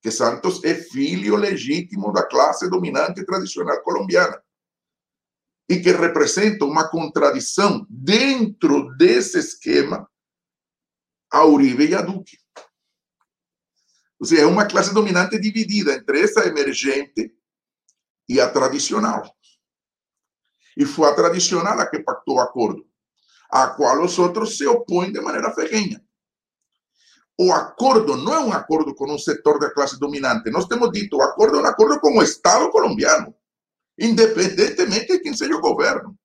que 0.00 0.10
Santos 0.10 0.62
é 0.64 0.74
filho 0.74 1.36
legítimo 1.36 2.12
da 2.12 2.26
classe 2.26 2.68
dominante 2.68 3.24
tradicional 3.24 3.82
colombiana 3.82 4.42
e 5.68 5.80
que 5.80 5.92
representa 5.92 6.64
uma 6.64 6.88
contradição 6.88 7.86
dentro 7.90 8.96
desse 8.96 9.38
esquema 9.38 10.08
a 11.30 11.44
Uribe 11.44 11.86
e 11.86 11.94
a 11.94 12.00
Duque. 12.00 12.38
Ou 14.18 14.26
seja, 14.26 14.42
é 14.42 14.46
uma 14.46 14.66
classe 14.66 14.94
dominante 14.94 15.38
dividida 15.38 15.92
entre 15.92 16.22
essa 16.22 16.46
emergente 16.46 17.34
e 18.28 18.40
a 18.40 18.50
tradicional. 18.50 19.22
E 20.78 20.86
foi 20.86 21.08
a 21.08 21.14
tradicional 21.14 21.78
a 21.80 21.86
que 21.86 21.98
pactou 21.98 22.36
o 22.36 22.40
acordo, 22.40 22.86
a 23.50 23.66
qual 23.70 24.00
os 24.04 24.16
outros 24.16 24.56
se 24.56 24.64
opõem 24.64 25.10
de 25.10 25.20
maneira 25.20 25.52
ferrenha. 25.52 26.00
o 27.40 27.52
acordo 27.52 28.16
não 28.16 28.34
é 28.34 28.40
um 28.40 28.52
acordo 28.52 28.94
com 28.94 29.12
um 29.12 29.18
setor 29.18 29.58
da 29.60 29.70
classe 29.72 29.98
dominante. 29.98 30.50
Nós 30.50 30.66
temos 30.66 30.90
dito, 30.90 31.16
o 31.16 31.22
acordo 31.22 31.58
é 31.58 31.62
um 31.62 31.66
acordo 31.66 32.00
com 32.00 32.18
o 32.18 32.22
Estado 32.22 32.70
colombiano, 32.70 33.32
independentemente 33.98 35.06
de 35.06 35.20
quem 35.20 35.34
seja 35.34 35.54
o 35.54 35.60
governo. 35.60 36.16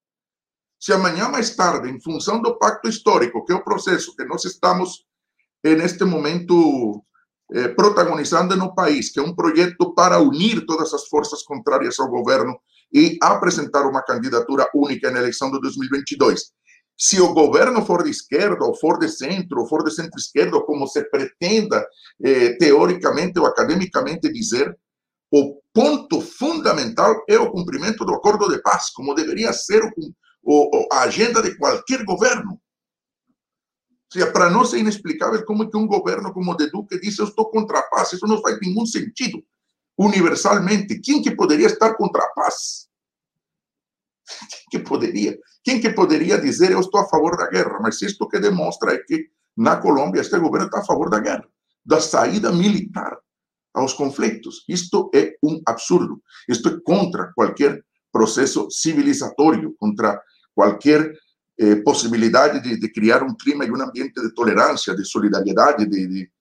Se 0.80 0.91
amanhã 0.91 1.30
mais 1.30 1.56
tarde, 1.56 1.89
em 1.89 2.01
função 2.01 2.41
do 2.41 2.58
pacto 2.58 2.89
histórico, 2.89 3.45
que 3.45 3.54
é 3.54 3.56
o 3.56 3.64
processo 3.64 4.16
que 4.16 4.26
nós 4.26 4.43
estamos, 4.43 5.06
neste 5.64 6.04
momento, 6.04 7.04
eh, 7.54 7.70
protagonizando 7.70 8.56
no 8.56 8.74
país, 8.74 9.12
que 9.12 9.20
é 9.20 9.24
um 9.24 9.36
projeto 9.36 9.93
para 9.93 10.20
unir 10.20 10.66
todas 10.66 10.93
as 10.93 11.08
forças 11.08 11.43
contrárias 11.43 11.99
ao 11.99 12.10
governo 12.10 12.60
e 12.94 13.18
apresentar 13.22 13.88
uma 13.88 14.04
candidatura 14.04 14.68
única 14.74 15.10
na 15.10 15.20
eleição 15.20 15.52
de 15.52 15.60
2022. 15.60 16.52
Se 16.96 17.20
o 17.20 17.34
governo 17.34 17.84
for 17.84 18.04
de 18.04 18.12
esquerda, 18.12 18.64
ou 18.64 18.76
for 18.76 19.00
de 19.00 19.10
centro, 19.10 19.62
ou 19.62 19.68
for 19.68 19.84
de 19.84 19.91
centro-esquerda, 19.91 20.62
como 20.62 20.88
se 20.88 21.04
pretenda, 21.10 21.86
eh, 22.24 22.56
teoricamente 22.58 23.39
ou 23.39 23.48
academicamente 23.48 24.32
dizer, 24.32 24.78
o 25.32 25.60
ponto 25.74 26.22
fundamental 26.22 27.24
é 27.28 27.39
o 27.39 27.52
cumprimento 27.52 28.06
do 28.06 28.14
acordo 28.14 28.48
de 28.48 28.62
paz, 28.62 28.91
como 28.91 29.16
deveria 29.16 29.52
ser 29.52 29.82
o, 29.84 30.70
o, 30.72 30.88
a 30.91 31.02
agenda 31.02 31.41
de 31.41 31.58
qualquer 31.58 32.06
governo. 32.06 32.62
Para 34.32 34.52
nós 34.52 34.72
é 34.76 34.78
inexplicável 34.78 35.44
como 35.44 35.68
que 35.68 35.76
um 35.76 35.88
governo 35.88 36.32
como 36.32 36.52
o 36.52 36.56
de 36.56 36.70
Duque 36.70 37.00
diz 37.00 37.18
eu 37.18 37.26
estou 37.26 37.50
contra 37.50 37.80
a 37.80 37.84
paz. 37.84 38.14
Isso 38.14 38.28
não 38.28 38.39
faz 38.41 38.60
nenhum 38.62 38.86
sentido. 38.86 39.44
Universalmente, 39.98 41.00
quem 41.00 41.22
que 41.22 41.36
poderia 41.36 41.68
estar 41.68 41.94
contra 41.96 42.24
a 42.24 42.30
paz? 42.30 42.88
Quem 44.70 44.82
que 44.82 44.88
poderia? 44.88 45.39
Quem 45.64 45.80
que 45.80 45.89
poderia 45.91 46.39
dizer 46.39 46.72
eu 46.72 46.80
estou 46.80 47.02
a 47.02 47.08
favor 47.08 47.38
da 47.38 47.50
guerra? 47.50 47.80
Mas 47.82 48.02
isto 48.02 48.28
que 48.28 48.39
demonstra 48.39 48.94
é 48.94 48.98
que 48.98 49.30
na 49.56 49.78
Colômbia 49.78 50.22
este 50.22 50.38
governo 50.39 50.66
está 50.66 50.80
a 50.80 50.86
favor 50.86 51.10
da 51.10 51.20
guerra, 51.20 51.48
da 51.86 52.02
saída 52.02 52.52
militar 52.52 53.18
aos 53.74 53.94
conflitos. 53.94 54.64
Isto 54.68 55.10
é 55.14 55.36
um 55.44 55.62
absurdo. 55.66 56.22
Isto 56.48 56.70
é 56.70 56.80
contra 56.84 57.32
qualquer 57.34 57.84
processo 58.12 58.70
civilizatório, 58.70 59.76
contra 59.80 60.22
qualquer 60.54 61.14
eh, 61.58 61.76
possibilidade 61.78 62.62
de, 62.62 62.80
de, 62.80 62.91
criar 62.91 63.24
um 63.24 63.36
clima 63.36 63.66
e 63.66 63.72
um 63.72 63.82
ambiente 63.82 64.22
de 64.22 64.34
tolerância, 64.34 64.96
de 64.96 65.04
solidariedade, 65.04 65.88
de, 65.88 66.08
de, 66.08 66.32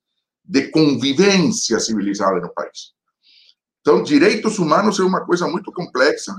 de 0.43 0.67
convivência 0.69 1.79
civilizada 1.79 2.39
no 2.39 2.53
país. 2.53 2.93
Então, 3.83 4.01
direitos 4.01 4.59
humanos 4.59 4.97
é 4.97 5.03
uma 5.03 5.25
coisa 5.25 5.45
muito 5.45 5.69
complexa. 5.69 6.33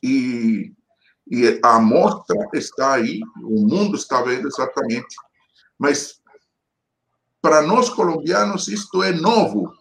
E, 0.00 0.72
e 1.26 1.60
a 1.60 1.74
amostra 1.74 2.36
está 2.54 2.94
aí, 2.94 3.20
o 3.42 3.66
mundo 3.66 3.96
está 3.96 4.22
vendo 4.22 4.46
exatamente, 4.46 5.16
mas 5.76 6.20
para 7.42 7.62
nós 7.62 7.88
colombianos 7.90 8.68
isto 8.68 9.02
é 9.02 9.10
novo. 9.12 9.72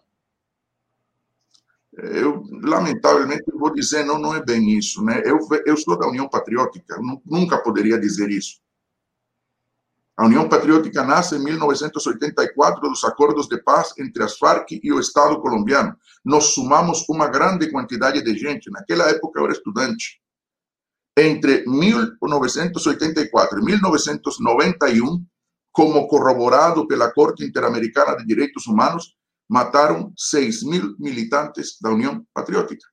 Eu 1.94 2.44
lamentavelmente 2.64 3.44
vou 3.54 3.72
dizer 3.72 4.04
não 4.04 4.18
não 4.18 4.34
é 4.34 4.44
bem 4.44 4.72
isso 4.72 5.04
né? 5.04 5.22
Eu 5.24 5.38
eu 5.64 5.78
sou 5.78 5.96
da 5.96 6.08
União 6.08 6.28
Patriótica 6.28 6.98
nunca 7.24 7.62
poderia 7.62 8.00
dizer 8.00 8.32
isso 8.32 8.63
a 10.16 10.26
União 10.26 10.48
Patriótica 10.48 11.04
nasce 11.04 11.36
em 11.36 11.44
1984 11.44 12.82
dos 12.82 13.04
acordos 13.04 13.48
de 13.48 13.58
paz 13.62 13.94
entre 13.98 14.24
as 14.24 14.38
Farc 14.38 14.72
e 14.72 14.92
o 14.92 15.00
Estado 15.00 15.42
colombiano 15.42 15.96
nós 16.24 16.54
sumamos 16.54 17.04
uma 17.10 17.28
grande 17.28 17.72
quantidade 17.72 18.22
de 18.22 18.38
gente 18.38 18.70
naquela 18.72 19.10
época 19.10 19.40
eu 19.40 19.46
era 19.46 19.54
estudante 19.54 20.22
entre 21.18 21.66
1984 21.66 23.60
e 23.60 23.66
1991 23.66 25.26
como 25.72 26.08
corroborado 26.08 26.88
pela 26.88 27.12
Corte 27.12 27.44
Interamericana 27.44 28.16
de 28.16 28.26
Direitos 28.26 28.68
Humanos 28.68 29.16
mataram 29.50 30.14
6 30.18 30.64
mil 30.64 30.96
militantes 31.00 31.78
da 31.82 31.92
União 31.92 32.26
Patriótica. 32.34 32.86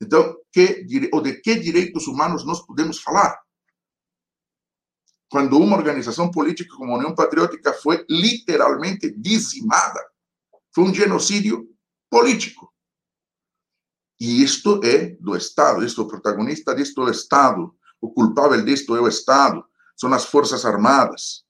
Então, 0.00 0.36
que, 0.52 0.86
ou 1.12 1.20
de 1.20 1.40
que 1.40 1.56
direitos 1.56 2.06
humanos 2.06 2.44
nós 2.44 2.64
podemos 2.64 3.00
falar? 3.00 3.36
Quando 5.30 5.58
uma 5.58 5.76
organização 5.76 6.30
política 6.30 6.74
como 6.74 6.92
a 6.92 6.96
União 6.98 7.14
Patriótica 7.14 7.72
foi 7.74 8.04
literalmente 8.08 9.10
dizimada. 9.10 10.00
Foi 10.74 10.84
um 10.84 10.94
genocídio 10.94 11.68
político. 12.10 12.72
E 14.20 14.42
isto 14.42 14.80
é 14.84 15.16
do 15.20 15.36
Estado, 15.36 15.84
isto, 15.84 16.02
o 16.02 16.08
protagonista 16.08 16.74
disto 16.74 17.02
é 17.02 17.04
o 17.04 17.10
Estado, 17.10 17.72
o 18.00 18.10
culpável 18.10 18.64
disto 18.64 18.96
é 18.96 19.00
o 19.00 19.06
Estado, 19.06 19.64
são 19.96 20.12
as 20.12 20.24
Forças 20.24 20.64
Armadas, 20.64 21.44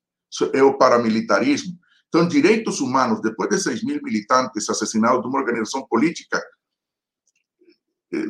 é 0.53 0.63
o 0.63 0.77
paramilitarismo. 0.77 1.79
Então, 2.09 2.27
direitos 2.27 2.81
humanos, 2.81 3.21
depois 3.21 3.51
de 3.51 3.61
6 3.61 3.85
mil 3.85 4.03
militantes 4.03 4.69
assassinados 4.69 5.23
de 5.23 5.29
uma 5.29 5.39
organização 5.39 5.87
política, 5.87 6.43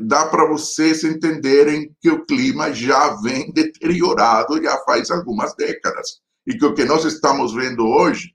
dá 0.03 0.27
para 0.27 0.47
vocês 0.47 1.05
entenderem 1.05 1.95
que 2.01 2.11
o 2.11 2.25
clima 2.25 2.73
já 2.73 3.15
vem 3.17 3.53
deteriorado 3.53 4.63
já 4.63 4.77
faz 4.79 5.11
algumas 5.11 5.55
décadas. 5.55 6.21
E 6.47 6.57
que 6.57 6.65
o 6.65 6.75
que 6.75 6.85
nós 6.85 7.05
estamos 7.05 7.55
vendo 7.55 7.87
hoje 7.87 8.35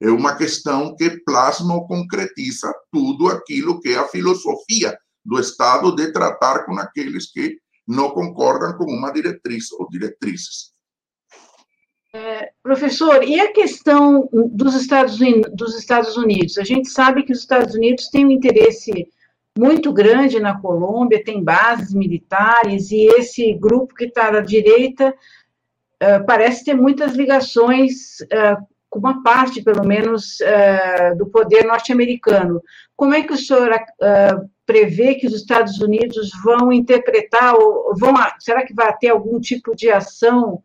é 0.00 0.08
uma 0.08 0.36
questão 0.36 0.94
que 0.96 1.10
plasma 1.24 1.74
ou 1.74 1.86
concretiza 1.86 2.72
tudo 2.92 3.28
aquilo 3.28 3.80
que 3.80 3.90
é 3.90 3.98
a 3.98 4.08
filosofia 4.08 4.96
do 5.24 5.38
Estado 5.38 5.94
de 5.94 6.12
tratar 6.12 6.64
com 6.64 6.78
aqueles 6.78 7.30
que 7.30 7.58
não 7.86 8.10
concordam 8.10 8.76
com 8.78 8.84
uma 8.84 9.10
diretriz 9.10 9.72
ou 9.72 9.88
diretrizes. 9.88 10.72
É, 12.14 12.50
professor, 12.62 13.22
e 13.22 13.38
a 13.38 13.52
questão 13.52 14.28
dos 14.32 14.74
Estados, 14.74 15.18
dos 15.52 15.76
Estados 15.76 16.16
Unidos? 16.16 16.56
A 16.56 16.64
gente 16.64 16.88
sabe 16.88 17.22
que 17.22 17.32
os 17.32 17.40
Estados 17.40 17.74
Unidos 17.74 18.08
têm 18.08 18.24
um 18.24 18.30
interesse 18.30 19.08
muito 19.58 19.92
grande 19.92 20.38
na 20.38 20.56
Colômbia, 20.56 21.24
tem 21.24 21.42
bases 21.42 21.92
militares, 21.92 22.92
e 22.92 23.06
esse 23.18 23.52
grupo 23.54 23.92
que 23.92 24.04
está 24.04 24.28
à 24.28 24.40
direita 24.40 25.08
uh, 25.10 26.24
parece 26.24 26.64
ter 26.64 26.74
muitas 26.74 27.16
ligações 27.16 28.20
uh, 28.20 28.64
com 28.88 29.00
uma 29.00 29.20
parte, 29.20 29.60
pelo 29.60 29.84
menos, 29.84 30.38
uh, 30.38 31.18
do 31.18 31.26
poder 31.26 31.64
norte-americano. 31.64 32.62
Como 32.94 33.12
é 33.14 33.22
que 33.24 33.32
o 33.32 33.36
senhor 33.36 33.70
prevê 34.64 35.16
que 35.16 35.26
os 35.26 35.34
Estados 35.34 35.80
Unidos 35.80 36.30
vão 36.44 36.72
interpretar, 36.72 37.56
ou 37.56 37.96
vão, 37.98 38.14
será 38.38 38.64
que 38.64 38.72
vai 38.72 38.96
ter 38.96 39.08
algum 39.08 39.40
tipo 39.40 39.74
de 39.74 39.90
ação 39.90 40.62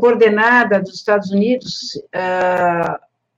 coordenada 0.00 0.80
dos 0.80 0.94
Estados 0.94 1.30
Unidos 1.30 2.00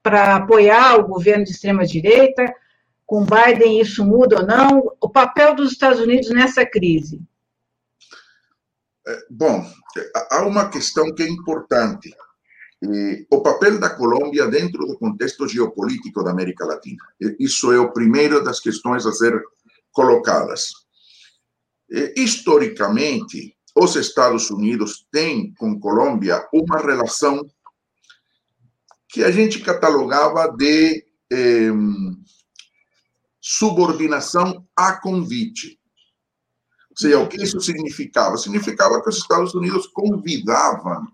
para 0.03 0.35
apoiar 0.35 0.99
o 0.99 1.07
governo 1.07 1.43
de 1.43 1.51
extrema-direita. 1.51 2.45
Com 3.09 3.25
Biden, 3.25 3.81
isso 3.81 4.05
muda 4.05 4.41
ou 4.41 4.45
não? 4.45 4.83
O 5.01 5.09
papel 5.09 5.55
dos 5.55 5.71
Estados 5.71 5.99
Unidos 5.99 6.29
nessa 6.29 6.63
crise? 6.63 7.19
Eh, 9.07 9.25
bom, 9.31 9.65
há 10.29 10.45
uma 10.45 10.69
questão 10.69 11.11
que 11.15 11.23
é 11.23 11.27
importante. 11.27 12.13
O 13.31 13.41
papel 13.41 13.79
da 13.79 13.89
Colômbia 13.89 14.45
dentro 14.45 14.85
do 14.85 14.95
contexto 14.95 15.47
geopolítico 15.47 16.23
da 16.23 16.29
América 16.29 16.63
Latina. 16.67 17.03
Isso 17.39 17.71
é 17.71 17.79
o 17.79 17.91
primeiro 17.91 18.43
das 18.43 18.59
questões 18.59 19.07
a 19.07 19.11
ser 19.11 19.41
colocadas. 19.91 20.71
Historicamente, 22.15 23.57
os 23.75 23.95
Estados 23.95 24.51
Unidos 24.51 25.07
têm 25.11 25.51
com 25.55 25.79
Colômbia 25.79 26.47
uma 26.53 26.77
relação 26.77 27.41
que 29.09 29.23
a 29.23 29.31
gente 29.31 29.61
catalogava 29.61 30.55
de 30.55 31.03
eh, 31.31 31.71
subordinação 33.51 34.63
a 34.75 34.93
convite. 34.93 35.79
Ou 36.91 36.97
seja, 36.97 37.19
o 37.19 37.27
que 37.27 37.41
isso 37.41 37.59
significava? 37.59 38.37
Significava 38.37 39.01
que 39.01 39.09
os 39.09 39.17
Estados 39.17 39.55
Unidos 39.55 39.87
convidavam 39.87 41.07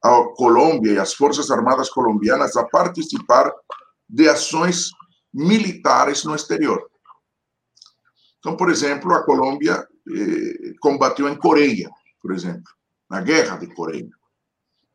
a 0.00 0.24
Colômbia 0.36 0.92
e 0.92 0.98
as 0.98 1.12
Forças 1.12 1.50
Armadas 1.50 1.90
colombianas 1.90 2.56
a 2.56 2.64
participar 2.64 3.52
de 4.08 4.28
ações 4.28 4.90
militares 5.34 6.22
no 6.24 6.36
exterior. 6.36 6.88
Então, 8.38 8.56
por 8.56 8.70
exemplo, 8.70 9.12
a 9.12 9.24
Colômbia 9.24 9.84
eh, 10.08 10.74
combateu 10.80 11.28
em 11.28 11.36
Coreia, 11.36 11.90
por 12.20 12.32
exemplo, 12.32 12.72
na 13.10 13.20
Guerra 13.20 13.56
de 13.56 13.66
Coreia. 13.74 14.10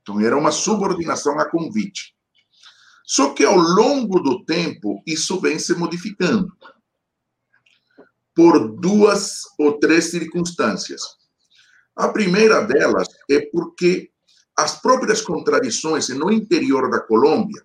Então, 0.02 0.22
era 0.22 0.38
uma 0.38 0.52
subordinação 0.52 1.38
a 1.38 1.50
convite. 1.50 2.16
Só 3.06 3.34
que 3.34 3.44
ao 3.44 3.58
longo 3.58 4.22
do 4.22 4.46
tempo, 4.46 5.02
isso 5.06 5.40
vem 5.40 5.60
se 5.60 5.74
modificando 5.76 6.54
por 8.38 8.70
duas 8.80 9.42
ou 9.58 9.80
três 9.80 10.12
circunstâncias. 10.12 11.02
A 11.96 12.08
primeira 12.10 12.62
delas 12.62 13.08
é 13.28 13.42
porque 13.52 14.12
as 14.56 14.80
próprias 14.80 15.22
contradições 15.22 16.10
no 16.10 16.32
interior 16.32 16.88
da 16.92 17.00
Colômbia 17.00 17.64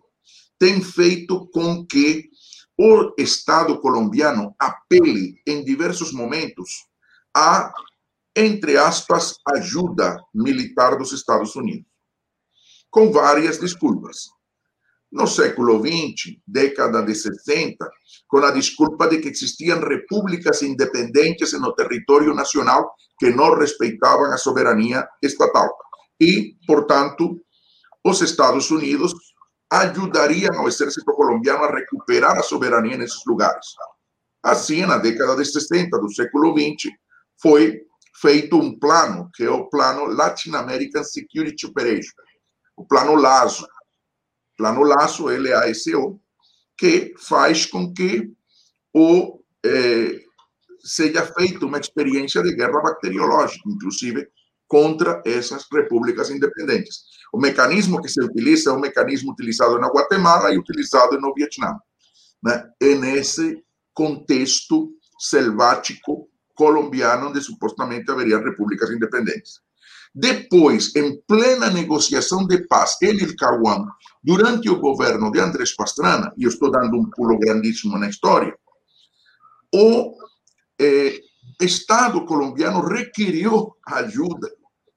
têm 0.59 0.81
feito 0.81 1.47
com 1.49 1.85
que 1.85 2.31
o 2.79 3.13
Estado 3.19 3.79
colombiano 3.83 4.55
apele 4.59 5.43
em 5.47 5.63
diversos 5.63 6.11
momentos 6.11 6.87
a, 7.37 7.71
entre 8.35 8.79
aspas, 8.79 9.37
ajuda 9.55 10.19
militar 10.35 10.97
dos 10.97 11.13
Estados 11.13 11.55
Unidos, 11.55 11.87
com 12.91 13.13
várias 13.13 13.59
desculpas. 13.59 14.31
No 15.13 15.27
século 15.27 15.79
XX, 15.79 16.39
década 16.47 17.03
de 17.03 17.15
60, 17.15 17.77
com 18.27 18.39
a 18.39 18.51
desculpa 18.51 19.07
de 19.07 19.19
que 19.19 19.29
existiam 19.29 19.79
repúblicas 19.79 20.63
independentes 20.63 21.53
no 21.53 21.75
território 21.75 22.35
nacional 22.35 22.95
que 23.19 23.31
não 23.31 23.55
respeitavam 23.55 24.33
a 24.33 24.39
soberania 24.39 25.07
estatal. 25.23 25.69
E, 26.19 26.57
portanto, 26.67 27.39
os 28.03 28.23
Estados 28.23 28.71
Unidos 28.71 29.13
ajudariam 29.71 30.55
ao 30.59 30.69
exército 30.69 31.13
colombiano 31.15 31.65
a 31.65 31.75
recuperar 31.75 32.39
a 32.39 32.43
soberania 32.43 32.97
nesses 32.97 33.23
lugares. 33.27 33.67
Assim, 34.43 34.85
na 34.87 34.99
década 34.99 35.37
de 35.37 35.45
60 35.45 35.99
do 35.99 36.13
século 36.13 36.55
XX, 36.57 36.91
foi 37.41 37.81
feito 38.21 38.57
um 38.57 38.79
plano, 38.79 39.31
que 39.35 39.45
é 39.45 39.51
o 39.51 39.69
Plano 39.69 40.07
Latin 40.07 40.55
American 40.55 41.05
Security 41.05 41.67
Operation, 41.67 42.13
o 42.77 42.87
Plano 42.87 43.15
LASO, 43.15 43.67
Plano 44.57 44.83
Laço, 44.83 45.27
LASO, 45.27 46.21
que 46.77 47.15
faz 47.19 47.67
com 47.67 47.93
que 47.93 48.33
o, 48.93 49.41
eh, 49.65 50.21
seja 50.81 51.25
feita 51.27 51.65
uma 51.65 51.79
experiência 51.79 52.43
de 52.43 52.55
guerra 52.55 52.81
bacteriológica, 52.83 53.69
inclusive 53.69 54.29
contra 54.67 55.23
essas 55.25 55.67
repúblicas 55.71 56.31
independentes. 56.31 57.05
O 57.33 57.39
mecanismo 57.39 58.01
que 58.01 58.09
se 58.09 58.23
utiliza 58.23 58.71
é 58.71 58.73
o 58.73 58.81
mecanismo 58.81 59.33
utilizado 59.33 59.79
na 59.79 59.89
Guatemala 59.89 60.53
e 60.53 60.59
utilizado 60.59 61.21
no 61.21 61.35
Vietnã, 61.35 61.77
né? 62.43 62.71
nesse 62.81 63.63
contexto 63.95 64.91
selvático 65.19 66.29
colombiano, 66.55 67.29
onde 67.29 67.41
supostamente 67.41 68.11
haveria 68.11 68.39
repúblicas 68.39 68.91
independentes. 68.91 69.61
Depois, 70.15 70.95
em 70.95 71.21
plena 71.23 71.71
negociação 71.71 72.47
de 72.47 72.67
paz 72.67 72.97
em 73.01 73.15
Ilcahuán, 73.17 73.87
durante 74.23 74.69
o 74.69 74.79
governo 74.79 75.31
de 75.33 75.41
Andrés 75.41 75.75
Pastrana, 75.75 76.33
e 76.37 76.45
eu 76.45 76.51
estou 76.51 76.71
dando 76.71 76.97
um 76.97 77.09
pulo 77.09 77.39
grandíssimo 77.39 77.99
na 77.99 78.09
história, 78.09 78.55
o 79.75 80.15
eh, 80.79 81.19
Estado 81.61 82.25
colombiano 82.27 82.81
requeriu 82.87 83.75
ajuda 83.87 84.51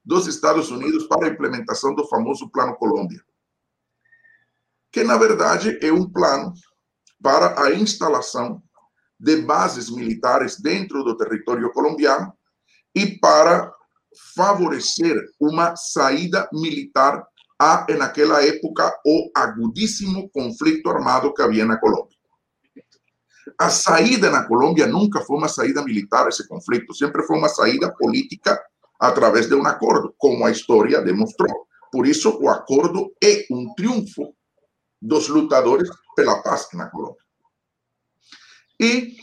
dos 0.04 0.26
Estados 0.26 0.70
Unidos 0.70 1.06
para 1.06 1.26
a 1.26 1.30
implementação 1.30 1.94
do 1.94 2.06
famoso 2.06 2.50
Plano 2.50 2.76
Colômbia, 2.76 3.20
que 4.92 5.02
na 5.02 5.16
verdade 5.16 5.78
é 5.82 5.92
um 5.92 6.08
plano 6.08 6.52
para 7.22 7.60
a 7.62 7.72
instalação 7.72 8.62
de 9.18 9.36
bases 9.42 9.90
militares 9.90 10.60
dentro 10.60 11.02
do 11.02 11.16
território 11.16 11.72
colombiano 11.72 12.32
e 12.94 13.18
para 13.18 13.72
favorecer 14.34 15.16
uma 15.40 15.74
saída 15.76 16.48
militar 16.52 17.26
a, 17.58 17.86
naquela 17.96 18.44
época, 18.44 18.94
o 19.04 19.30
agudíssimo 19.34 20.28
conflito 20.30 20.90
armado 20.90 21.32
que 21.32 21.42
havia 21.42 21.64
na 21.64 21.78
Colômbia. 21.78 22.16
A 23.58 23.70
saída 23.70 24.30
na 24.30 24.46
Colômbia 24.46 24.86
nunca 24.86 25.20
foi 25.22 25.38
uma 25.38 25.48
saída 25.48 25.82
militar, 25.82 26.28
esse 26.28 26.46
conflito, 26.46 26.94
sempre 26.94 27.22
foi 27.22 27.38
uma 27.38 27.48
saída 27.48 27.92
política 27.92 28.60
através 29.00 29.48
de 29.48 29.54
um 29.54 29.66
acordo, 29.66 30.14
como 30.18 30.44
a 30.44 30.50
história 30.50 31.00
demonstrou. 31.00 31.66
Por 31.90 32.06
isso, 32.06 32.36
o 32.40 32.48
acordo 32.48 33.14
é 33.22 33.46
um 33.50 33.72
triunfo 33.74 34.34
dos 35.00 35.28
lutadores 35.28 35.88
pela 36.14 36.42
paz 36.42 36.68
na 36.74 36.90
Colômbia. 36.90 37.22
E 38.80 39.16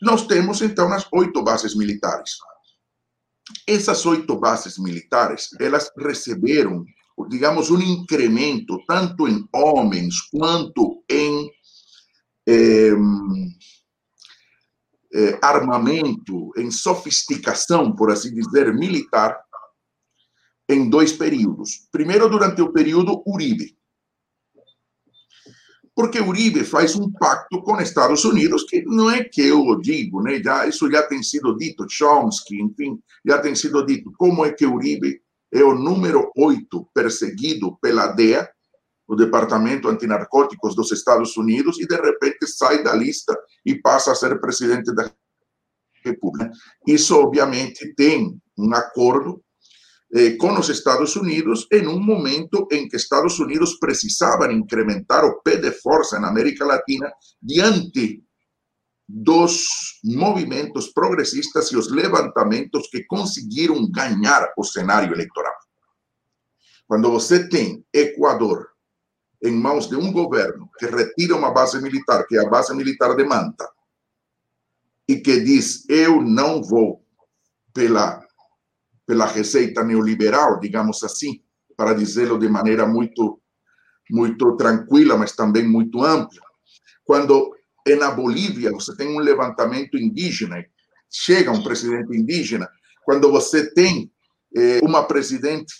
nós 0.00 0.26
temos, 0.26 0.60
então, 0.62 0.92
as 0.92 1.06
oito 1.12 1.42
bases 1.44 1.76
militares. 1.76 2.32
Essas 3.66 4.04
oito 4.06 4.36
bases 4.36 4.78
militares, 4.78 5.48
elas 5.60 5.90
receberam, 5.96 6.84
digamos, 7.28 7.70
um 7.70 7.80
incremento 7.80 8.78
tanto 8.86 9.28
em 9.28 9.46
homens 9.52 10.20
quanto 10.30 11.02
em 11.08 11.50
eh, 12.46 12.92
armamento, 15.42 16.50
em 16.56 16.70
sofisticação, 16.70 17.94
por 17.94 18.10
assim 18.10 18.34
dizer, 18.34 18.72
militar, 18.74 19.38
em 20.68 20.88
dois 20.88 21.12
períodos. 21.12 21.86
Primeiro, 21.92 22.28
durante 22.28 22.62
o 22.62 22.72
período 22.72 23.22
Uribe, 23.26 23.76
porque 25.94 26.20
Uribe 26.20 26.64
faz 26.64 26.96
um 26.96 27.10
pacto 27.12 27.62
com 27.62 27.80
Estados 27.80 28.24
Unidos, 28.24 28.64
que 28.64 28.82
não 28.82 29.10
é 29.10 29.22
que 29.22 29.42
eu 29.42 29.78
digo, 29.78 30.22
né? 30.22 30.42
já, 30.42 30.66
isso 30.66 30.90
já 30.90 31.02
tem 31.02 31.22
sido 31.22 31.56
dito, 31.56 31.86
Chomsky, 31.88 32.60
enfim, 32.60 32.98
já 33.24 33.38
tem 33.38 33.54
sido 33.54 33.84
dito, 33.84 34.10
como 34.16 34.44
é 34.44 34.52
que 34.52 34.66
Uribe 34.66 35.20
é 35.52 35.62
o 35.62 35.74
número 35.74 36.30
oito 36.36 36.88
perseguido 36.94 37.76
pela 37.80 38.06
DEA, 38.08 38.48
o 39.06 39.14
Departamento 39.14 39.88
Antinarcóticos 39.88 40.74
dos 40.74 40.90
Estados 40.90 41.36
Unidos, 41.36 41.78
e 41.78 41.86
de 41.86 41.96
repente 41.96 42.46
sai 42.46 42.82
da 42.82 42.94
lista 42.94 43.36
e 43.66 43.74
passa 43.74 44.12
a 44.12 44.14
ser 44.14 44.40
presidente 44.40 44.94
da 44.94 45.10
República. 46.02 46.50
Isso, 46.86 47.14
obviamente, 47.16 47.94
tem 47.94 48.40
um 48.56 48.74
acordo 48.74 49.42
eh, 50.14 50.36
com 50.36 50.58
os 50.58 50.68
Estados 50.68 51.16
Unidos 51.16 51.66
em 51.72 51.86
um 51.86 51.98
momento 51.98 52.66
em 52.70 52.88
que 52.88 52.96
Estados 52.96 53.38
Unidos 53.38 53.78
precisavam 53.78 54.50
incrementar 54.50 55.24
o 55.24 55.40
pé 55.42 55.56
de 55.56 55.72
força 55.72 56.20
na 56.20 56.28
América 56.28 56.64
Latina 56.64 57.10
diante 57.40 58.22
dos 59.08 59.66
movimentos 60.04 60.88
progressistas 60.92 61.70
e 61.72 61.76
os 61.76 61.90
levantamentos 61.90 62.88
que 62.88 63.04
conseguiram 63.04 63.90
ganhar 63.90 64.52
o 64.56 64.64
cenário 64.64 65.12
eleitoral. 65.12 65.54
Quando 66.86 67.10
você 67.10 67.48
tem 67.48 67.84
Equador 67.92 68.68
em 69.42 69.52
mãos 69.52 69.88
de 69.88 69.96
um 69.96 70.12
governo 70.12 70.68
que 70.78 70.86
retira 70.86 71.34
uma 71.34 71.52
base 71.52 71.80
militar, 71.80 72.26
que 72.26 72.38
a 72.38 72.48
base 72.48 72.74
militar 72.74 73.16
de 73.16 73.24
Manta, 73.24 73.68
e 75.08 75.16
que 75.16 75.40
diz: 75.40 75.88
eu 75.88 76.22
não 76.22 76.62
vou 76.62 77.04
pela 77.74 78.24
pela 79.06 79.26
receita 79.26 79.82
neoliberal, 79.84 80.58
digamos 80.60 81.02
assim, 81.02 81.42
para 81.76 81.94
dizê-lo 81.94 82.38
de 82.38 82.48
maneira 82.48 82.86
muito 82.86 83.38
muito 84.10 84.56
tranquila, 84.56 85.16
mas 85.16 85.32
também 85.32 85.66
muito 85.66 86.04
ampla. 86.04 86.42
Quando 87.02 87.54
é 87.86 87.96
na 87.96 88.10
Bolívia 88.10 88.70
você 88.70 88.94
tem 88.94 89.08
um 89.08 89.18
levantamento 89.18 89.96
indígena, 89.96 90.62
chega 91.10 91.50
um 91.50 91.62
presidente 91.62 92.14
indígena, 92.14 92.68
quando 93.04 93.30
você 93.30 93.72
tem 93.72 94.12
eh, 94.54 94.80
uma 94.82 95.04
presidente 95.04 95.72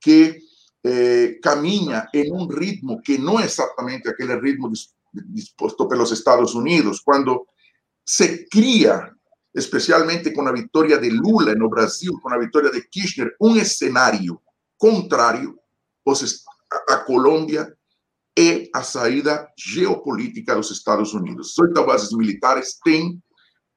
que 0.00 0.38
eh, 0.84 1.38
caminha 1.42 2.08
em 2.14 2.32
um 2.32 2.46
ritmo 2.46 3.00
que 3.02 3.18
não 3.18 3.40
é 3.40 3.44
exatamente 3.44 4.08
aquele 4.08 4.38
ritmo 4.40 4.70
disposto 5.12 5.88
pelos 5.88 6.10
Estados 6.12 6.54
Unidos, 6.54 7.00
quando 7.00 7.44
se 8.06 8.46
cria 8.48 9.12
especialmente 9.54 10.32
com 10.32 10.46
a 10.46 10.52
vitória 10.52 10.98
de 10.98 11.10
Lula 11.10 11.54
no 11.54 11.68
Brasil, 11.68 12.18
com 12.22 12.28
a 12.28 12.38
vitória 12.38 12.70
de 12.70 12.82
Kirchner, 12.82 13.34
um 13.40 13.62
cenário 13.64 14.40
contrário 14.78 15.58
à 16.88 16.96
Colômbia 16.98 17.76
e 18.38 18.70
a 18.74 18.82
saída 18.82 19.48
geopolítica 19.58 20.54
dos 20.54 20.70
Estados 20.70 21.12
Unidos. 21.12 21.58
Oito 21.58 21.84
bases 21.84 22.12
militares 22.12 22.78
têm 22.82 23.20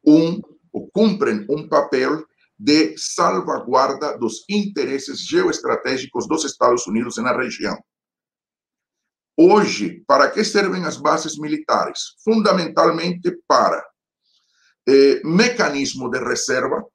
um, 0.06 0.40
ou 0.72 0.90
cumprem 0.92 1.46
um 1.50 1.68
papel 1.68 2.26
de 2.58 2.96
salvaguarda 2.98 4.18
dos 4.18 4.46
interesses 4.50 5.20
geoestratégicos 5.26 6.28
dos 6.28 6.46
Estados 6.46 6.86
Unidos 6.88 7.18
na 7.18 7.36
região. 7.36 7.78
Hoje, 9.36 10.04
para 10.08 10.30
que 10.30 10.44
servem 10.44 10.86
as 10.86 10.96
bases 10.96 11.38
militares? 11.40 12.16
Fundamentalmente 12.24 13.36
para 13.48 13.84
eh, 14.88 15.22
mecanismo 15.24 16.10
de 16.10 16.20
reserva 16.20 16.86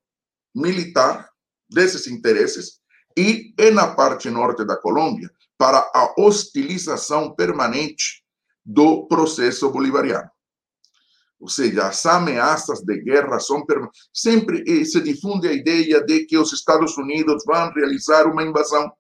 militar 0.54 1.28
desses 1.68 2.06
interesses 2.06 2.80
e 3.16 3.54
é 3.58 3.70
na 3.70 3.94
parte 3.94 4.30
norte 4.30 4.64
da 4.64 4.76
Colômbia 4.76 5.30
para 5.56 5.78
a 5.94 6.14
hostilização 6.16 7.34
permanente 7.34 8.22
do 8.64 9.06
processo 9.06 9.70
bolivariano. 9.70 10.30
Ou 11.40 11.48
seja, 11.48 11.86
as 11.86 12.04
ameaças 12.04 12.80
de 12.80 13.00
guerra 13.00 13.38
são 13.38 13.64
sempre 14.12 14.64
eh, 14.66 14.84
se 14.84 15.00
difunde 15.00 15.48
a 15.48 15.52
ideia 15.52 16.02
de 16.04 16.26
que 16.26 16.36
os 16.36 16.52
Estados 16.52 16.96
Unidos 16.96 17.44
vão 17.46 17.72
realizar 17.72 18.26
uma 18.26 18.42
invasão. 18.42 18.90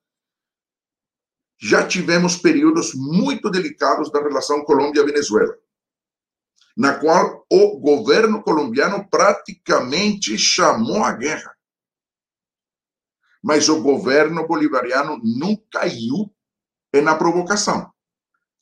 Já 1.60 1.86
tivemos 1.86 2.36
períodos 2.36 2.94
muito 2.94 3.50
delicados 3.50 4.10
da 4.12 4.20
relação 4.20 4.64
Colômbia-Venezuela 4.64 5.56
na 6.78 6.94
qual 6.94 7.44
o 7.50 7.80
governo 7.80 8.40
colombiano 8.40 9.04
praticamente 9.10 10.38
chamou 10.38 11.02
a 11.02 11.10
guerra. 11.10 11.52
Mas 13.42 13.68
o 13.68 13.82
governo 13.82 14.46
bolivariano 14.46 15.20
não 15.24 15.60
caiu 15.72 16.32
na 17.02 17.16
provocação. 17.16 17.90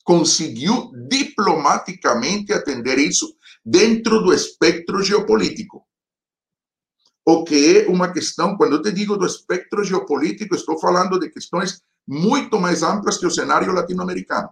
Conseguiu 0.03 0.91
diplomaticamente 1.07 2.51
atender 2.51 2.97
isso 2.97 3.35
dentro 3.63 4.23
do 4.23 4.33
espectro 4.33 5.03
geopolítico. 5.03 5.85
O 7.23 7.43
que 7.43 7.77
é 7.77 7.87
uma 7.87 8.11
questão, 8.11 8.57
quando 8.57 8.77
eu 8.77 8.81
te 8.81 8.91
digo 8.91 9.15
do 9.15 9.27
espectro 9.27 9.83
geopolítico, 9.83 10.55
estou 10.55 10.79
falando 10.79 11.19
de 11.19 11.29
questões 11.29 11.83
muito 12.07 12.59
mais 12.59 12.81
amplas 12.81 13.17
que 13.17 13.27
o 13.27 13.31
cenário 13.31 13.71
latino-americano. 13.73 14.49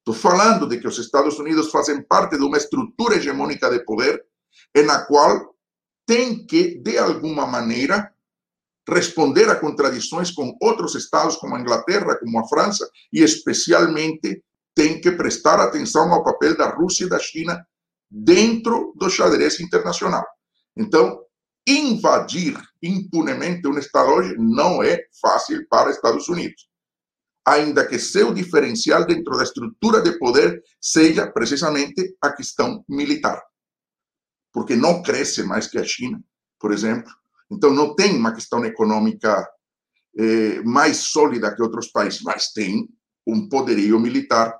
Estou 0.00 0.14
falando 0.14 0.66
de 0.66 0.78
que 0.78 0.88
os 0.88 0.98
Estados 0.98 1.38
Unidos 1.38 1.70
fazem 1.70 2.02
parte 2.02 2.36
de 2.36 2.42
uma 2.42 2.56
estrutura 2.56 3.16
hegemônica 3.16 3.70
de 3.70 3.84
poder, 3.84 4.24
na 4.86 5.04
qual 5.04 5.54
tem 6.06 6.46
que, 6.46 6.78
de 6.78 6.98
alguma 6.98 7.46
maneira, 7.46 8.12
responder 8.88 9.48
a 9.48 9.56
contradições 9.56 10.30
com 10.30 10.56
outros 10.60 10.94
estados, 10.94 11.36
como 11.36 11.54
a 11.54 11.60
Inglaterra, 11.60 12.18
como 12.18 12.38
a 12.38 12.48
França, 12.48 12.88
e 13.12 13.22
especialmente 13.22 14.42
tem 14.74 15.00
que 15.00 15.12
prestar 15.12 15.60
atenção 15.60 16.12
ao 16.12 16.24
papel 16.24 16.56
da 16.56 16.70
Rússia 16.70 17.04
e 17.04 17.08
da 17.08 17.18
China 17.18 17.64
dentro 18.10 18.92
do 18.96 19.10
xadrez 19.10 19.60
internacional. 19.60 20.26
Então, 20.76 21.20
invadir 21.66 22.58
impunemente 22.82 23.68
um 23.68 23.78
Estado 23.78 24.10
hoje 24.10 24.34
não 24.38 24.82
é 24.82 25.04
fácil 25.20 25.66
para 25.68 25.90
Estados 25.90 26.28
Unidos. 26.28 26.69
Ainda 27.50 27.84
que 27.84 27.98
seu 27.98 28.32
diferencial 28.32 29.04
dentro 29.04 29.36
da 29.36 29.42
estrutura 29.42 30.00
de 30.00 30.16
poder 30.20 30.62
seja 30.80 31.26
precisamente 31.26 32.16
a 32.22 32.30
questão 32.30 32.84
militar. 32.88 33.42
Porque 34.52 34.76
não 34.76 35.02
cresce 35.02 35.42
mais 35.42 35.66
que 35.66 35.76
a 35.76 35.84
China, 35.84 36.22
por 36.60 36.70
exemplo. 36.72 37.12
Então, 37.50 37.74
não 37.74 37.96
tem 37.96 38.16
uma 38.16 38.32
questão 38.32 38.64
econômica 38.64 39.48
eh, 40.16 40.62
mais 40.62 40.98
sólida 40.98 41.52
que 41.52 41.60
outros 41.60 41.88
países, 41.88 42.22
mas 42.22 42.52
tem 42.52 42.88
um 43.26 43.48
poderio 43.48 43.98
militar 43.98 44.56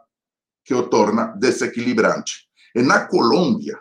que 0.65 0.75
o 0.75 0.89
torna 0.89 1.27
desequilibrante. 1.39 2.49
E 2.75 2.83
na 2.83 3.07
Colômbia, 3.07 3.79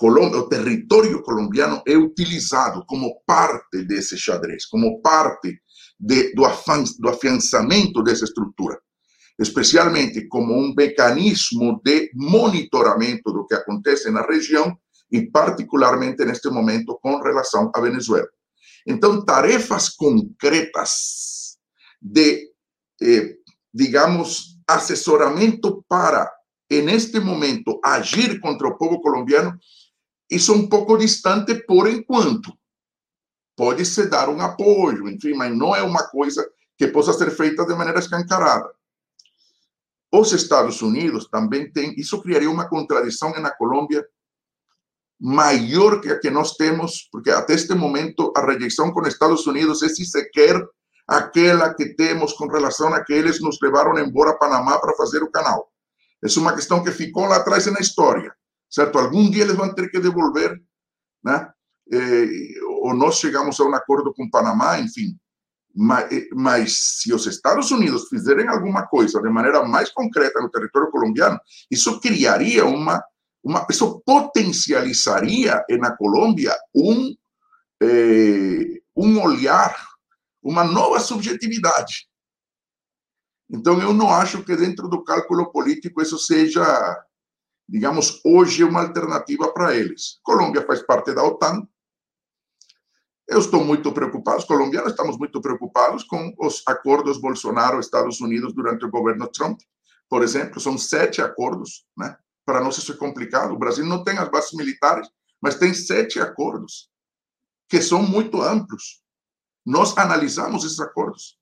Colômbia, 0.00 0.38
o 0.38 0.48
território 0.48 1.22
colombiano 1.22 1.82
é 1.86 1.94
utilizado 1.94 2.86
como 2.86 3.20
parte 3.26 3.84
desse 3.84 4.16
xadrez, 4.16 4.64
como 4.64 5.02
parte 5.02 5.60
de, 6.00 6.32
do, 6.34 6.42
do 6.98 7.08
afiançamento 7.08 8.02
dessa 8.02 8.24
estrutura, 8.24 8.78
especialmente 9.38 10.26
como 10.28 10.54
um 10.54 10.74
mecanismo 10.74 11.80
de 11.84 12.10
monitoramento 12.14 13.32
do 13.32 13.46
que 13.46 13.54
acontece 13.54 14.10
na 14.10 14.22
região 14.22 14.76
e 15.12 15.30
particularmente 15.30 16.24
neste 16.24 16.48
momento 16.48 16.98
com 17.02 17.20
relação 17.20 17.70
à 17.74 17.80
Venezuela. 17.80 18.28
Então, 18.86 19.24
tarefas 19.24 19.90
concretas 19.90 21.58
de, 22.00 22.48
eh, 23.02 23.34
digamos, 23.74 24.56
assessoramento 24.66 25.84
para, 25.86 26.32
neste 26.70 27.20
momento, 27.20 27.78
agir 27.84 28.40
contra 28.40 28.68
o 28.68 28.78
povo 28.78 29.00
colombiano 29.00 29.58
isso 30.30 30.52
é 30.52 30.54
um 30.54 30.68
pouco 30.68 30.96
distante 30.96 31.54
por 31.66 31.88
enquanto. 31.88 32.52
Pode-se 33.60 34.06
dar 34.06 34.30
um 34.30 34.40
apoio, 34.40 35.06
enfim, 35.06 35.34
mas 35.34 35.54
não 35.54 35.76
é 35.76 35.82
uma 35.82 36.08
coisa 36.08 36.48
que 36.78 36.88
possa 36.88 37.12
ser 37.12 37.30
feita 37.30 37.66
de 37.66 37.74
maneira 37.74 37.98
escancarada. 37.98 38.70
Os 40.10 40.32
Estados 40.32 40.80
Unidos 40.80 41.28
também 41.28 41.70
têm, 41.70 41.94
isso 41.98 42.22
criaria 42.22 42.50
uma 42.50 42.70
contradição 42.70 43.30
na 43.38 43.50
Colômbia 43.50 44.02
maior 45.20 46.00
que 46.00 46.08
a 46.08 46.18
que 46.18 46.30
nós 46.30 46.56
temos, 46.56 47.06
porque 47.12 47.30
até 47.30 47.52
este 47.52 47.74
momento 47.74 48.32
a 48.34 48.46
rejeição 48.46 48.90
com 48.92 49.02
os 49.02 49.08
Estados 49.08 49.46
Unidos 49.46 49.82
é 49.82 49.88
se 49.90 50.06
sequer 50.06 50.56
aquela 51.06 51.74
que 51.74 51.94
temos 51.94 52.32
com 52.32 52.46
relação 52.46 52.94
a 52.94 53.04
que 53.04 53.12
eles 53.12 53.42
nos 53.42 53.58
levaram 53.60 53.98
embora 53.98 54.30
a 54.30 54.38
Panamá 54.38 54.78
para 54.78 54.96
fazer 54.96 55.22
o 55.22 55.30
canal. 55.30 55.70
É 56.24 56.38
uma 56.38 56.54
questão 56.54 56.82
que 56.82 56.92
ficou 56.92 57.26
lá 57.26 57.36
atrás 57.36 57.66
na 57.66 57.80
história 57.80 58.34
certo? 58.70 58.98
Algum 58.98 59.28
dia 59.28 59.42
eles 59.42 59.56
vão 59.56 59.74
ter 59.74 59.90
que 59.90 59.98
devolver, 59.98 60.62
né? 61.22 61.50
Ou 62.80 62.94
nós 62.94 63.16
chegamos 63.16 63.58
a 63.60 63.64
um 63.64 63.74
acordo 63.74 64.12
com 64.14 64.24
o 64.24 64.30
Panamá, 64.30 64.78
enfim. 64.78 65.16
Mas, 65.74 66.08
mas, 66.32 66.78
se 67.00 67.14
os 67.14 67.26
Estados 67.26 67.70
Unidos 67.70 68.08
fizerem 68.08 68.48
alguma 68.48 68.86
coisa 68.86 69.20
de 69.20 69.28
maneira 69.28 69.64
mais 69.64 69.90
concreta 69.90 70.40
no 70.40 70.50
território 70.50 70.90
colombiano, 70.90 71.38
isso 71.70 72.00
criaria 72.00 72.64
uma, 72.64 73.02
uma 73.42 73.66
isso 73.70 74.00
potencializaria 74.04 75.64
na 75.78 75.96
Colômbia 75.96 76.52
um, 76.74 77.14
eh, 77.80 78.80
um 78.96 79.22
olhar, 79.22 79.76
uma 80.42 80.64
nova 80.64 80.98
subjetividade. 80.98 82.08
Então, 83.48 83.80
eu 83.80 83.94
não 83.94 84.12
acho 84.12 84.42
que 84.42 84.56
dentro 84.56 84.88
do 84.88 85.04
cálculo 85.04 85.52
político 85.52 86.02
isso 86.02 86.18
seja 86.18 86.64
digamos, 87.70 88.20
hoje 88.24 88.64
uma 88.64 88.80
alternativa 88.80 89.52
para 89.52 89.76
eles. 89.76 90.18
Colômbia 90.24 90.66
faz 90.66 90.82
parte 90.82 91.14
da 91.14 91.22
OTAN. 91.22 91.66
Eu 93.30 93.38
estou 93.38 93.64
muito 93.64 93.92
preocupado, 93.92 94.38
os 94.38 94.44
colombianos 94.44 94.90
estamos 94.90 95.16
muito 95.16 95.40
preocupados 95.40 96.02
com 96.02 96.34
os 96.36 96.64
acordos 96.66 97.16
Bolsonaro-Estados 97.16 98.20
Unidos 98.20 98.52
durante 98.52 98.84
o 98.84 98.90
governo 98.90 99.28
Trump. 99.28 99.60
Por 100.08 100.24
exemplo, 100.24 100.58
são 100.58 100.76
sete 100.76 101.22
acordos, 101.22 101.86
né? 101.96 102.16
Para 102.44 102.68
isso 102.68 102.90
é 102.90 102.96
complicado. 102.96 103.52
O 103.52 103.58
Brasil 103.58 103.86
não 103.86 104.02
tem 104.02 104.18
as 104.18 104.28
bases 104.28 104.52
militares, 104.54 105.08
mas 105.40 105.54
tem 105.54 105.72
sete 105.72 106.18
acordos 106.18 106.90
que 107.68 107.80
são 107.80 108.02
muito 108.02 108.42
amplos. 108.42 109.00
Nós 109.64 109.96
analisamos 109.96 110.64
esses 110.64 110.80
acordos 110.80 111.38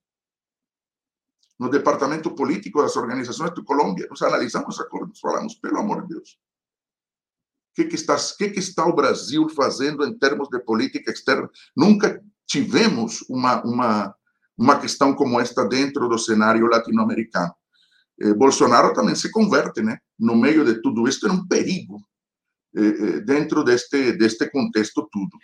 no 1.58 1.70
departamento 1.70 2.34
político 2.34 2.82
das 2.82 2.96
organizações 2.96 3.54
de 3.54 3.64
Colômbia, 3.64 4.06
nós 4.10 4.20
analisamos 4.20 4.74
os 4.74 4.80
acordos, 4.80 5.20
falamos, 5.20 5.54
pelo 5.54 5.78
amor 5.78 6.02
de 6.02 6.08
Deus, 6.08 6.38
que, 7.78 7.84
que, 7.84 7.94
está, 7.94 8.16
que, 8.36 8.50
que 8.50 8.58
está 8.58 8.84
o 8.86 8.92
Brasil 8.92 9.48
fazendo 9.50 10.04
em 10.04 10.18
termos 10.18 10.48
de 10.48 10.58
política 10.58 11.12
externa? 11.12 11.48
Nunca 11.76 12.20
tivemos 12.44 13.24
uma, 13.28 13.62
uma, 13.62 14.14
uma 14.56 14.80
questão 14.80 15.14
como 15.14 15.38
esta 15.38 15.64
dentro 15.64 16.08
do 16.08 16.18
cenário 16.18 16.66
latino-americano. 16.66 17.54
Eh, 18.20 18.34
Bolsonaro 18.34 18.92
também 18.92 19.14
se 19.14 19.30
converte, 19.30 19.80
né? 19.80 19.98
No 20.18 20.34
meio 20.34 20.64
de 20.64 20.82
tudo 20.82 21.06
isto, 21.06 21.28
é 21.28 21.30
um 21.30 21.46
perigo 21.46 22.02
eh, 22.74 22.80
eh, 22.80 23.20
dentro 23.20 23.62
deste, 23.62 24.10
deste 24.12 24.50
contexto 24.50 25.08
tudo. 25.12 25.38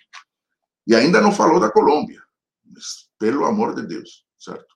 E 0.88 0.96
ainda 0.96 1.20
não 1.20 1.30
falou 1.30 1.60
da 1.60 1.70
Colômbia, 1.70 2.20
mas, 2.64 3.08
pelo 3.16 3.44
amor 3.44 3.76
de 3.76 3.86
Deus, 3.86 4.24
certo? 4.36 4.73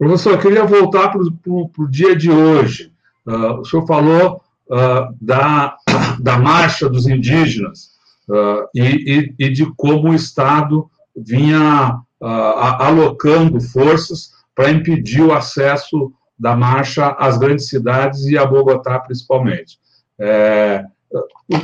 Professor, 0.00 0.32
eu 0.32 0.38
queria 0.38 0.64
voltar 0.64 1.10
para 1.10 1.20
o 1.20 1.86
dia 1.86 2.16
de 2.16 2.30
hoje. 2.30 2.90
Uh, 3.26 3.60
o 3.60 3.64
senhor 3.66 3.86
falou 3.86 4.40
uh, 4.70 5.14
da, 5.20 5.76
da 6.18 6.38
marcha 6.38 6.88
dos 6.88 7.06
indígenas 7.06 7.90
uh, 8.26 8.66
e, 8.74 9.34
e, 9.38 9.50
de 9.50 9.70
como 9.76 10.08
o 10.08 10.14
Estado 10.14 10.90
vinha 11.14 12.00
alocando 12.18 13.60
forças 13.60 14.30
para 14.54 14.70
impedir 14.70 15.20
o 15.20 15.34
acesso 15.34 16.10
da 16.38 16.56
marcha 16.56 17.10
às 17.18 17.36
grandes 17.36 17.68
cidades 17.68 18.24
e 18.24 18.38
a 18.38 18.46
Bogotá, 18.46 18.98
principalmente. 19.00 19.78
É, 20.18 20.82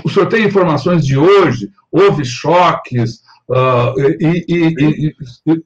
o 0.04 0.08
senhor 0.10 0.28
tem 0.28 0.44
informações 0.44 1.06
de 1.06 1.16
hoje? 1.16 1.70
Houve 1.90 2.24
choques? 2.24 3.22
Uh, 3.48 3.94
e, 4.20 4.44
e, 4.48 5.14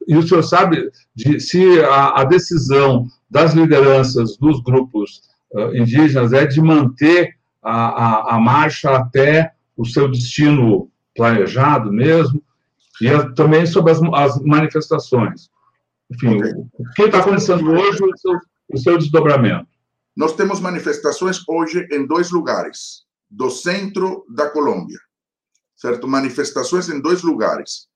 e, 0.06 0.16
o 0.16 0.22
senhor 0.22 0.42
sabe 0.42 0.90
se 1.38 1.80
a, 1.82 2.24
decisão 2.24 3.06
das 3.30 3.54
lideranças 3.54 4.36
dos 4.36 4.60
grupos 4.62 5.22
uh, 5.52 5.74
indígenas 5.74 6.34
é 6.34 6.44
de 6.44 6.60
manter 6.60 7.36
a, 7.62 8.38
marcha 8.38 8.90
até 8.90 9.52
o 9.76 9.86
seu 9.86 10.10
destino 10.10 10.90
planejado 11.16 11.90
mesmo, 11.90 12.42
e 13.00 13.08
é 13.08 13.32
também 13.32 13.64
sobre 13.64 13.92
as, 13.92 14.38
manifestações. 14.42 15.48
Enfim, 16.10 16.38
o 16.74 16.84
que 16.94 17.02
está 17.02 17.20
acontecendo 17.20 17.70
hoje, 17.70 18.02
o 18.02 18.16
seu, 18.18 18.38
o 18.74 18.78
seu 18.78 18.98
desdobramento? 18.98 19.66
Nós 20.14 20.34
temos 20.34 20.60
manifestações 20.60 21.42
hoje 21.48 21.86
em 21.90 22.06
dois 22.06 22.30
lugares, 22.30 23.04
do 23.30 23.48
centro 23.48 24.24
da 24.28 24.50
Colômbia 24.50 24.98
certo? 25.80 26.06
Manifestações 26.06 26.88
em 26.90 27.00
dois 27.00 27.22
lugares. 27.22 27.88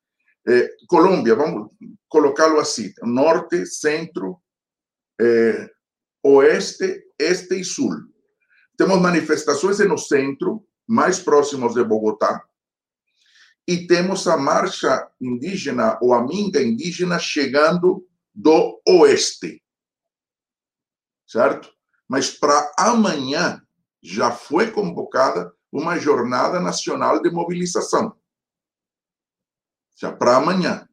É, 0.47 0.69
Colômbia, 0.87 1.35
vamos 1.35 1.71
colocá-lo 2.09 2.59
assim: 2.59 2.91
norte, 3.03 3.65
centro, 3.65 4.41
é, 5.21 5.69
oeste, 6.23 7.03
este 7.19 7.59
e 7.59 7.63
sul. 7.63 7.93
Temos 8.77 8.99
manifestações 8.99 9.79
no 9.79 9.97
centro, 9.97 10.65
mais 10.87 11.19
próximos 11.19 11.73
de 11.73 11.83
Bogotá, 11.83 12.43
e 13.67 13.87
temos 13.87 14.27
a 14.27 14.37
marcha 14.37 15.07
indígena 15.21 15.97
ou 16.01 16.13
a 16.13 16.25
minga 16.25 16.61
indígena 16.61 17.17
chegando 17.17 18.05
do 18.33 18.81
oeste, 18.87 19.63
certo? 21.25 21.73
Mas 22.07 22.29
para 22.29 22.71
amanhã 22.77 23.61
já 24.03 24.29
foi 24.31 24.69
convocada 24.71 25.51
uma 25.77 25.99
jornada 25.99 26.59
nacional 26.59 27.21
de 27.21 27.29
mobilização. 27.29 28.15
Já 29.97 30.11
para 30.11 30.37
amanhã. 30.37 30.87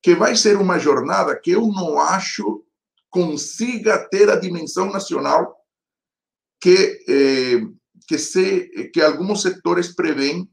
Que 0.00 0.14
vai 0.14 0.36
ser 0.36 0.56
uma 0.56 0.78
jornada 0.78 1.38
que 1.38 1.50
eu 1.50 1.66
não 1.66 1.98
acho 2.00 2.64
consiga 3.10 3.98
ter 4.08 4.30
a 4.30 4.36
dimensão 4.36 4.92
nacional 4.92 5.56
que, 6.60 7.04
eh, 7.08 7.60
que, 8.06 8.18
se, 8.18 8.90
que 8.92 9.00
alguns 9.00 9.42
setores 9.42 9.94
prevêem, 9.94 10.48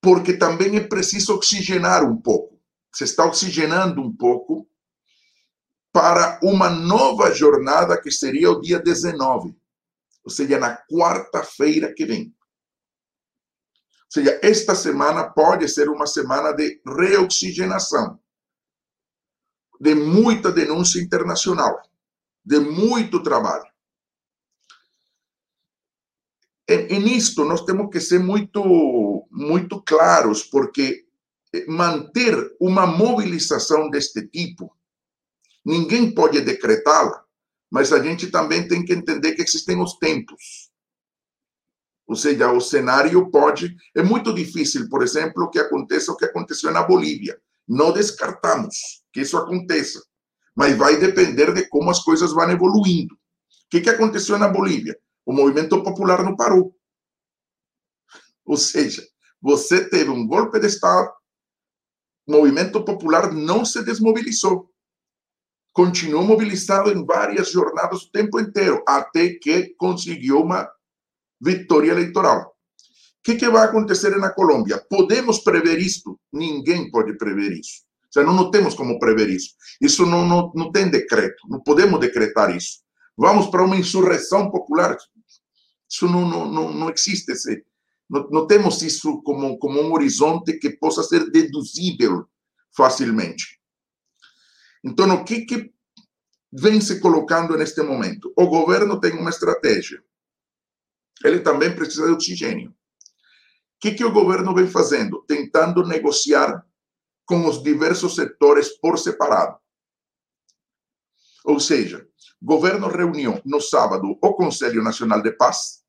porque 0.00 0.34
também 0.34 0.76
é 0.76 0.80
preciso 0.86 1.34
oxigenar 1.34 2.04
um 2.04 2.16
pouco. 2.16 2.60
se 2.92 3.02
está 3.02 3.24
oxigenando 3.24 4.00
um 4.00 4.14
pouco 4.14 4.68
para 5.92 6.38
uma 6.44 6.70
nova 6.70 7.32
jornada 7.32 8.00
que 8.00 8.10
seria 8.12 8.52
o 8.52 8.60
dia 8.60 8.78
19, 8.78 9.56
ou 10.24 10.30
seja, 10.30 10.58
na 10.58 10.76
quarta-feira 10.76 11.92
que 11.92 12.06
vem. 12.06 12.34
Ou 14.04 14.10
seja, 14.10 14.40
esta 14.42 14.74
semana 14.74 15.30
pode 15.30 15.68
ser 15.68 15.88
uma 15.88 16.06
semana 16.06 16.52
de 16.52 16.80
reoxigenação, 16.86 18.18
de 19.80 19.94
muita 19.94 20.50
denúncia 20.50 21.00
internacional, 21.00 21.82
de 22.44 22.58
muito 22.60 23.22
trabalho. 23.22 23.66
E, 26.66 26.98
nisto 26.98 27.44
nós 27.44 27.64
temos 27.64 27.90
que 27.90 28.00
ser 28.00 28.18
muito, 28.18 29.28
muito 29.30 29.82
claros, 29.82 30.42
porque 30.42 31.06
manter 31.68 32.34
uma 32.58 32.86
mobilização 32.86 33.90
deste 33.90 34.26
tipo, 34.28 34.74
ninguém 35.64 36.14
pode 36.14 36.40
decretá-la, 36.40 37.23
mas 37.74 37.92
a 37.92 38.00
gente 38.00 38.30
também 38.30 38.68
tem 38.68 38.84
que 38.84 38.92
entender 38.92 39.34
que 39.34 39.42
existem 39.42 39.82
os 39.82 39.98
tempos. 39.98 40.70
Ou 42.06 42.14
seja, 42.14 42.52
o 42.52 42.60
cenário 42.60 43.28
pode. 43.32 43.74
É 43.96 44.00
muito 44.00 44.32
difícil, 44.32 44.88
por 44.88 45.02
exemplo, 45.02 45.50
que 45.50 45.58
aconteça 45.58 46.12
o 46.12 46.16
que 46.16 46.24
aconteceu 46.24 46.70
na 46.70 46.84
Bolívia. 46.84 47.36
Não 47.66 47.92
descartamos 47.92 49.02
que 49.12 49.22
isso 49.22 49.36
aconteça, 49.36 50.00
mas 50.54 50.76
vai 50.76 50.98
depender 50.98 51.52
de 51.52 51.68
como 51.68 51.90
as 51.90 51.98
coisas 51.98 52.32
vão 52.32 52.48
evoluindo. 52.48 53.12
O 53.16 53.18
que, 53.68 53.80
que 53.80 53.90
aconteceu 53.90 54.38
na 54.38 54.46
Bolívia? 54.46 54.96
O 55.26 55.32
movimento 55.32 55.82
popular 55.82 56.22
não 56.22 56.36
parou. 56.36 56.76
Ou 58.44 58.56
seja, 58.56 59.04
você 59.42 59.84
teve 59.88 60.10
um 60.10 60.28
golpe 60.28 60.60
de 60.60 60.68
Estado, 60.68 61.12
o 62.24 62.34
movimento 62.34 62.84
popular 62.84 63.32
não 63.32 63.64
se 63.64 63.82
desmobilizou. 63.82 64.72
Continuou 65.74 66.22
mobilizado 66.22 66.88
em 66.88 67.04
várias 67.04 67.50
jornadas 67.50 68.02
o 68.02 68.10
tempo 68.12 68.38
inteiro, 68.38 68.80
até 68.86 69.30
que 69.30 69.74
conseguiu 69.76 70.40
uma 70.40 70.70
vitória 71.40 71.90
eleitoral. 71.90 72.42
O 72.42 73.22
que, 73.24 73.34
que 73.34 73.48
vai 73.48 73.64
acontecer 73.64 74.16
na 74.16 74.30
Colômbia? 74.30 74.80
Podemos 74.88 75.40
prever 75.40 75.80
isto? 75.80 76.16
Ninguém 76.32 76.92
pode 76.92 77.18
prever 77.18 77.50
isso. 77.52 77.82
Ou 78.04 78.12
seja, 78.12 78.26
não, 78.26 78.50
temos 78.52 78.74
como 78.74 79.00
prever 79.00 79.28
isso. 79.28 79.50
Isso 79.80 80.06
não, 80.06 80.24
não, 80.24 80.52
não 80.54 80.70
tem 80.70 80.88
decreto, 80.88 81.42
não 81.48 81.60
podemos 81.60 81.98
decretar 81.98 82.54
isso. 82.54 82.84
Vamos 83.16 83.48
para 83.48 83.64
uma 83.64 83.76
insurreição 83.76 84.52
popular? 84.52 84.96
Isso 85.90 86.06
não, 86.06 86.28
não, 86.28 86.46
não, 86.52 86.72
não 86.72 86.88
existe. 86.88 87.32
Não, 88.08 88.28
não 88.30 88.46
temos 88.46 88.80
isso 88.80 89.20
como, 89.22 89.58
como 89.58 89.80
um 89.80 89.92
horizonte 89.92 90.52
que 90.52 90.70
possa 90.70 91.02
ser 91.02 91.28
deduzível 91.32 92.26
facilmente. 92.76 93.58
Então, 94.84 95.08
o 95.14 95.24
que, 95.24 95.46
que 95.46 95.72
vem 96.52 96.80
se 96.80 97.00
colocando 97.00 97.56
neste 97.56 97.82
momento? 97.82 98.32
O 98.36 98.46
governo 98.46 99.00
tem 99.00 99.12
uma 99.12 99.30
estratégia. 99.30 100.04
Ele 101.24 101.40
também 101.40 101.74
precisa 101.74 102.06
de 102.06 102.12
oxigênio. 102.12 102.70
O 102.70 102.74
que, 103.80 103.92
que 103.92 104.04
o 104.04 104.12
governo 104.12 104.54
vem 104.54 104.66
fazendo? 104.66 105.24
Tentando 105.26 105.86
negociar 105.86 106.64
com 107.24 107.46
os 107.46 107.62
diversos 107.62 108.14
setores 108.14 108.68
por 108.78 108.98
separado. 108.98 109.58
Ou 111.44 111.58
seja, 111.58 112.06
o 112.40 112.46
governo 112.46 112.88
reuniu 112.88 113.40
no 113.44 113.60
sábado 113.60 114.18
o 114.20 114.34
Conselho 114.34 114.82
Nacional 114.82 115.22
de 115.22 115.32
Paz, 115.32 115.82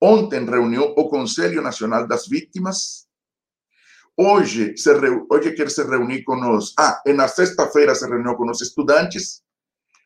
ontem 0.00 0.44
reuniu 0.44 0.94
o 0.96 1.08
Conselho 1.08 1.62
Nacional 1.62 2.06
das 2.06 2.26
Vítimas, 2.26 3.08
hoje, 4.16 4.76
se 4.76 4.90
hoje 5.30 5.52
quer 5.52 5.70
se 5.70 5.82
reunir 5.82 6.22
com 6.22 6.34
os. 6.56 6.72
Ah, 6.78 7.00
e 7.06 7.12
na 7.12 7.28
sexta-feira 7.28 7.94
se 7.94 8.06
reuniu 8.06 8.36
com 8.36 8.50
os 8.50 8.60
estudantes, 8.60 9.42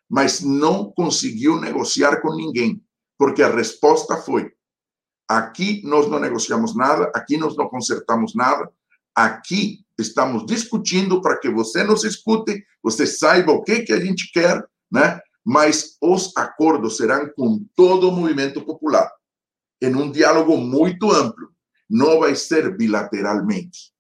mas 0.09 0.41
não 0.41 0.91
conseguiu 0.91 1.61
negociar 1.61 2.21
com 2.21 2.35
ninguém, 2.35 2.83
porque 3.19 3.43
a 3.43 3.55
resposta 3.55 4.17
foi: 4.17 4.51
aqui 5.29 5.83
nós 5.85 6.09
não 6.09 6.19
negociamos 6.19 6.75
nada, 6.75 7.11
aqui 7.15 7.37
nós 7.37 7.57
não 7.57 7.69
consertamos 7.69 8.35
nada, 8.35 8.71
aqui 9.15 9.85
estamos 9.99 10.47
discutindo 10.47 11.21
para 11.21 11.37
que 11.39 11.51
você 11.51 11.83
nos 11.83 12.05
escute, 12.05 12.65
você 12.83 13.07
saiba 13.07 13.53
o 13.53 13.63
que, 13.63 13.81
que 13.81 13.93
a 13.93 14.01
gente 14.01 14.31
quer, 14.33 14.65
né? 14.91 15.21
mas 15.45 15.97
os 16.01 16.37
acordos 16.37 16.99
serão 16.99 17.29
com 17.35 17.65
todo 17.75 18.09
o 18.09 18.13
movimento 18.13 18.61
popular, 18.63 19.11
em 19.81 19.95
um 19.95 20.11
diálogo 20.11 20.57
muito 20.57 21.11
amplo, 21.11 21.49
não 21.89 22.21
vai 22.21 22.35
ser 22.35 22.77
bilateralmente. 22.77 23.93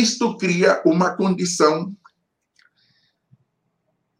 Isto 0.00 0.36
cria 0.36 0.82
uma 0.84 1.16
condição 1.16 1.96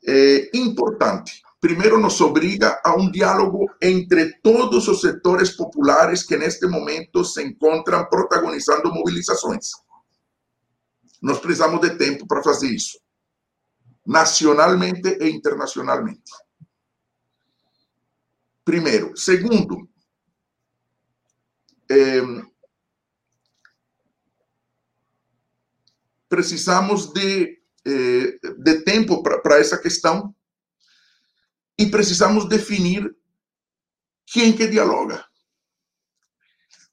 é, 0.07 0.51
importante. 0.57 1.43
Primeiro, 1.61 2.01
nos 2.01 2.19
obriga 2.21 2.81
a 2.83 2.97
um 2.97 3.11
diálogo 3.11 3.67
entre 3.83 4.39
todos 4.41 4.89
os 4.89 5.03
setores 5.03 5.55
populares 5.55 6.23
que 6.23 6.37
neste 6.37 6.67
momento 6.67 7.23
se 7.25 7.43
encontram 7.43 8.09
protagonizando 8.09 8.91
mobilizações. 8.91 9.73
Nós 11.21 11.39
precisamos 11.41 11.81
de 11.83 11.91
tempo 11.99 12.27
para 12.27 12.43
fazer 12.43 12.69
isso, 12.69 12.99
nacionalmente 14.07 15.19
e 15.21 15.29
internacionalmente. 15.29 16.33
Primeiro. 18.65 19.15
Segundo, 19.15 19.87
é, 21.91 22.23
precisamos 26.37 27.15
de, 27.15 27.59
eh, 27.87 28.39
de 28.59 28.83
tempo 28.83 29.23
para 29.23 29.59
essa 29.59 29.79
questão 29.79 30.35
e 31.79 31.87
precisamos 31.87 32.47
definir 32.47 33.11
quem 34.27 34.55
que 34.55 34.67
dialoga. 34.67 35.25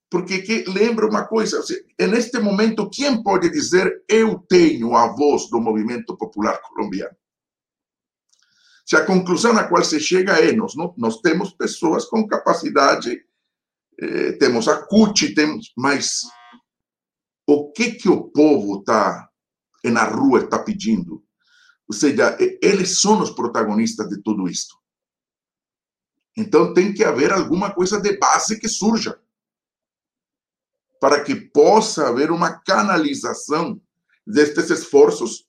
Porque 0.10 0.42
que, 0.44 0.64
lembra 0.70 1.10
uma 1.10 1.28
coisa, 1.28 1.62
é 1.98 2.08
neste 2.08 2.40
momento, 2.40 2.90
quem 2.90 3.22
pode 3.22 3.50
dizer 3.50 4.06
eu 4.08 4.40
tenho 4.48 4.96
a 4.96 5.08
voz 5.08 5.50
do 5.50 5.60
movimento 5.60 6.16
popular 6.16 6.62
colombiano? 6.62 7.18
Se 8.86 8.96
a 8.96 9.06
conclusão 9.06 9.58
a 9.58 9.66
qual 9.66 9.84
se 9.84 10.00
chega 10.00 10.40
é 10.40 10.54
nós, 10.54 10.74
nós 10.98 11.20
temos 11.20 11.52
pessoas 11.52 12.06
com 12.06 12.26
capacidade, 12.26 13.26
eh, 14.00 14.32
temos 14.34 14.70
a 14.70 14.84
CUT, 14.84 15.34
temos, 15.34 15.74
mas 15.76 16.22
o 17.46 17.74
que 17.74 17.92
que 17.92 18.08
o 18.08 18.30
povo 18.30 18.80
está 18.80 19.30
na 19.90 20.04
rua 20.06 20.40
está 20.40 20.60
pedindo? 20.60 21.24
Ou 21.88 21.94
seja, 21.96 22.38
eles 22.62 23.02
são 23.02 23.22
os 23.22 23.30
protagonistas 23.32 24.08
de 24.10 24.22
tudo 24.22 24.48
isto. 24.48 24.76
Então 26.36 26.74
tem 26.74 26.94
que 26.94 27.04
haver 27.04 27.32
alguma 27.32 27.74
coisa 27.74 28.00
de 28.02 28.18
base 28.18 28.60
que 28.60 28.68
surja 28.68 29.20
para 31.00 31.24
que 31.24 31.36
possa 31.36 32.08
haver 32.08 32.32
uma 32.32 32.60
canalização 32.62 33.80
destes 34.26 34.70
esforços 34.70 35.46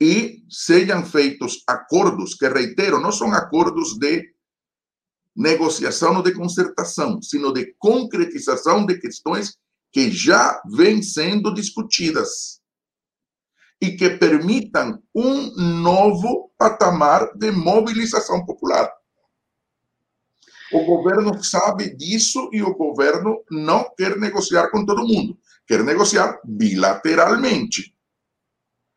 e 0.00 0.42
sejam 0.48 1.04
feitos 1.04 1.62
acordos 1.66 2.34
que, 2.34 2.48
reitero, 2.48 2.98
não 2.98 3.12
são 3.12 3.30
acordos 3.34 3.98
de 3.98 4.34
negociação 5.36 6.16
ou 6.16 6.22
de 6.22 6.32
concertação, 6.32 7.20
sino 7.20 7.52
de 7.52 7.74
concretização 7.78 8.86
de 8.86 8.98
questões 8.98 9.58
que 9.92 10.10
já 10.10 10.60
vêm 10.64 11.02
sendo 11.02 11.52
discutidas 11.52 12.59
e 13.80 13.92
que 13.92 14.10
permitam 14.10 15.02
um 15.14 15.50
novo 15.80 16.50
patamar 16.58 17.32
de 17.34 17.50
mobilização 17.50 18.44
popular. 18.44 18.92
O 20.72 20.84
governo 20.84 21.42
sabe 21.42 21.96
disso 21.96 22.48
e 22.52 22.62
o 22.62 22.74
governo 22.74 23.42
não 23.50 23.90
quer 23.96 24.16
negociar 24.16 24.70
com 24.70 24.84
todo 24.84 25.06
mundo, 25.06 25.36
quer 25.66 25.82
negociar 25.82 26.40
bilateralmente. 26.44 27.94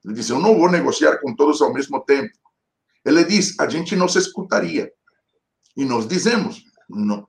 Ele 0.06 0.14
diz: 0.14 0.30
Eu 0.30 0.40
não 0.40 0.58
vou 0.58 0.70
negociar 0.70 1.18
com 1.20 1.36
todos 1.36 1.62
ao 1.62 1.74
mesmo 1.74 2.00
tempo. 2.02 2.34
Ele 3.04 3.24
diz: 3.24 3.60
A 3.60 3.68
gente 3.68 3.96
não 3.96 4.08
se 4.08 4.20
escutaria. 4.20 4.92
E 5.76 5.86
nós 5.86 6.08
dizemos: 6.08 6.64
não, 6.90 7.28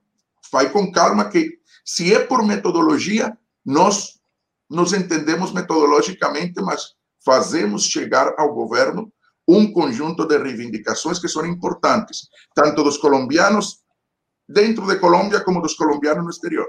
Vai 0.51 0.69
com 0.69 0.91
calma, 0.91 1.29
que 1.29 1.59
se 1.83 2.13
é 2.13 2.19
por 2.19 2.45
metodologia, 2.45 3.35
nós 3.65 4.19
nos 4.69 4.93
entendemos 4.93 5.51
metodologicamente, 5.51 6.61
mas 6.61 6.95
fazemos 7.25 7.85
chegar 7.85 8.33
ao 8.37 8.53
governo 8.53 9.11
um 9.47 9.71
conjunto 9.71 10.25
de 10.25 10.37
reivindicações 10.37 11.19
que 11.19 11.27
são 11.27 11.45
importantes, 11.45 12.27
tanto 12.53 12.83
dos 12.83 12.97
colombianos 12.97 13.79
dentro 14.47 14.85
de 14.87 14.99
Colômbia 14.99 15.43
como 15.43 15.61
dos 15.61 15.75
colombianos 15.75 16.23
no 16.23 16.29
exterior. 16.29 16.67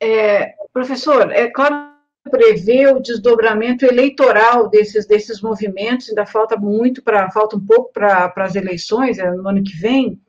É, 0.00 0.54
professor, 0.72 1.30
é 1.30 1.48
claro 1.50 1.92
prevê 2.30 2.86
o 2.86 3.00
desdobramento 3.00 3.84
eleitoral 3.84 4.68
desses, 4.68 5.06
desses 5.06 5.40
movimentos, 5.40 6.08
ainda 6.08 6.24
falta 6.24 6.56
muito 6.56 7.02
para, 7.02 7.30
falta 7.30 7.56
um 7.56 7.66
pouco 7.66 7.92
para 7.92 8.32
as 8.36 8.54
eleições, 8.54 9.18
é, 9.18 9.30
no 9.30 9.48
ano 9.48 9.62
que 9.62 9.76
vem. 9.76 10.20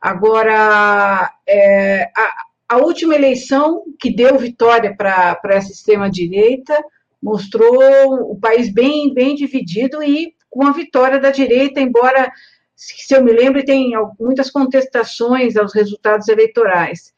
Agora, 0.00 1.32
é, 1.46 2.04
a, 2.16 2.34
a 2.70 2.76
última 2.78 3.14
eleição 3.14 3.82
que 3.98 4.14
deu 4.14 4.38
vitória 4.38 4.94
para 4.96 5.40
essa 5.44 5.72
extrema-direita 5.72 6.74
mostrou 7.22 8.30
o 8.30 8.38
país 8.38 8.72
bem, 8.72 9.12
bem 9.12 9.34
dividido 9.34 10.02
e 10.02 10.34
com 10.48 10.66
a 10.66 10.72
vitória 10.72 11.20
da 11.20 11.30
direita, 11.30 11.80
embora, 11.80 12.32
se 12.74 13.14
eu 13.14 13.22
me 13.22 13.32
lembro, 13.32 13.64
tem 13.64 13.92
muitas 14.18 14.50
contestações 14.50 15.56
aos 15.56 15.72
resultados 15.72 16.28
eleitorais. 16.28 17.14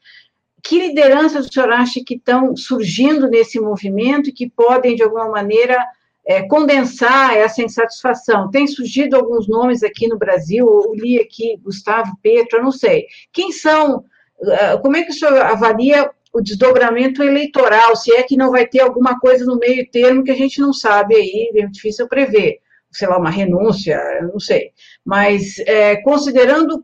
Que 0.61 0.79
lideranças 0.79 1.47
o 1.47 1.51
senhor 1.51 1.71
acha 1.71 1.99
que 2.05 2.15
estão 2.15 2.55
surgindo 2.55 3.27
nesse 3.27 3.59
movimento 3.59 4.29
e 4.29 4.33
que 4.33 4.49
podem, 4.49 4.95
de 4.95 5.03
alguma 5.03 5.29
maneira, 5.29 5.77
é, 6.25 6.43
condensar 6.43 7.35
essa 7.35 7.61
insatisfação? 7.61 8.49
Tem 8.49 8.65
surgido 8.67 9.15
alguns 9.15 9.47
nomes 9.47 9.83
aqui 9.83 10.07
no 10.07 10.17
Brasil, 10.17 10.65
eu 10.65 10.93
li 10.93 11.19
aqui 11.19 11.57
Gustavo 11.61 12.15
Petro, 12.21 12.59
eu 12.59 12.63
não 12.63 12.71
sei. 12.71 13.07
Quem 13.31 13.51
são, 13.51 14.05
ah, 14.45 14.77
como 14.81 14.95
é 14.95 15.03
que 15.03 15.11
o 15.11 15.13
senhor 15.13 15.37
avalia 15.37 16.09
o 16.33 16.41
desdobramento 16.41 17.21
eleitoral, 17.21 17.95
se 17.95 18.11
é 18.11 18.23
que 18.23 18.35
não 18.35 18.49
vai 18.49 18.65
ter 18.65 18.79
alguma 18.79 19.19
coisa 19.19 19.45
no 19.45 19.57
meio 19.57 19.87
termo 19.91 20.23
que 20.23 20.31
a 20.31 20.35
gente 20.35 20.59
não 20.59 20.73
sabe 20.73 21.15
aí, 21.15 21.51
é 21.55 21.67
difícil 21.67 22.07
prever, 22.07 22.57
sei 22.91 23.07
lá, 23.07 23.19
uma 23.19 23.29
renúncia, 23.29 24.01
não 24.23 24.39
sei. 24.39 24.71
Mas, 25.05 25.59
é, 25.59 25.97
considerando 25.97 26.83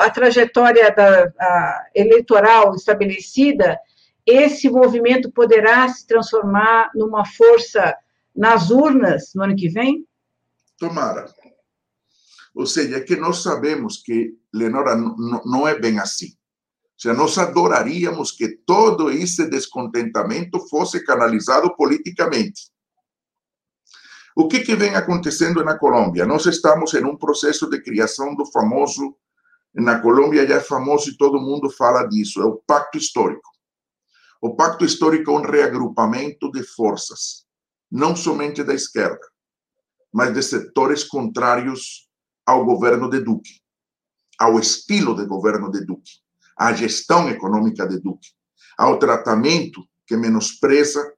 a 0.00 0.10
trajetória 0.10 0.92
da, 0.92 1.32
a 1.40 1.86
eleitoral 1.94 2.74
estabelecida, 2.74 3.78
esse 4.26 4.68
movimento 4.68 5.30
poderá 5.30 5.88
se 5.88 6.04
transformar 6.04 6.90
numa 6.94 7.24
força 7.24 7.96
nas 8.34 8.70
urnas 8.70 9.30
no 9.34 9.44
ano 9.44 9.54
que 9.54 9.68
vem? 9.68 10.04
Tomara. 10.76 11.26
Ou 12.52 12.66
seja, 12.66 12.96
é 12.96 13.00
que 13.00 13.14
nós 13.14 13.44
sabemos 13.44 14.02
que, 14.04 14.34
Lenora, 14.52 14.96
não 14.96 15.68
é 15.68 15.78
bem 15.78 16.00
assim. 16.00 16.37
Seja, 16.98 17.14
nós 17.14 17.38
adoraríamos 17.38 18.32
que 18.32 18.48
todo 18.48 19.08
esse 19.08 19.48
descontentamento 19.48 20.58
fosse 20.68 21.04
canalizado 21.04 21.74
politicamente. 21.76 22.72
O 24.34 24.48
que, 24.48 24.60
que 24.60 24.74
vem 24.74 24.96
acontecendo 24.96 25.64
na 25.64 25.78
Colômbia? 25.78 26.26
Nós 26.26 26.46
estamos 26.46 26.92
em 26.94 27.04
um 27.04 27.16
processo 27.16 27.70
de 27.70 27.80
criação 27.80 28.34
do 28.34 28.44
famoso, 28.46 29.16
na 29.72 30.00
Colômbia 30.00 30.46
já 30.46 30.56
é 30.56 30.60
famoso 30.60 31.10
e 31.10 31.16
todo 31.16 31.40
mundo 31.40 31.70
fala 31.70 32.02
disso, 32.04 32.42
é 32.42 32.44
o 32.44 32.60
pacto 32.66 32.98
histórico. 32.98 33.48
O 34.40 34.56
pacto 34.56 34.84
histórico 34.84 35.30
é 35.30 35.34
um 35.34 35.42
reagrupamento 35.42 36.50
de 36.50 36.64
forças, 36.64 37.46
não 37.88 38.16
somente 38.16 38.64
da 38.64 38.74
esquerda, 38.74 39.24
mas 40.12 40.34
de 40.34 40.42
setores 40.42 41.04
contrários 41.04 42.08
ao 42.44 42.64
governo 42.64 43.08
de 43.08 43.20
Duque, 43.20 43.60
ao 44.36 44.58
estilo 44.58 45.14
de 45.14 45.26
governo 45.26 45.70
de 45.70 45.84
Duque 45.84 46.27
à 46.58 46.72
gestão 46.72 47.28
econômica 47.28 47.86
de 47.86 48.00
Duque, 48.00 48.30
ao 48.76 48.98
tratamento 48.98 49.86
que 50.06 50.16
menospreza 50.16 51.14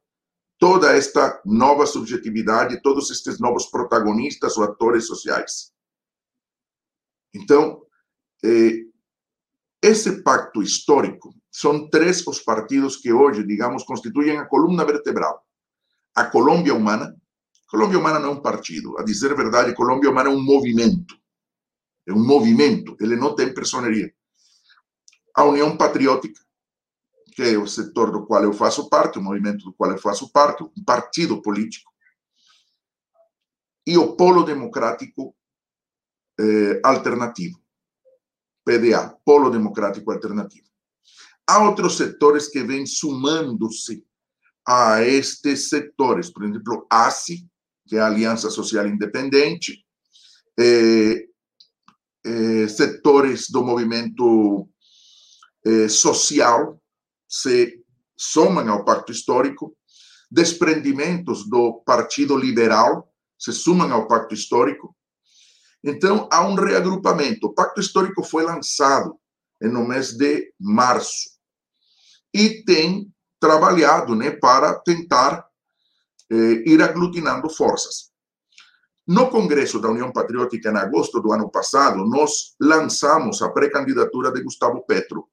toda 0.58 0.94
esta 0.94 1.40
nova 1.46 1.86
subjetividade, 1.86 2.82
todos 2.82 3.10
estes 3.10 3.40
novos 3.40 3.66
protagonistas 3.66 4.58
ou 4.58 4.64
atores 4.64 5.06
sociais. 5.06 5.72
Então, 7.34 7.82
eh, 8.44 8.84
esse 9.82 10.22
pacto 10.22 10.62
histórico 10.62 11.34
são 11.50 11.88
três 11.88 12.26
os 12.26 12.40
partidos 12.40 12.96
que 12.96 13.10
hoje, 13.10 13.42
digamos, 13.46 13.82
constituem 13.84 14.36
a 14.36 14.44
coluna 14.44 14.84
vertebral. 14.84 15.42
A 16.14 16.24
Colômbia 16.24 16.74
Humana. 16.74 17.16
Colômbia 17.70 17.98
Humana 17.98 18.18
não 18.18 18.30
é 18.30 18.32
um 18.32 18.42
partido. 18.42 18.98
A 18.98 19.02
dizer 19.02 19.32
a 19.32 19.36
verdade, 19.36 19.74
Colômbia 19.74 20.10
Humana 20.10 20.28
é 20.28 20.32
um 20.32 20.42
movimento. 20.42 21.14
É 22.06 22.12
um 22.12 22.24
movimento. 22.24 22.96
Ele 23.00 23.16
não 23.16 23.34
tem 23.34 23.54
personeria 23.54 24.12
a 25.40 25.44
União 25.44 25.76
Patriótica, 25.76 26.40
que 27.32 27.42
é 27.42 27.58
o 27.58 27.66
setor 27.66 28.10
do 28.12 28.26
qual 28.26 28.42
eu 28.44 28.52
faço 28.52 28.88
parte, 28.88 29.18
o 29.18 29.22
movimento 29.22 29.64
do 29.64 29.72
qual 29.72 29.90
eu 29.90 29.98
faço 29.98 30.30
parte, 30.30 30.62
um 30.62 30.84
partido 30.84 31.40
político, 31.40 31.90
e 33.86 33.96
o 33.96 34.14
Polo 34.16 34.44
Democrático 34.44 35.34
eh, 36.38 36.80
Alternativo, 36.84 37.58
PDA, 38.64 39.16
Polo 39.24 39.50
Democrático 39.50 40.12
Alternativo. 40.12 40.68
Há 41.46 41.64
outros 41.66 41.96
setores 41.96 42.48
que 42.48 42.62
vêm 42.62 42.84
sumando-se 42.84 44.04
a 44.66 45.02
estes 45.02 45.70
setores, 45.70 46.30
por 46.30 46.44
exemplo, 46.44 46.86
ASI, 46.90 47.48
que 47.86 47.96
é 47.96 48.00
a 48.00 48.06
Aliança 48.06 48.50
Social 48.50 48.86
Independente, 48.86 49.84
eh, 50.58 51.26
eh, 52.24 52.68
setores 52.68 53.48
do 53.50 53.64
movimento 53.64 54.68
eh, 55.64 55.88
social 55.88 56.80
se 57.28 57.82
somam 58.16 58.68
ao 58.70 58.84
pacto 58.84 59.12
histórico, 59.12 59.76
desprendimentos 60.30 61.48
do 61.48 61.82
Partido 61.84 62.36
Liberal 62.36 63.10
se 63.38 63.52
sumam 63.52 63.90
ao 63.92 64.06
pacto 64.06 64.34
histórico. 64.34 64.94
Então, 65.82 66.28
há 66.30 66.46
um 66.46 66.54
reagrupamento. 66.54 67.46
O 67.46 67.54
pacto 67.54 67.80
histórico 67.80 68.22
foi 68.22 68.44
lançado 68.44 69.18
no 69.60 69.86
mês 69.86 70.12
de 70.12 70.52
março 70.60 71.30
e 72.34 72.62
tem 72.64 73.10
trabalhado 73.40 74.14
né, 74.14 74.30
para 74.30 74.78
tentar 74.80 75.46
eh, 76.30 76.62
ir 76.66 76.82
aglutinando 76.82 77.48
forças. 77.48 78.10
No 79.06 79.30
Congresso 79.30 79.80
da 79.80 79.88
União 79.88 80.12
Patriótica, 80.12 80.70
em 80.70 80.76
agosto 80.76 81.20
do 81.20 81.32
ano 81.32 81.50
passado, 81.50 82.04
nós 82.06 82.54
lançamos 82.60 83.42
a 83.42 83.48
pré-candidatura 83.48 84.30
de 84.30 84.42
Gustavo 84.42 84.84
Petro 84.86 85.28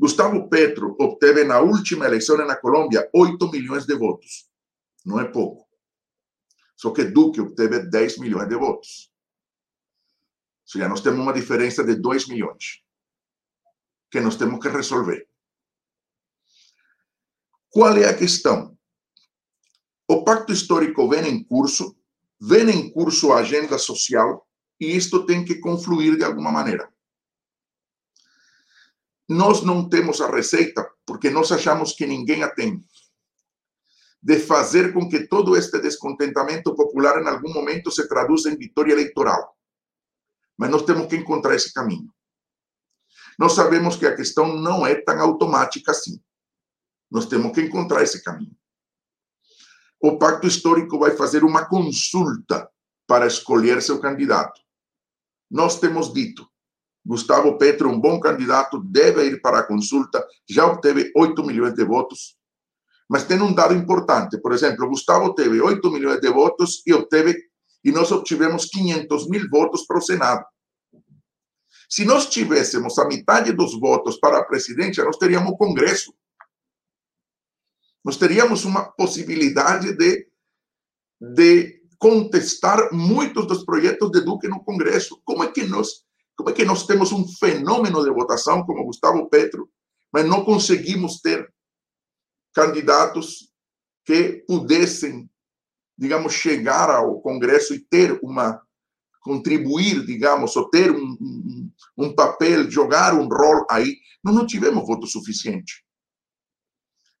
Gustavo 0.00 0.48
Petro 0.48 0.96
obteve 0.98 1.44
na 1.44 1.60
última 1.60 2.06
eleição 2.06 2.34
na 2.38 2.56
Colômbia 2.56 3.10
8 3.12 3.50
milhões 3.50 3.84
de 3.84 3.94
votos. 3.94 4.48
Não 5.04 5.20
é 5.20 5.26
pouco. 5.26 5.68
Só 6.74 6.90
que 6.90 7.04
Duque 7.04 7.38
obteve 7.38 7.80
10 7.80 8.16
milhões 8.16 8.48
de 8.48 8.56
votos. 8.56 9.12
Ou 10.62 10.72
seja, 10.72 10.88
nós 10.88 11.02
temos 11.02 11.20
uma 11.20 11.34
diferença 11.34 11.84
de 11.84 11.96
2 11.96 12.28
milhões 12.28 12.82
que 14.10 14.20
nós 14.20 14.36
temos 14.36 14.58
que 14.58 14.70
resolver. 14.70 15.28
Qual 17.68 17.94
é 17.98 18.08
a 18.08 18.16
questão? 18.16 18.74
O 20.08 20.24
pacto 20.24 20.50
histórico 20.50 21.06
vem 21.10 21.28
em 21.28 21.44
curso, 21.44 21.94
vem 22.40 22.70
em 22.70 22.90
curso 22.90 23.32
a 23.32 23.40
agenda 23.40 23.76
social 23.76 24.48
e 24.80 24.96
isto 24.96 25.26
tem 25.26 25.44
que 25.44 25.56
confluir 25.56 26.16
de 26.16 26.24
alguma 26.24 26.50
maneira. 26.50 26.90
Nós 29.30 29.62
não 29.62 29.88
temos 29.88 30.20
a 30.20 30.28
receita, 30.28 30.90
porque 31.06 31.30
nós 31.30 31.52
achamos 31.52 31.92
que 31.92 32.04
ninguém 32.04 32.42
a 32.42 32.52
tem, 32.52 32.84
de 34.20 34.40
fazer 34.40 34.92
com 34.92 35.08
que 35.08 35.28
todo 35.28 35.56
este 35.56 35.78
descontentamento 35.78 36.74
popular, 36.74 37.22
em 37.22 37.28
algum 37.28 37.54
momento, 37.54 37.92
se 37.92 38.08
traduza 38.08 38.50
em 38.50 38.56
vitória 38.56 38.92
eleitoral. 38.92 39.56
Mas 40.58 40.68
nós 40.68 40.82
temos 40.82 41.06
que 41.06 41.14
encontrar 41.14 41.54
esse 41.54 41.72
caminho. 41.72 42.12
Nós 43.38 43.52
sabemos 43.52 43.94
que 43.94 44.04
a 44.04 44.16
questão 44.16 44.56
não 44.56 44.84
é 44.84 44.96
tão 44.96 45.20
automática 45.20 45.92
assim. 45.92 46.20
Nós 47.08 47.24
temos 47.24 47.52
que 47.52 47.60
encontrar 47.60 48.02
esse 48.02 48.24
caminho. 48.24 48.58
O 50.00 50.18
Pacto 50.18 50.48
Histórico 50.48 50.98
vai 50.98 51.12
fazer 51.16 51.44
uma 51.44 51.66
consulta 51.66 52.68
para 53.06 53.28
escolher 53.28 53.80
seu 53.80 54.00
candidato. 54.00 54.60
Nós 55.48 55.78
temos 55.78 56.12
dito 56.12 56.49
Gustavo 57.04 57.56
Petro, 57.56 57.88
um 57.88 57.98
bom 57.98 58.20
candidato, 58.20 58.82
deve 58.84 59.24
ir 59.24 59.40
para 59.40 59.60
a 59.60 59.62
consulta, 59.66 60.24
já 60.48 60.66
obteve 60.66 61.10
8 61.16 61.42
milhões 61.44 61.74
de 61.74 61.84
votos. 61.84 62.36
Mas 63.08 63.24
tem 63.24 63.40
um 63.40 63.52
dado 63.52 63.74
importante, 63.74 64.40
por 64.40 64.52
exemplo, 64.52 64.88
Gustavo 64.88 65.34
teve 65.34 65.60
8 65.60 65.90
milhões 65.90 66.20
de 66.20 66.30
votos 66.30 66.82
e 66.86 66.92
obteve 66.92 67.34
e 67.82 67.90
nós 67.90 68.12
obtivemos 68.12 68.66
500 68.66 69.28
mil 69.28 69.48
votos 69.50 69.86
para 69.86 69.98
o 69.98 70.02
Senado. 70.02 70.44
Se 71.88 72.04
nós 72.04 72.28
tivéssemos 72.28 72.98
a 72.98 73.06
metade 73.06 73.52
dos 73.52 73.78
votos 73.78 74.18
para 74.18 74.38
a 74.38 74.44
presidência, 74.44 75.02
nós 75.02 75.16
teríamos 75.16 75.56
Congresso. 75.58 76.14
Nós 78.04 78.16
teríamos 78.16 78.64
uma 78.64 78.84
possibilidade 78.92 79.96
de, 79.96 80.28
de 81.20 81.82
contestar 81.98 82.92
muitos 82.92 83.46
dos 83.46 83.64
projetos 83.64 84.10
de 84.10 84.20
Duque 84.20 84.46
no 84.46 84.62
Congresso. 84.62 85.20
Como 85.24 85.42
é 85.42 85.50
que 85.50 85.64
nós 85.64 86.04
como 86.40 86.50
é 86.50 86.52
que 86.52 86.64
nós 86.64 86.86
temos 86.86 87.12
um 87.12 87.26
fenômeno 87.28 88.02
de 88.02 88.10
votação 88.10 88.64
como 88.64 88.84
Gustavo 88.84 89.28
Petro, 89.28 89.70
mas 90.12 90.26
não 90.26 90.44
conseguimos 90.44 91.20
ter 91.20 91.52
candidatos 92.54 93.52
que 94.04 94.44
pudessem, 94.48 95.30
digamos, 95.96 96.32
chegar 96.32 96.90
ao 96.90 97.20
Congresso 97.20 97.74
e 97.74 97.78
ter 97.78 98.18
uma 98.22 98.60
contribuir, 99.20 100.04
digamos, 100.06 100.56
ou 100.56 100.70
ter 100.70 100.90
um, 100.90 101.16
um, 101.20 101.70
um 101.98 102.14
papel, 102.14 102.70
jogar 102.70 103.14
um 103.14 103.28
rol 103.28 103.66
aí, 103.70 103.98
nós 104.24 104.34
não 104.34 104.46
tivemos 104.46 104.86
voto 104.86 105.06
suficiente. 105.06 105.84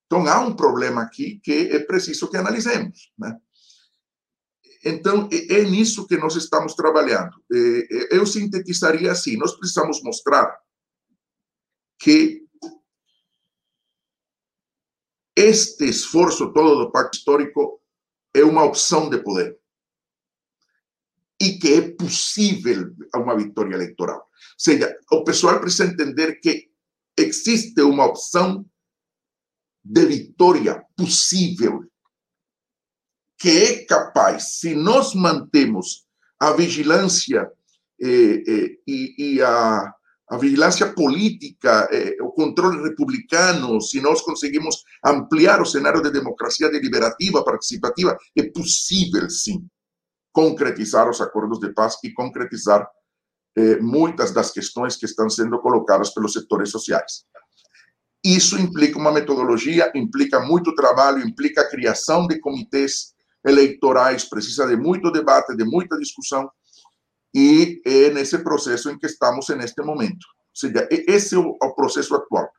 Então 0.06 0.26
há 0.26 0.40
um 0.40 0.56
problema 0.56 1.02
aqui 1.02 1.38
que 1.44 1.68
é 1.68 1.78
preciso 1.78 2.28
que 2.30 2.38
analisemos, 2.38 3.12
né? 3.18 3.38
Então, 4.84 5.28
é 5.30 5.62
nisso 5.64 6.06
que 6.06 6.16
nós 6.16 6.36
estamos 6.36 6.74
trabalhando. 6.74 7.42
Eu 8.10 8.24
sintetizaria 8.24 9.12
assim: 9.12 9.36
nós 9.36 9.54
precisamos 9.56 10.02
mostrar 10.02 10.58
que 11.98 12.46
este 15.36 15.84
esforço 15.84 16.52
todo 16.52 16.84
do 16.84 16.90
pacto 16.90 17.18
histórico 17.18 17.80
é 18.34 18.42
uma 18.42 18.64
opção 18.64 19.10
de 19.10 19.18
poder 19.18 19.58
e 21.40 21.58
que 21.58 21.72
é 21.74 21.90
possível 21.92 22.94
uma 23.14 23.36
vitória 23.36 23.74
eleitoral. 23.74 24.18
Ou 24.18 24.28
seja, 24.58 24.98
o 25.10 25.24
pessoal 25.24 25.58
precisa 25.60 25.86
entender 25.86 26.36
que 26.40 26.70
existe 27.16 27.80
uma 27.80 28.04
opção 28.04 28.64
de 29.82 30.04
vitória 30.06 30.84
possível 30.96 31.89
que 33.40 33.48
é 33.48 33.84
capaz, 33.86 34.58
se 34.58 34.74
nós 34.74 35.14
mantemos 35.14 36.04
a 36.38 36.52
vigilância 36.52 37.50
eh, 37.98 38.42
eh, 38.46 38.70
e, 38.86 39.36
e 39.36 39.42
a, 39.42 39.94
a, 40.28 40.36
vigilância 40.36 40.92
política, 40.92 41.88
eh, 41.90 42.16
o 42.20 42.32
controle 42.32 42.82
republicano, 42.82 43.80
se 43.80 43.98
nós 43.98 44.20
conseguimos 44.20 44.84
ampliar 45.02 45.62
o 45.62 45.64
cenário 45.64 46.02
de 46.02 46.10
democracia 46.10 46.70
deliberativa, 46.70 47.42
participativa, 47.42 48.14
é 48.36 48.42
possível, 48.42 49.28
sim, 49.30 49.66
concretizar 50.30 51.08
os 51.08 51.22
acordos 51.22 51.58
de 51.58 51.72
paz 51.72 51.96
e 52.04 52.12
concretizar 52.12 52.86
eh, 53.56 53.78
muitas 53.80 54.32
das 54.32 54.50
questões 54.50 54.96
que 54.96 55.06
estão 55.06 55.30
sendo 55.30 55.58
colocadas 55.60 56.10
pelos 56.10 56.34
setores 56.34 56.70
sociais. 56.70 57.24
Isso 58.22 58.58
implica 58.58 58.98
uma 58.98 59.10
metodologia, 59.10 59.90
implica 59.94 60.40
muito 60.40 60.74
trabalho, 60.74 61.26
implica 61.26 61.62
a 61.62 61.70
criação 61.70 62.26
de 62.26 62.38
comitês 62.38 63.14
eleitorais, 63.44 64.28
precisa 64.28 64.66
de 64.66 64.76
muito 64.76 65.10
debate, 65.10 65.56
de 65.56 65.64
muita 65.64 65.98
discussão, 65.98 66.50
e 67.34 67.80
é 67.84 68.10
nesse 68.10 68.38
processo 68.38 68.90
em 68.90 68.98
que 68.98 69.06
estamos 69.06 69.48
neste 69.50 69.82
momento. 69.82 70.26
Ou 70.26 70.54
seja, 70.54 70.88
esse 70.90 71.34
é 71.34 71.38
o, 71.38 71.56
o 71.62 71.74
processo 71.74 72.14
atual. 72.14 72.50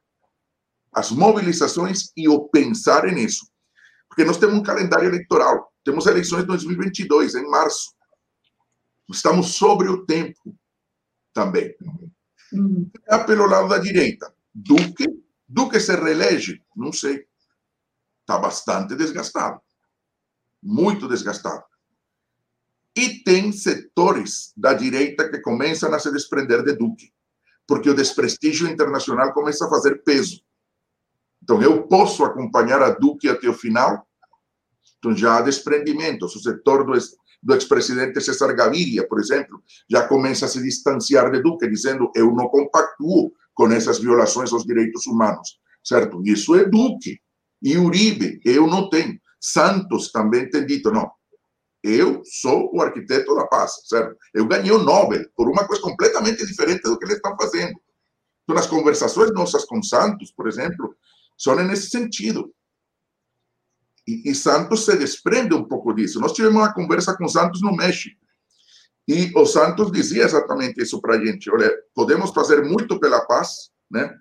As 0.94 1.12
mobilizações 1.12 2.12
e 2.16 2.28
o 2.28 2.48
pensar 2.50 3.06
nisso. 3.12 3.46
Porque 4.08 4.24
nós 4.26 4.38
temos 4.38 4.56
um 4.56 4.64
calendário 4.64 5.08
eleitoral, 5.08 5.72
temos 5.84 6.06
eleições 6.06 6.44
em 6.44 6.48
2022, 6.48 7.36
em 7.36 7.50
março. 7.50 7.94
Estamos 9.10 9.56
sobre 9.56 9.90
o 9.90 10.06
tempo 10.06 10.56
também. 11.34 11.76
Uhum. 12.54 12.90
pelo 13.26 13.46
lado 13.46 13.70
da 13.70 13.78
direita, 13.78 14.34
Duque, 14.54 15.06
Duque 15.48 15.80
se 15.80 15.96
reelege? 15.96 16.62
Não 16.76 16.92
sei. 16.92 17.26
Está 18.22 18.38
bastante 18.38 18.94
desgastado 18.96 19.62
muito 20.62 21.08
desgastado. 21.08 21.64
E 22.96 23.24
tem 23.24 23.52
setores 23.52 24.52
da 24.56 24.74
direita 24.74 25.30
que 25.30 25.40
começam 25.40 25.94
a 25.94 26.00
se 26.00 26.12
desprender 26.12 26.64
de 26.64 26.74
Duque, 26.74 27.12
porque 27.68 27.90
o 27.90 27.96
desprestígio 27.96 28.68
internacional 28.68 29.34
começa 29.34 29.66
a 29.66 29.70
fazer 29.70 30.04
peso. 30.04 30.42
Então, 31.42 31.62
eu 31.62 31.88
posso 31.88 32.24
acompanhar 32.24 32.82
a 32.82 32.90
Duque 32.90 33.30
até 33.30 33.48
o 33.48 33.54
final? 33.54 34.06
Então, 35.00 35.16
já 35.16 35.38
há 35.38 35.42
desprendimentos. 35.42 36.36
O 36.36 36.40
setor 36.40 36.86
do, 36.86 36.94
do 37.42 37.56
ex-presidente 37.56 38.22
César 38.22 38.54
Gaviria, 38.54 39.08
por 39.08 39.20
exemplo, 39.20 39.64
já 39.90 40.08
começa 40.08 40.46
a 40.46 40.50
se 40.50 40.62
distanciar 40.62 41.32
de 41.32 41.42
Duque, 41.42 41.68
dizendo: 41.68 42.12
eu 42.16 42.32
não 42.34 42.48
compactuo 42.50 43.32
com 43.54 43.72
essas 43.72 44.00
violações 44.00 44.52
aos 44.54 44.66
direitos 44.66 45.08
humanos. 45.08 45.60
Certo? 45.84 46.22
Isso 46.26 46.56
é 46.56 46.66
Duque. 46.66 47.20
E 47.62 47.78
Uribe, 47.78 48.40
eu 48.44 48.68
não 48.68 48.90
tenho. 48.90 49.20
Santos 49.42 50.12
também 50.12 50.50
tem 50.50 50.66
dito, 50.66 50.92
não, 50.92 51.12
eu 51.84 52.22
sou 52.24 52.70
o 52.74 52.82
arquiteto 52.82 53.34
da 53.36 53.48
paz, 53.48 53.72
certo? 53.86 54.16
Eu 54.34 54.48
ganhei 54.48 54.72
o 54.72 54.84
Nobel 54.84 55.28
por 55.36 55.50
uma 55.50 55.66
coisa 55.66 55.82
completamente 55.82 56.46
diferente 56.46 56.84
do 56.84 56.98
que 56.98 57.06
eles 57.06 57.16
estão 57.16 57.36
fazendo. 57.36 57.74
Então, 58.44 58.56
as 58.56 58.68
conversações 58.68 59.34
nossas 59.34 59.66
com 59.66 59.82
Santos, 59.82 60.32
por 60.32 60.48
exemplo, 60.48 60.96
são 61.38 61.56
nesse 61.56 61.90
sentido. 61.90 62.54
E, 64.08 64.30
e, 64.30 64.36
Santos 64.36 64.86
se 64.86 64.96
desprende 64.96 65.54
um 65.54 65.64
pouco 65.64 65.94
disso. 65.94 66.20
Nós 66.20 66.34
tivemos 66.34 66.58
uma 66.58 66.74
conversa 66.74 67.16
com 67.16 67.28
Santos 67.28 67.62
no 67.62 67.76
México. 67.76 68.20
E 69.08 69.32
o 69.36 69.46
Santos 69.46 69.92
dizia 69.92 70.24
exatamente 70.24 70.82
isso 70.82 71.02
para 71.02 71.16
a 71.16 71.26
gente. 71.26 71.50
Olha, 71.50 71.72
podemos 71.94 72.32
fazer 72.32 72.64
muito 72.64 73.00
pela 73.00 73.26
paz, 73.26 73.72
né? 73.90 74.14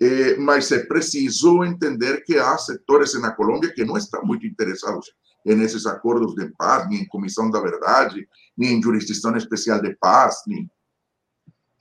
Eh, 0.00 0.36
mas 0.36 0.70
é 0.72 0.84
preciso 0.84 1.64
entender 1.64 2.22
que 2.24 2.36
há 2.36 2.56
setores 2.58 3.18
na 3.20 3.32
Colômbia 3.32 3.72
que 3.72 3.84
não 3.84 3.96
estão 3.96 4.22
muito 4.24 4.46
interessados 4.46 5.06
nesses 5.44 5.86
acordos 5.86 6.34
de 6.34 6.50
paz, 6.56 6.88
nem 6.88 7.02
em 7.02 7.08
comissão 7.08 7.50
da 7.50 7.60
verdade, 7.60 8.28
nem 8.56 8.78
em 8.78 8.82
jurisdição 8.82 9.36
especial 9.36 9.80
de 9.80 9.94
paz. 9.96 10.42
Nem... 10.46 10.68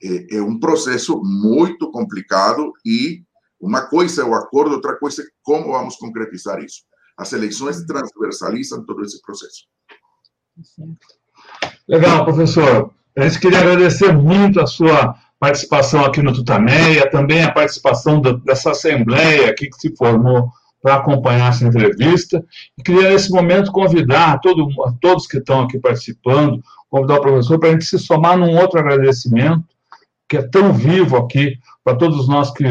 É, 0.03 0.37
é 0.37 0.41
um 0.41 0.59
processo 0.59 1.21
muito 1.23 1.91
complicado 1.91 2.71
e 2.85 3.23
uma 3.59 3.87
coisa 3.87 4.21
é 4.21 4.25
o 4.25 4.35
acordo, 4.35 4.75
outra 4.75 4.97
coisa 4.97 5.23
é 5.23 5.25
como 5.41 5.71
vamos 5.71 5.95
concretizar 5.95 6.63
isso. 6.63 6.83
As 7.17 7.31
eleições 7.33 7.83
transversalizam 7.85 8.85
todo 8.85 9.03
esse 9.03 9.21
processo. 9.21 9.65
Legal, 11.87 12.25
professor. 12.25 12.93
A 13.17 13.27
gente 13.27 13.39
queria 13.39 13.59
agradecer 13.59 14.11
muito 14.11 14.59
a 14.59 14.67
sua 14.67 15.15
participação 15.39 16.03
aqui 16.03 16.21
no 16.21 16.33
Tutameia, 16.33 17.09
também 17.09 17.43
a 17.43 17.51
participação 17.51 18.19
do, 18.19 18.37
dessa 18.39 18.71
assembleia 18.71 19.49
aqui 19.49 19.69
que 19.69 19.77
se 19.77 19.95
formou 19.95 20.49
para 20.81 20.95
acompanhar 20.95 21.49
essa 21.49 21.65
entrevista. 21.65 22.43
E 22.77 22.83
queria, 22.83 23.09
nesse 23.09 23.31
momento, 23.31 23.71
convidar 23.71 24.39
todo, 24.39 24.67
a 24.85 24.91
todos 25.01 25.27
que 25.27 25.37
estão 25.37 25.61
aqui 25.61 25.79
participando, 25.79 26.61
convidar 26.89 27.15
o 27.15 27.21
professor 27.21 27.59
para 27.59 27.69
a 27.69 27.71
gente 27.71 27.85
se 27.85 27.97
somar 27.97 28.37
num 28.37 28.55
outro 28.55 28.79
agradecimento, 28.79 29.63
que 30.29 30.37
é 30.37 30.41
tão 30.41 30.73
vivo 30.73 31.17
aqui, 31.17 31.57
para 31.83 31.95
todos 31.95 32.27
nós 32.27 32.51
que 32.51 32.63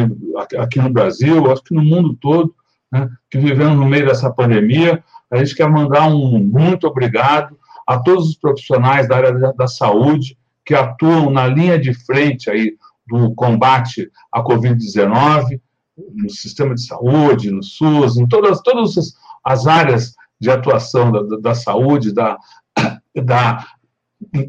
aqui 0.59 0.81
no 0.81 0.91
Brasil, 0.91 1.51
acho 1.51 1.63
que 1.63 1.75
no 1.75 1.83
mundo 1.83 2.17
todo, 2.21 2.55
né, 2.91 3.09
que 3.31 3.39
vivemos 3.39 3.77
no 3.77 3.87
meio 3.87 4.07
dessa 4.07 4.31
pandemia. 4.31 5.03
A 5.31 5.37
gente 5.39 5.55
quer 5.55 5.69
mandar 5.69 6.07
um 6.09 6.39
muito 6.39 6.87
obrigado 6.87 7.57
a 7.87 7.99
todos 7.99 8.29
os 8.29 8.37
profissionais 8.37 9.09
da 9.09 9.17
área 9.17 9.33
da, 9.33 9.53
da 9.53 9.67
saúde, 9.67 10.37
que 10.65 10.75
atuam 10.75 11.31
na 11.31 11.47
linha 11.47 11.79
de 11.79 11.93
frente 11.93 12.51
aí 12.51 12.77
do 13.07 13.35
combate 13.35 14.11
à 14.33 14.43
Covid-19, 14.43 15.61
no 16.15 16.31
sistema 16.31 16.75
de 16.75 16.85
saúde, 16.85 17.51
no 17.51 17.63
SUS, 17.63 18.17
em 18.17 18.27
todas, 18.27 18.61
todas 18.63 19.15
as 19.45 19.67
áreas 19.67 20.15
de 20.41 20.51
atuação 20.51 21.13
da, 21.13 21.37
da 21.39 21.55
saúde, 21.55 22.13
da, 22.13 22.39
da, 23.25 23.67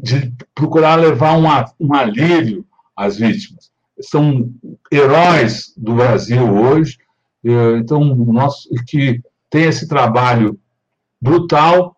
de 0.02 0.32
procurar 0.54 0.96
levar 0.96 1.36
um, 1.36 1.46
um 1.86 1.94
alívio 1.94 2.66
às 2.96 3.16
vítimas. 3.16 3.70
São 4.00 4.50
heróis 4.92 5.72
do 5.76 5.94
Brasil 5.94 6.42
hoje, 6.42 6.98
então, 7.78 8.02
nós, 8.14 8.68
que 8.88 9.22
tem 9.48 9.64
esse 9.64 9.86
trabalho 9.86 10.58
brutal 11.20 11.95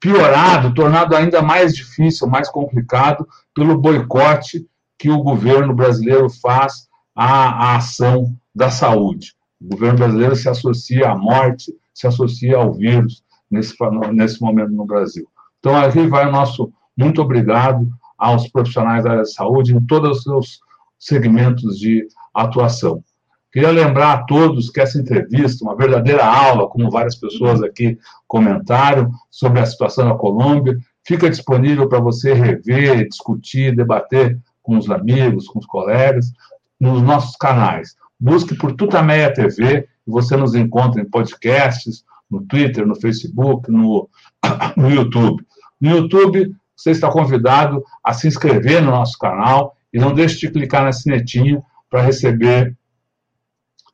piorado, 0.00 0.74
tornado 0.74 1.14
ainda 1.16 1.42
mais 1.42 1.74
difícil, 1.74 2.26
mais 2.28 2.48
complicado, 2.50 3.26
pelo 3.54 3.78
boicote 3.78 4.66
que 4.98 5.10
o 5.10 5.22
governo 5.22 5.74
brasileiro 5.74 6.28
faz 6.30 6.88
à, 7.14 7.72
à 7.72 7.76
ação 7.76 8.36
da 8.54 8.70
saúde. 8.70 9.34
O 9.60 9.68
governo 9.70 9.98
brasileiro 9.98 10.36
se 10.36 10.48
associa 10.48 11.10
à 11.10 11.16
morte, 11.16 11.72
se 11.92 12.06
associa 12.06 12.56
ao 12.56 12.72
vírus 12.72 13.22
nesse, 13.50 13.74
nesse 14.12 14.40
momento 14.40 14.72
no 14.72 14.84
Brasil. 14.84 15.28
Então, 15.58 15.76
aqui 15.76 16.06
vai 16.06 16.28
o 16.28 16.32
nosso 16.32 16.72
muito 16.96 17.22
obrigado 17.22 17.88
aos 18.16 18.48
profissionais 18.48 19.04
da 19.04 19.10
área 19.10 19.22
de 19.22 19.32
saúde 19.32 19.74
em 19.74 19.80
todos 19.86 20.18
os 20.18 20.22
seus 20.24 20.60
segmentos 20.98 21.78
de 21.78 22.08
atuação. 22.34 23.02
Queria 23.50 23.70
lembrar 23.70 24.12
a 24.12 24.22
todos 24.24 24.68
que 24.68 24.80
essa 24.80 24.98
entrevista, 24.98 25.64
uma 25.64 25.76
verdadeira 25.76 26.24
aula, 26.24 26.68
como 26.68 26.90
várias 26.90 27.16
pessoas 27.16 27.62
aqui 27.62 27.98
comentaram, 28.26 29.10
sobre 29.30 29.60
a 29.60 29.66
situação 29.66 30.06
na 30.06 30.14
Colômbia, 30.14 30.78
fica 31.06 31.30
disponível 31.30 31.88
para 31.88 32.00
você 32.00 32.34
rever, 32.34 33.08
discutir, 33.08 33.74
debater 33.74 34.38
com 34.62 34.76
os 34.76 34.90
amigos, 34.90 35.46
com 35.46 35.58
os 35.58 35.66
colegas, 35.66 36.30
nos 36.78 37.00
nossos 37.02 37.36
canais. 37.36 37.96
Busque 38.20 38.54
por 38.54 38.72
Tutameia 38.72 39.32
TV, 39.32 39.88
e 40.06 40.10
você 40.10 40.36
nos 40.36 40.54
encontra 40.54 41.00
em 41.00 41.08
podcasts, 41.08 42.04
no 42.30 42.42
Twitter, 42.42 42.86
no 42.86 42.94
Facebook, 43.00 43.70
no, 43.70 44.08
no 44.76 44.90
YouTube. 44.90 45.42
No 45.80 45.90
YouTube, 45.90 46.54
você 46.76 46.90
está 46.90 47.10
convidado 47.10 47.82
a 48.04 48.12
se 48.12 48.28
inscrever 48.28 48.82
no 48.82 48.90
nosso 48.90 49.18
canal 49.18 49.74
e 49.92 49.98
não 49.98 50.12
deixe 50.12 50.38
de 50.38 50.50
clicar 50.50 50.84
na 50.84 50.92
sinetinha 50.92 51.62
para 51.88 52.02
receber 52.02 52.76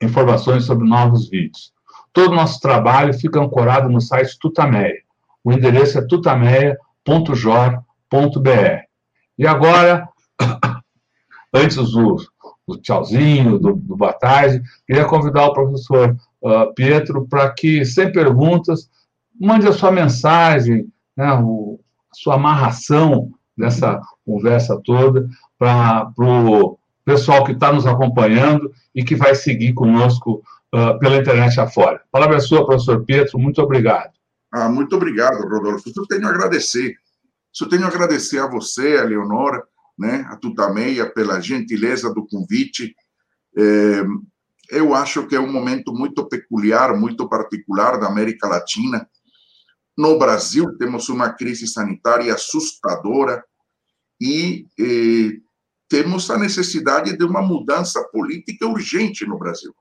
informações 0.02 0.64
sobre 0.64 0.88
novos 0.88 1.28
vídeos. 1.28 1.72
Todo 2.12 2.32
o 2.32 2.36
nosso 2.36 2.60
trabalho 2.60 3.12
fica 3.12 3.40
ancorado 3.40 3.88
no 3.88 4.00
site 4.00 4.38
Tutameia. 4.38 5.02
O 5.42 5.52
endereço 5.52 5.98
é 5.98 6.06
tutameia.jor.br. 6.06 8.84
E 9.36 9.46
agora, 9.46 10.08
antes 11.52 11.76
do, 11.76 12.16
do 12.66 12.80
tchauzinho, 12.80 13.58
do, 13.58 13.74
do 13.74 13.96
boa 13.96 14.12
tarde, 14.12 14.62
queria 14.86 15.04
convidar 15.04 15.46
o 15.46 15.52
professor 15.52 16.16
uh, 16.40 16.72
Pietro 16.74 17.26
para 17.26 17.52
que, 17.52 17.84
sem 17.84 18.12
perguntas, 18.12 18.88
mande 19.38 19.66
a 19.66 19.72
sua 19.72 19.90
mensagem, 19.90 20.86
né, 21.16 21.32
o, 21.34 21.80
a 22.12 22.14
sua 22.14 22.36
amarração 22.36 23.32
dessa 23.56 24.00
conversa 24.24 24.80
toda 24.84 25.28
para 25.58 26.12
o 26.18 26.78
pessoal 27.04 27.44
que 27.44 27.52
está 27.52 27.72
nos 27.72 27.86
acompanhando 27.86 28.72
e 28.94 29.04
que 29.04 29.16
vai 29.16 29.34
seguir 29.34 29.72
conosco 29.72 30.42
uh, 30.74 30.98
pela 30.98 31.16
internet 31.16 31.58
afora. 31.58 32.02
Palavra 32.10 32.40
sua, 32.40 32.64
professor 32.64 33.04
Pietro, 33.04 33.38
muito 33.38 33.60
obrigado. 33.60 34.12
Ah, 34.52 34.68
muito 34.68 34.94
obrigado, 34.94 35.48
Rodolfo. 35.48 35.90
Eu 35.94 36.06
tenho 36.06 36.26
a 36.26 36.30
agradecer. 36.30 36.94
Eu 37.60 37.68
tenho 37.68 37.84
a 37.84 37.88
agradecer 37.88 38.38
a 38.38 38.46
você, 38.46 38.96
a 38.96 39.04
Leonora, 39.04 39.62
né, 39.98 40.26
a 40.28 40.36
Tutameia, 40.36 41.10
pela 41.10 41.40
gentileza 41.40 42.12
do 42.12 42.26
convite. 42.26 42.94
É, 43.56 44.04
eu 44.70 44.94
acho 44.94 45.26
que 45.26 45.36
é 45.36 45.40
um 45.40 45.52
momento 45.52 45.92
muito 45.92 46.24
peculiar, 46.28 46.96
muito 46.96 47.28
particular 47.28 47.98
da 47.98 48.06
América 48.06 48.48
Latina. 48.48 49.08
No 49.96 50.18
Brasil, 50.18 50.76
temos 50.76 51.08
uma 51.08 51.32
crise 51.32 51.66
sanitária 51.66 52.34
assustadora 52.34 53.44
e 54.20 54.66
eh, 54.78 55.40
temos 55.88 56.30
a 56.30 56.38
necessidade 56.38 57.16
de 57.16 57.24
uma 57.24 57.42
mudança 57.42 58.02
política 58.12 58.66
urgente 58.66 59.26
no 59.26 59.38
Brasil. 59.38 59.74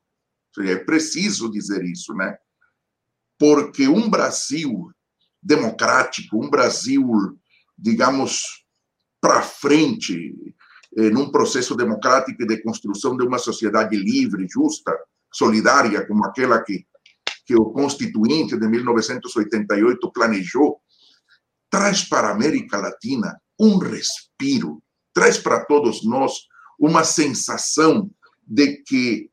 É 0.60 0.76
preciso 0.76 1.50
dizer 1.50 1.84
isso, 1.84 2.14
né? 2.14 2.38
Porque 3.40 3.88
um 3.88 4.10
Brasil 4.10 4.92
democrático, 5.42 6.44
um 6.44 6.50
Brasil, 6.50 7.04
digamos, 7.78 8.64
para 9.20 9.42
frente, 9.42 10.34
eh, 10.96 11.10
num 11.10 11.32
processo 11.32 11.76
democrático 11.76 12.46
de 12.46 12.62
construção 12.62 13.18
de 13.18 13.26
uma 13.26 13.40
sociedade 13.40 13.96
livre, 13.96 14.48
justa, 14.48 14.96
solidária, 15.32 16.06
como 16.06 16.26
aquela 16.26 16.62
que, 16.62 16.86
que 17.46 17.56
o 17.56 17.72
Constituinte 17.72 18.58
de 18.58 18.68
1988 18.68 20.12
planejou, 20.12 20.80
traz 21.70 22.04
para 22.04 22.28
a 22.28 22.32
América 22.32 22.78
Latina 22.78 23.42
um 23.60 23.78
respiro, 23.78 24.83
traz 25.14 25.38
para 25.38 25.66
todos 25.66 26.04
nós 26.06 26.34
uma 26.80 27.04
sensação 27.04 28.10
de 28.46 28.78
que 28.84 29.30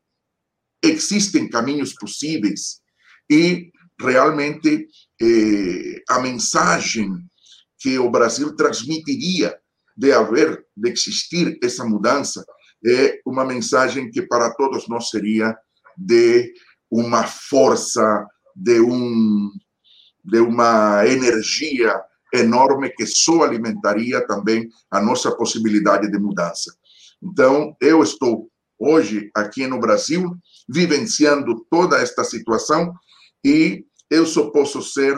existem 0.83 1.49
caminhos 1.49 1.93
possíveis 1.93 2.81
e 3.29 3.71
realmente 3.99 4.87
eh, 5.21 6.01
a 6.09 6.19
mensagem 6.19 7.09
que 7.79 7.97
o 7.99 8.09
Brasil 8.09 8.55
transmitiria 8.55 9.57
de 9.95 10.11
haver, 10.11 10.65
de 10.75 10.89
existir 10.89 11.57
essa 11.63 11.85
mudança, 11.85 12.43
é 12.85 13.19
uma 13.25 13.45
mensagem 13.45 14.09
que 14.09 14.21
para 14.23 14.53
todos 14.55 14.87
nós 14.87 15.09
seria 15.09 15.55
de 15.97 16.53
uma 16.89 17.25
força, 17.25 18.25
de 18.55 18.79
um 18.79 19.51
de 20.23 20.39
uma 20.39 21.03
energia 21.07 21.99
enorme 22.33 22.89
que 22.89 23.05
só 23.05 23.43
alimentaria 23.43 24.25
também 24.25 24.69
a 24.89 25.01
nossa 25.01 25.35
possibilidade 25.35 26.09
de 26.09 26.19
mudança. 26.19 26.75
Então, 27.21 27.75
eu 27.79 28.01
estou 28.01 28.49
hoje 28.79 29.29
aqui 29.35 29.67
no 29.67 29.79
Brasil 29.79 30.35
vivenciando 30.67 31.65
toda 31.69 31.97
esta 31.97 32.23
situação 32.23 32.93
e 33.45 33.85
eu 34.09 34.25
só 34.25 34.49
posso 34.49 34.81
ser 34.81 35.15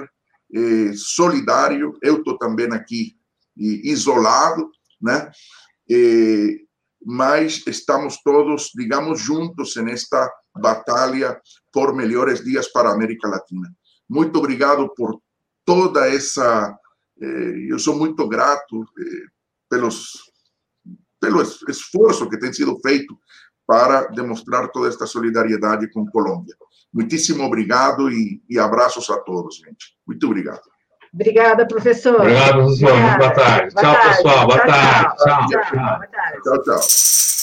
eh, 0.53 0.93
solidário. 0.95 1.97
Eu 2.01 2.17
estou 2.17 2.37
também 2.37 2.71
aqui 2.73 3.15
isolado, 3.55 4.69
né? 5.01 5.31
Eh, 5.89 6.57
mas 7.05 7.63
estamos 7.67 8.21
todos, 8.23 8.71
digamos, 8.75 9.19
juntos 9.19 9.75
nesta 9.75 10.31
batalha 10.55 11.39
por 11.71 11.93
melhores 11.93 12.43
dias 12.43 12.71
para 12.71 12.89
a 12.89 12.93
América 12.93 13.27
Latina. 13.27 13.69
Muito 14.09 14.37
obrigado 14.37 14.93
por 14.95 15.19
toda 15.65 16.07
essa 16.07 16.69
eh, 16.69 16.82
eu 17.69 17.79
sou 17.79 17.95
muito 17.97 18.27
grato 18.27 18.83
eh, 18.99 19.25
pelos, 19.69 20.13
pelo 21.19 21.41
esforço 21.41 22.29
que 22.29 22.39
tem 22.39 22.51
sido 22.51 22.77
feito 22.79 23.17
para 23.65 24.07
demonstrar 24.07 24.69
toda 24.69 24.89
esta 24.89 25.05
solidariedade 25.05 25.89
com 25.91 26.05
Colômbia. 26.05 26.55
Muitíssimo 26.93 27.43
obrigado 27.43 28.11
e, 28.11 28.41
e 28.49 28.59
abraços 28.59 29.09
a 29.09 29.17
todos, 29.19 29.55
gente. 29.55 29.95
Muito 30.05 30.25
obrigado. 30.27 30.61
Obrigada, 31.13 31.67
professor. 31.67 32.21
Obrigado, 32.21 32.53
professor. 32.53 33.17
Boa 33.17 33.33
tarde. 33.33 33.73
Boa 33.73 33.83
tchau, 33.83 33.93
tarde. 33.93 34.15
pessoal. 34.15 34.47
Boa 34.47 34.57
tchau, 34.57 34.67
tarde. 34.67 35.15
Tchau, 35.17 35.47
tchau. 35.47 35.61
tchau. 35.63 36.63
tchau. 36.63 36.63
tchau. 36.63 37.42